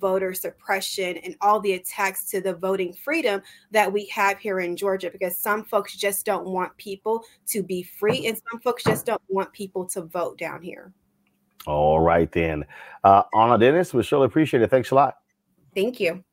[0.00, 4.76] voter suppression and all the attacks to the voting freedom that we have here in
[4.76, 9.06] Georgia because some folks just don't want people to be free and some folks just
[9.06, 10.92] don't want people to vote down here.
[11.66, 12.64] All right, then.
[13.04, 14.70] Uh, Aunna Dennis, we surely appreciate it.
[14.70, 15.18] Thanks a lot.
[15.74, 16.24] Thank you.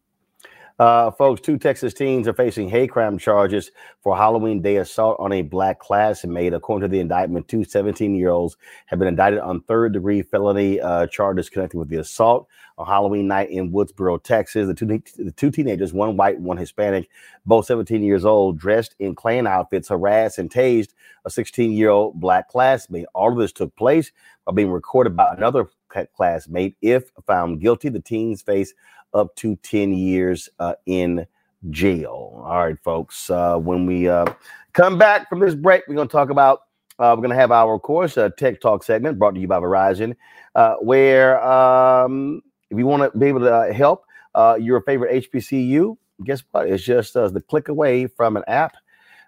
[0.80, 5.32] Uh, folks, two Texas teens are facing hate crime charges for Halloween Day assault on
[5.32, 6.54] a black classmate.
[6.54, 10.80] According to the indictment, two 17 year olds have been indicted on third degree felony
[10.80, 12.48] uh, charges connected with the assault
[12.78, 14.68] on Halloween night in Woodsboro, Texas.
[14.68, 17.10] The two, the two teenagers, one white, one Hispanic,
[17.44, 20.90] both 17 years old, dressed in Klan outfits, harassed and tased
[21.26, 23.08] a 16 year old black classmate.
[23.16, 24.12] All of this took place
[24.44, 25.66] while being recorded by another
[26.14, 26.76] classmate.
[26.82, 28.74] If found guilty, the teens face
[29.14, 31.26] up to 10 years uh, in
[31.70, 32.42] jail.
[32.46, 33.30] All right, folks.
[33.30, 34.26] Uh, when we uh,
[34.74, 36.62] come back from this break, we're going to talk about.
[37.00, 39.48] Uh, we're going to have our, of course, uh, Tech Talk segment brought to you
[39.48, 40.16] by Verizon,
[40.56, 44.04] uh, where um, if you want to be able to help
[44.34, 46.68] uh, your favorite HBCU, guess what?
[46.68, 48.76] It's just uh, the click away from an app.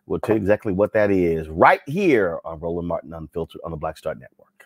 [0.07, 3.77] We'll tell you exactly what that is right here on Roland Martin Unfiltered on the
[3.77, 4.58] Black Star Network.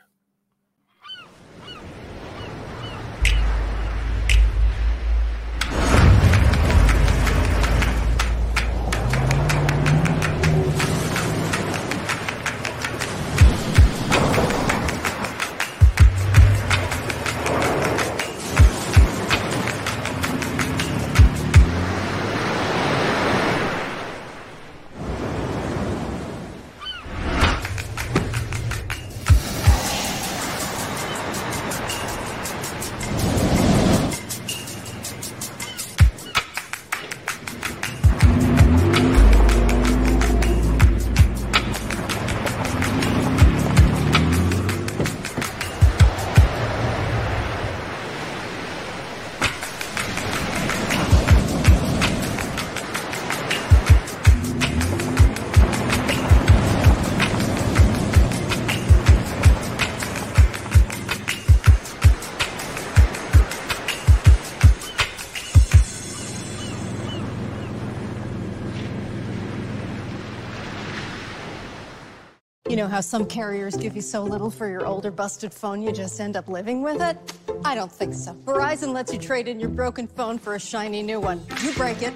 [72.70, 75.92] You know how some carriers give you so little for your older busted phone you
[75.92, 77.18] just end up living with it?
[77.66, 78.34] I don't think so.
[78.46, 81.42] Verizon lets you trade in your broken phone for a shiny new one.
[81.62, 82.14] You break it,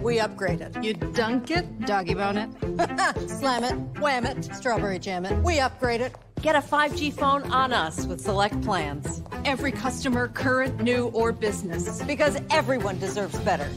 [0.00, 0.80] we upgrade it.
[0.80, 5.42] You dunk it, doggy bone it, slam it, wham it, strawberry jam it.
[5.42, 6.14] We upgrade it.
[6.40, 9.22] Get a 5G phone on us with select plans.
[9.44, 12.00] Every customer, current, new, or business.
[12.04, 13.68] Because everyone deserves better.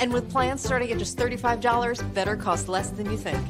[0.00, 3.44] And with plans starting at just $35, better costs less than you think.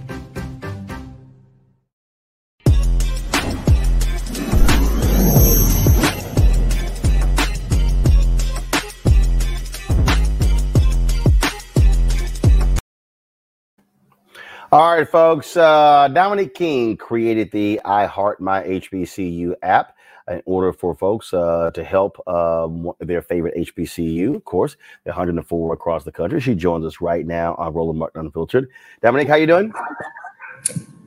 [14.75, 15.57] All right, folks.
[15.57, 19.97] Uh, Dominic King created the I Heart My HBCU app
[20.29, 24.35] in order for folks uh, to help um, their favorite HBCU.
[24.35, 26.41] Of course, the 104 across the country.
[26.41, 28.69] She joins us right now on Roland Martin Unfiltered.
[29.01, 29.73] Dominic, how you doing?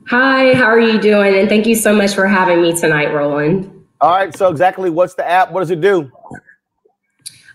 [0.08, 1.34] Hi, how are you doing?
[1.34, 3.70] And thank you so much for having me tonight, Roland.
[4.00, 4.34] All right.
[4.34, 5.52] So, exactly, what's the app?
[5.52, 6.10] What does it do?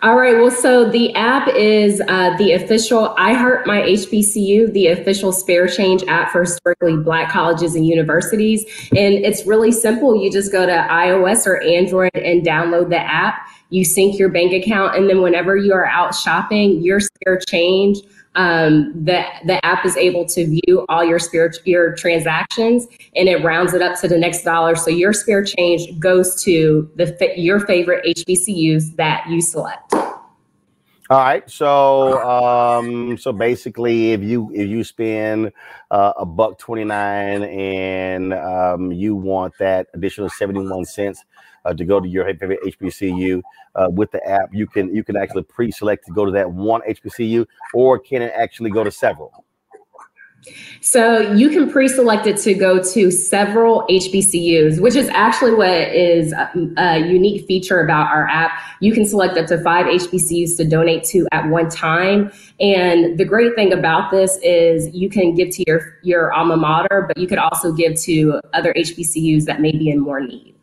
[0.04, 0.36] All right.
[0.36, 5.66] Well, so the app is uh, the official I Heart My HBCU, the official spare
[5.66, 8.66] change app for historically Black colleges and universities.
[8.92, 10.22] And it's really simple.
[10.22, 13.48] You just go to iOS or Android and download the app.
[13.70, 18.00] You sync your bank account, and then whenever you are out shopping, your spare change
[18.36, 23.44] um, the the app is able to view all your spare your transactions and it
[23.44, 24.76] rounds it up to the next dollar.
[24.76, 29.93] So your spare change goes to the your favorite HBCUs that you select.
[31.10, 35.52] All right, so um, so basically, if you if you spend
[35.92, 41.26] uh, a buck twenty nine and um, you want that additional seventy one cents
[41.66, 43.42] uh, to go to your favorite HBCU
[43.76, 46.80] uh, with the app, you can you can actually pre-select to go to that one
[46.88, 49.44] HBCU, or can it actually go to several?
[50.82, 56.34] So you can pre-select it to go to several HBCUs, which is actually what is
[56.34, 58.52] a, a, unique feature about our app.
[58.82, 62.32] You can select up to five HBCUs to donate to at one time.
[62.60, 67.06] And the great thing about this is you can give to your, your alma mater,
[67.08, 70.54] but you could also give to other HBCUs that may be in more need.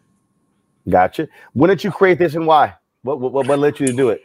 [0.88, 1.28] Gotcha.
[1.54, 2.74] When did you create this and why?
[3.02, 4.22] What what, what led you to do it?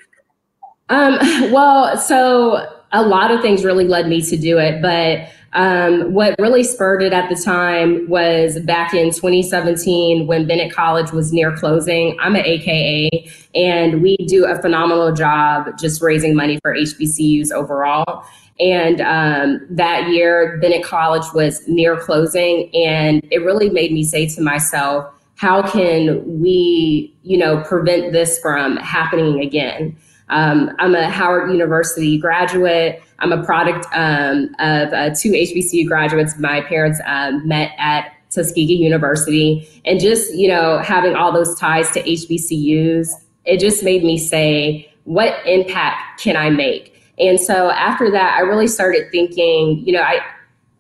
[0.90, 1.18] Um,
[1.52, 6.36] well, so a lot of things really led me to do it, but um, what
[6.38, 11.56] really spurred it at the time was back in 2017 when Bennett College was near
[11.56, 12.18] closing.
[12.20, 18.26] I'm an AKA, and we do a phenomenal job just raising money for HBCUs overall.
[18.60, 24.28] And um, that year, Bennett College was near closing, and it really made me say
[24.28, 29.96] to myself, how can we, you know, prevent this from happening again?
[30.30, 33.02] Um, I'm a Howard University graduate.
[33.20, 36.38] I'm a product um, of uh, two HBCU graduates.
[36.40, 41.92] My parents um, met at Tuskegee University, and just you know having all those ties
[41.92, 43.10] to HBCUs,
[43.46, 46.92] it just made me say, what impact can I make?
[47.18, 50.20] And so after that, I really started thinking, you know, I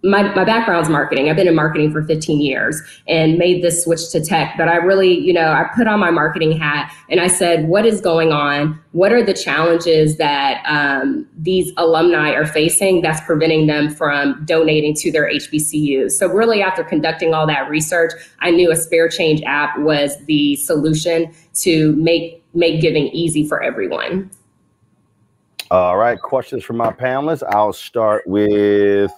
[0.05, 1.29] my, my background's marketing.
[1.29, 4.53] I've been in marketing for 15 years and made this switch to tech.
[4.57, 7.85] But I really, you know, I put on my marketing hat and I said, what
[7.85, 8.79] is going on?
[8.91, 14.93] What are the challenges that um, these alumni are facing that's preventing them from donating
[14.95, 16.11] to their HBCUs?
[16.11, 20.55] So, really, after conducting all that research, I knew a spare change app was the
[20.57, 24.31] solution to make make giving easy for everyone.
[25.71, 27.43] All right, questions from my panelists.
[27.49, 29.11] I'll start with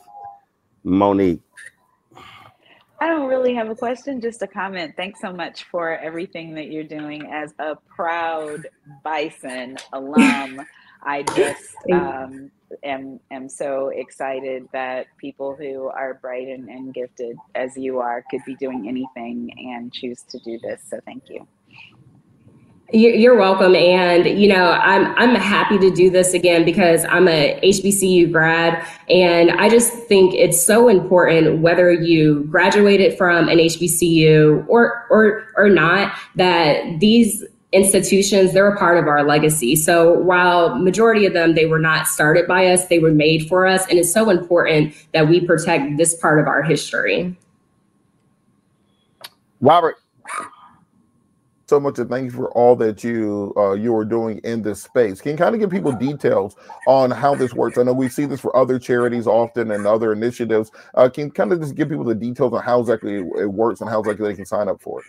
[0.83, 1.41] Monique.
[2.99, 4.95] I don't really have a question, just a comment.
[4.97, 8.65] Thanks so much for everything that you're doing as a proud
[9.03, 10.65] Bison alum.
[11.03, 12.49] I just um,
[12.83, 18.23] am am so excited that people who are bright and, and gifted as you are
[18.31, 20.81] could be doing anything and choose to do this.
[20.89, 21.47] So thank you.
[22.93, 27.59] You're welcome, and you know I'm I'm happy to do this again because I'm a
[27.61, 34.65] HBCU grad, and I just think it's so important whether you graduated from an HBCU
[34.69, 37.43] or or or not that these
[37.73, 39.75] institutions they're a part of our legacy.
[39.75, 43.67] So while majority of them they were not started by us they were made for
[43.67, 43.85] us.
[43.89, 47.35] And it's so important that we protect this part of our history.
[49.59, 49.97] Robert
[51.67, 54.81] so much and thank you for all that you uh, you are doing in this
[54.81, 55.19] space.
[55.19, 56.55] Can you kind of give people details
[56.87, 57.77] on how this works?
[57.77, 60.71] I know we see this for other charities often and other initiatives.
[60.95, 63.81] Uh, can you kind of just give people the details on how exactly it works
[63.81, 65.07] and how exactly they can sign up for it?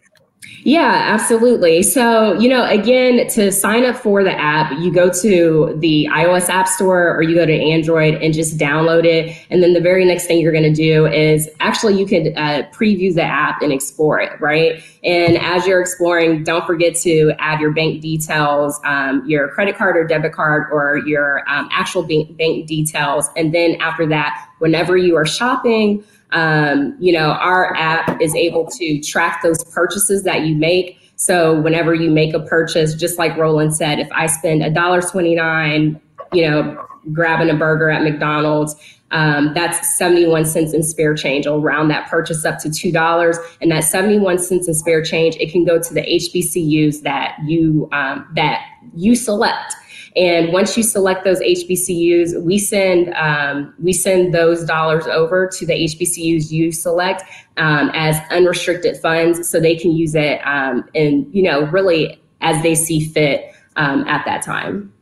[0.65, 1.83] Yeah, absolutely.
[1.83, 6.49] So, you know, again, to sign up for the app, you go to the iOS
[6.49, 9.37] App Store or you go to Android and just download it.
[9.51, 12.69] And then the very next thing you're going to do is actually you can uh,
[12.73, 14.83] preview the app and explore it, right?
[15.05, 19.97] And as you're exploring, don't forget to add your bank details, um, your credit card
[19.97, 23.29] or debit card, or your um, actual bank details.
[23.37, 28.67] And then after that, whenever you are shopping, um, you know, our app is able
[28.67, 30.99] to track those purchases that you make.
[31.17, 35.03] So whenever you make a purchase, just like Roland said, if I spend a dollar
[35.03, 36.01] twenty nine,
[36.33, 38.77] you know, grabbing a burger at McDonald's,
[39.11, 41.47] um, that's 71 cents in spare change.
[41.47, 43.37] I'll round that purchase up to $2.
[43.61, 47.89] And that 71 cents in spare change, it can go to the HBCUs that you,
[47.93, 48.63] um, that
[48.95, 49.75] you select.
[50.17, 55.67] And once you select those HBCUs, we send um, we send those dollars over to
[55.67, 57.23] the HBCUs you select
[57.57, 62.63] um, as unrestricted funds, so they can use it um, and you know really as
[62.63, 64.93] they see fit um, at that time.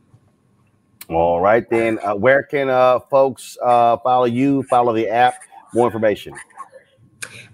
[1.09, 5.35] All right, then, uh, where can uh, folks uh, follow you, follow the app,
[5.73, 6.33] more information?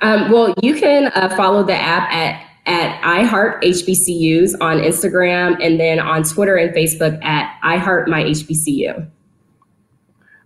[0.02, 5.80] Um, well, you can uh, follow the app at at iHeart HBCUs on Instagram and
[5.80, 9.10] then on Twitter and Facebook at iHeart My HBCU.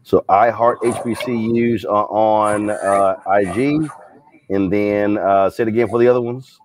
[0.04, 3.90] So iHeart HBCUs are on uh, IG,
[4.50, 6.60] and then uh, say it again for the other ones.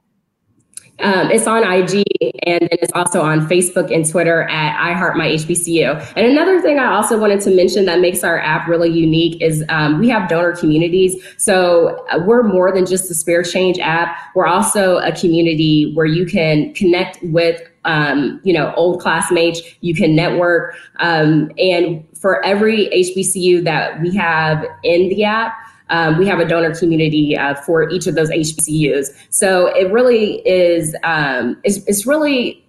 [1.03, 2.05] Um, it's on IG
[2.45, 6.13] and then it's also on Facebook and Twitter at I Heart My HBCU.
[6.17, 9.65] And another thing I also wanted to mention that makes our app really unique is
[9.69, 11.17] um, we have donor communities.
[11.39, 14.17] So uh, we're more than just a Spare Change app.
[14.35, 19.95] We're also a community where you can connect with um, you know, old classmates, you
[19.95, 20.77] can network.
[21.01, 25.55] Um, and for every HBCU that we have in the app,
[25.93, 29.15] um, we have a donor community uh, for each of those HBCUs.
[29.29, 32.67] So it really is, um, it's, it's really,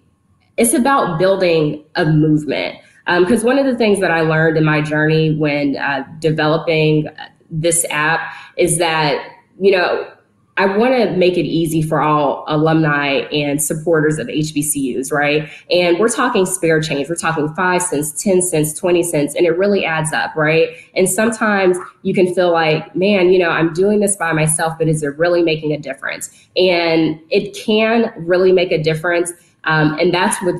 [0.58, 2.78] it's about building a movement.
[3.06, 7.08] Because um, one of the things that I learned in my journey when uh, developing
[7.50, 9.26] this app is that,
[9.60, 10.13] you know,
[10.58, 15.50] I want to make it easy for all alumni and supporters of HBCUs, right?
[15.72, 17.10] And we're talking spare change.
[17.10, 20.70] We're talking five cents, 10 cents, 20 cents, and it really adds up, right?
[20.94, 24.88] And sometimes you can feel like, man, you know, I'm doing this by myself, but
[24.88, 26.30] is it really making a difference?
[26.56, 29.32] And it can really make a difference.
[29.64, 30.56] Um, and that's what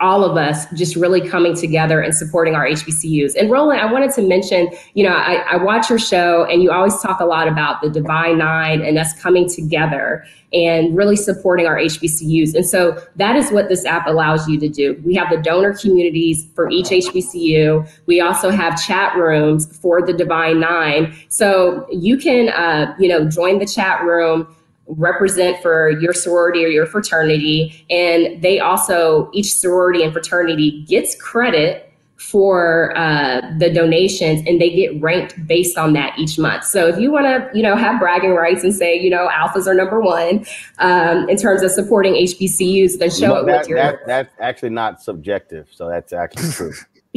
[0.00, 3.34] all of us just really coming together and supporting our HBCUs.
[3.34, 6.70] And Roland, I wanted to mention, you know, I, I, watch your show and you
[6.70, 11.66] always talk a lot about the Divine Nine and us coming together and really supporting
[11.66, 12.54] our HBCUs.
[12.54, 15.00] And so that is what this app allows you to do.
[15.02, 17.88] We have the donor communities for each HBCU.
[18.04, 21.16] We also have chat rooms for the Divine Nine.
[21.30, 24.54] So you can, uh, you know, join the chat room
[24.88, 27.84] represent for your sorority or your fraternity.
[27.90, 31.82] And they also, each sorority and fraternity gets credit
[32.16, 36.64] for uh, the donations and they get ranked based on that each month.
[36.64, 39.66] So if you want to, you know, have bragging rights and say, you know, alphas
[39.66, 40.46] are number one
[40.78, 43.78] um, in terms of supporting HBCUs, then show no, it that, with your.
[43.78, 45.68] That, that's actually not subjective.
[45.70, 46.72] So that's actually true.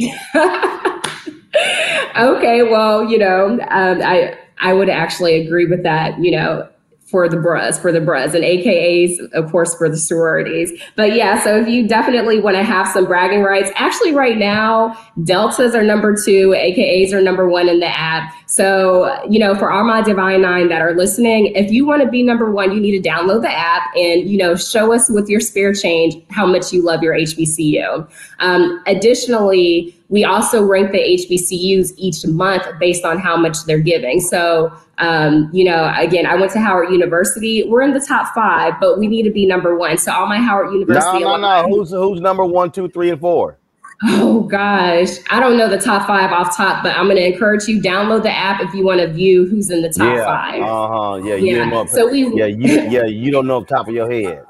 [2.16, 2.62] okay.
[2.62, 6.22] Well, you know, um, I, I would actually agree with that.
[6.22, 6.68] You know,
[7.10, 10.72] for the bras, for the bras, and AKAs, of course, for the sororities.
[10.94, 14.96] But yeah, so if you definitely want to have some bragging rights, actually, right now,
[15.24, 18.32] Deltas are number two, AKAs are number one in the app.
[18.46, 22.08] So, you know, for all my Divine Nine that are listening, if you want to
[22.08, 25.28] be number one, you need to download the app and, you know, show us with
[25.28, 28.08] your spare change how much you love your HBCU.
[28.38, 34.20] Um, additionally, we also rank the HBCUs each month based on how much they're giving.
[34.20, 37.62] So, um, you know, again, I went to Howard University.
[37.62, 39.96] We're in the top five, but we need to be number one.
[39.98, 41.20] So all my Howard University.
[41.20, 41.68] No, no, no.
[41.68, 43.56] Who's who's number one, two, three, and four?
[44.02, 47.68] Oh gosh, I don't know the top five off top, but I'm going to encourage
[47.68, 50.62] you download the app if you want to view who's in the top yeah, five.
[50.62, 51.14] Uh huh.
[51.16, 53.88] Yeah, you Yeah, know, so we- yeah, you, yeah, you don't know off the top
[53.88, 54.44] of your head.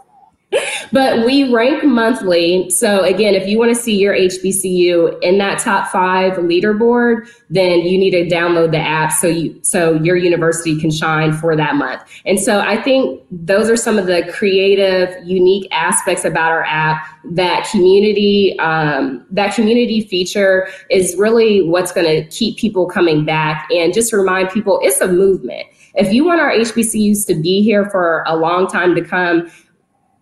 [0.92, 2.68] But we rank monthly.
[2.70, 7.80] So again, if you want to see your HBCU in that top five leaderboard, then
[7.80, 11.76] you need to download the app so you so your university can shine for that
[11.76, 12.02] month.
[12.26, 17.06] And so I think those are some of the creative, unique aspects about our app.
[17.32, 23.68] That community, um, that community feature is really what's going to keep people coming back
[23.70, 25.66] and just remind people it's a movement.
[25.94, 29.50] If you want our HBCUs to be here for a long time to come,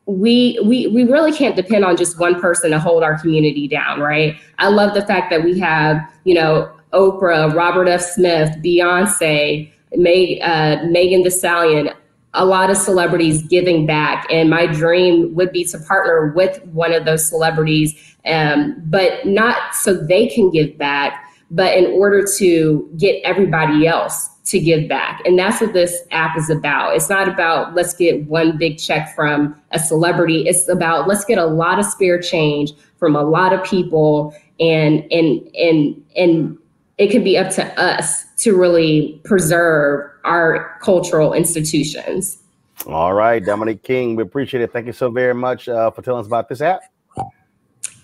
[0.09, 4.01] we we we really can't depend on just one person to hold our community down,
[4.01, 4.37] right?
[4.59, 8.01] I love the fact that we have, you know, Oprah, Robert F.
[8.01, 11.91] Smith, Beyonce, uh, Megan Thee Stallion,
[12.33, 16.95] a lot of celebrities giving back, and my dream would be to partner with one
[16.95, 17.95] of those celebrities,
[18.25, 24.31] um, but not so they can give back, but in order to get everybody else
[24.49, 25.21] to give back.
[25.25, 26.97] And that's what this app is about.
[26.97, 30.47] It's not about let's get one big check from a celebrity.
[30.47, 35.05] It's about let's get a lot of spare change from a lot of people and
[35.13, 36.59] and and and
[36.97, 42.39] it can be up to us to really preserve our cultural institutions.
[42.87, 44.73] All right, Dominic King, we appreciate it.
[44.73, 46.81] Thank you so very much uh, for telling us about this app.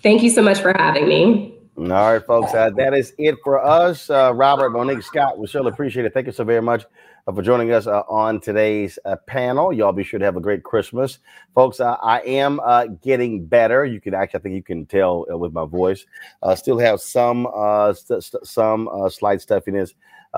[0.03, 1.54] Thank you so much for having me.
[1.77, 4.09] All right, folks, uh, that is it for us.
[4.09, 6.15] Uh, Robert, Monique, Scott, we surely appreciate it.
[6.15, 6.85] Thank you so very much.
[7.27, 9.73] uh, for joining us uh, on today's uh, panel.
[9.73, 11.19] Y'all be sure to have a great Christmas,
[11.55, 11.81] folks.
[11.81, 12.61] Uh, I am
[13.03, 13.85] getting better.
[13.85, 16.07] You can actually, I think you can tell with my voice.
[16.55, 17.49] Still have some
[17.95, 19.95] st- st- some slight stuffiness.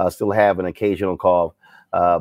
[0.09, 1.53] still have an occasional cough.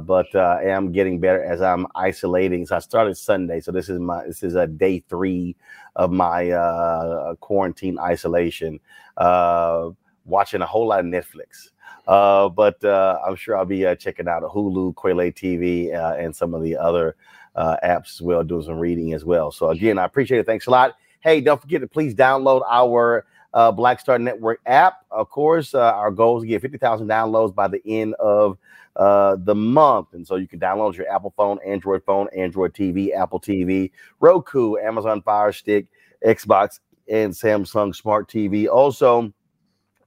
[0.06, 2.66] But I am getting better as I'm isolating.
[2.66, 5.56] So I started Sunday, so this is my this is a day three
[5.96, 8.80] of my quarantine isolation.
[9.18, 11.70] watching a whole lot of Netflix.
[12.08, 16.36] Uh, but uh, I'm sure I'll be uh, checking out Hulu, Kweli TV, uh, and
[16.36, 17.16] some of the other
[17.56, 19.52] uh, apps as well, doing some reading as well.
[19.52, 20.46] So again, I appreciate it.
[20.46, 20.96] Thanks a lot.
[21.22, 25.06] Hey, don't forget to please download our uh, Black Star Network app.
[25.10, 28.58] Of course, our goal is to get 50,000 downloads by the end of
[28.96, 30.08] Uh, the month.
[30.14, 34.78] And so you can download your Apple phone, Android phone, Android TV, Apple TV, Roku,
[34.78, 35.88] Amazon Fire Stick,
[36.26, 38.70] Xbox, and Samsung Smart TV.
[38.70, 39.34] Also,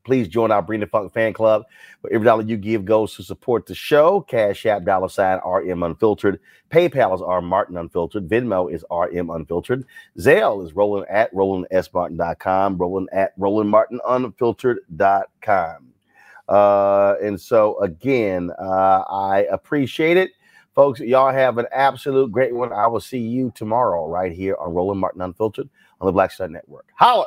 [0.09, 1.65] Please join our the Funk fan club.
[2.01, 4.23] For every dollar you give goes to support the show.
[4.23, 6.41] Cash App, dollar sign, RM Unfiltered.
[6.71, 8.27] PayPal is R Martin Unfiltered.
[8.27, 9.85] Venmo is RM Unfiltered.
[10.19, 12.79] Zelle is Roland at RolandSMartin.com.
[12.79, 15.93] Roland at RolandMartinUnfiltered.com.
[16.49, 20.31] Uh, and so, again, uh, I appreciate it.
[20.75, 22.73] Folks, y'all have an absolute great one.
[22.73, 25.69] I will see you tomorrow right here on Roland Martin Unfiltered
[26.01, 26.87] on the Black Star Network.
[26.95, 27.27] Holla!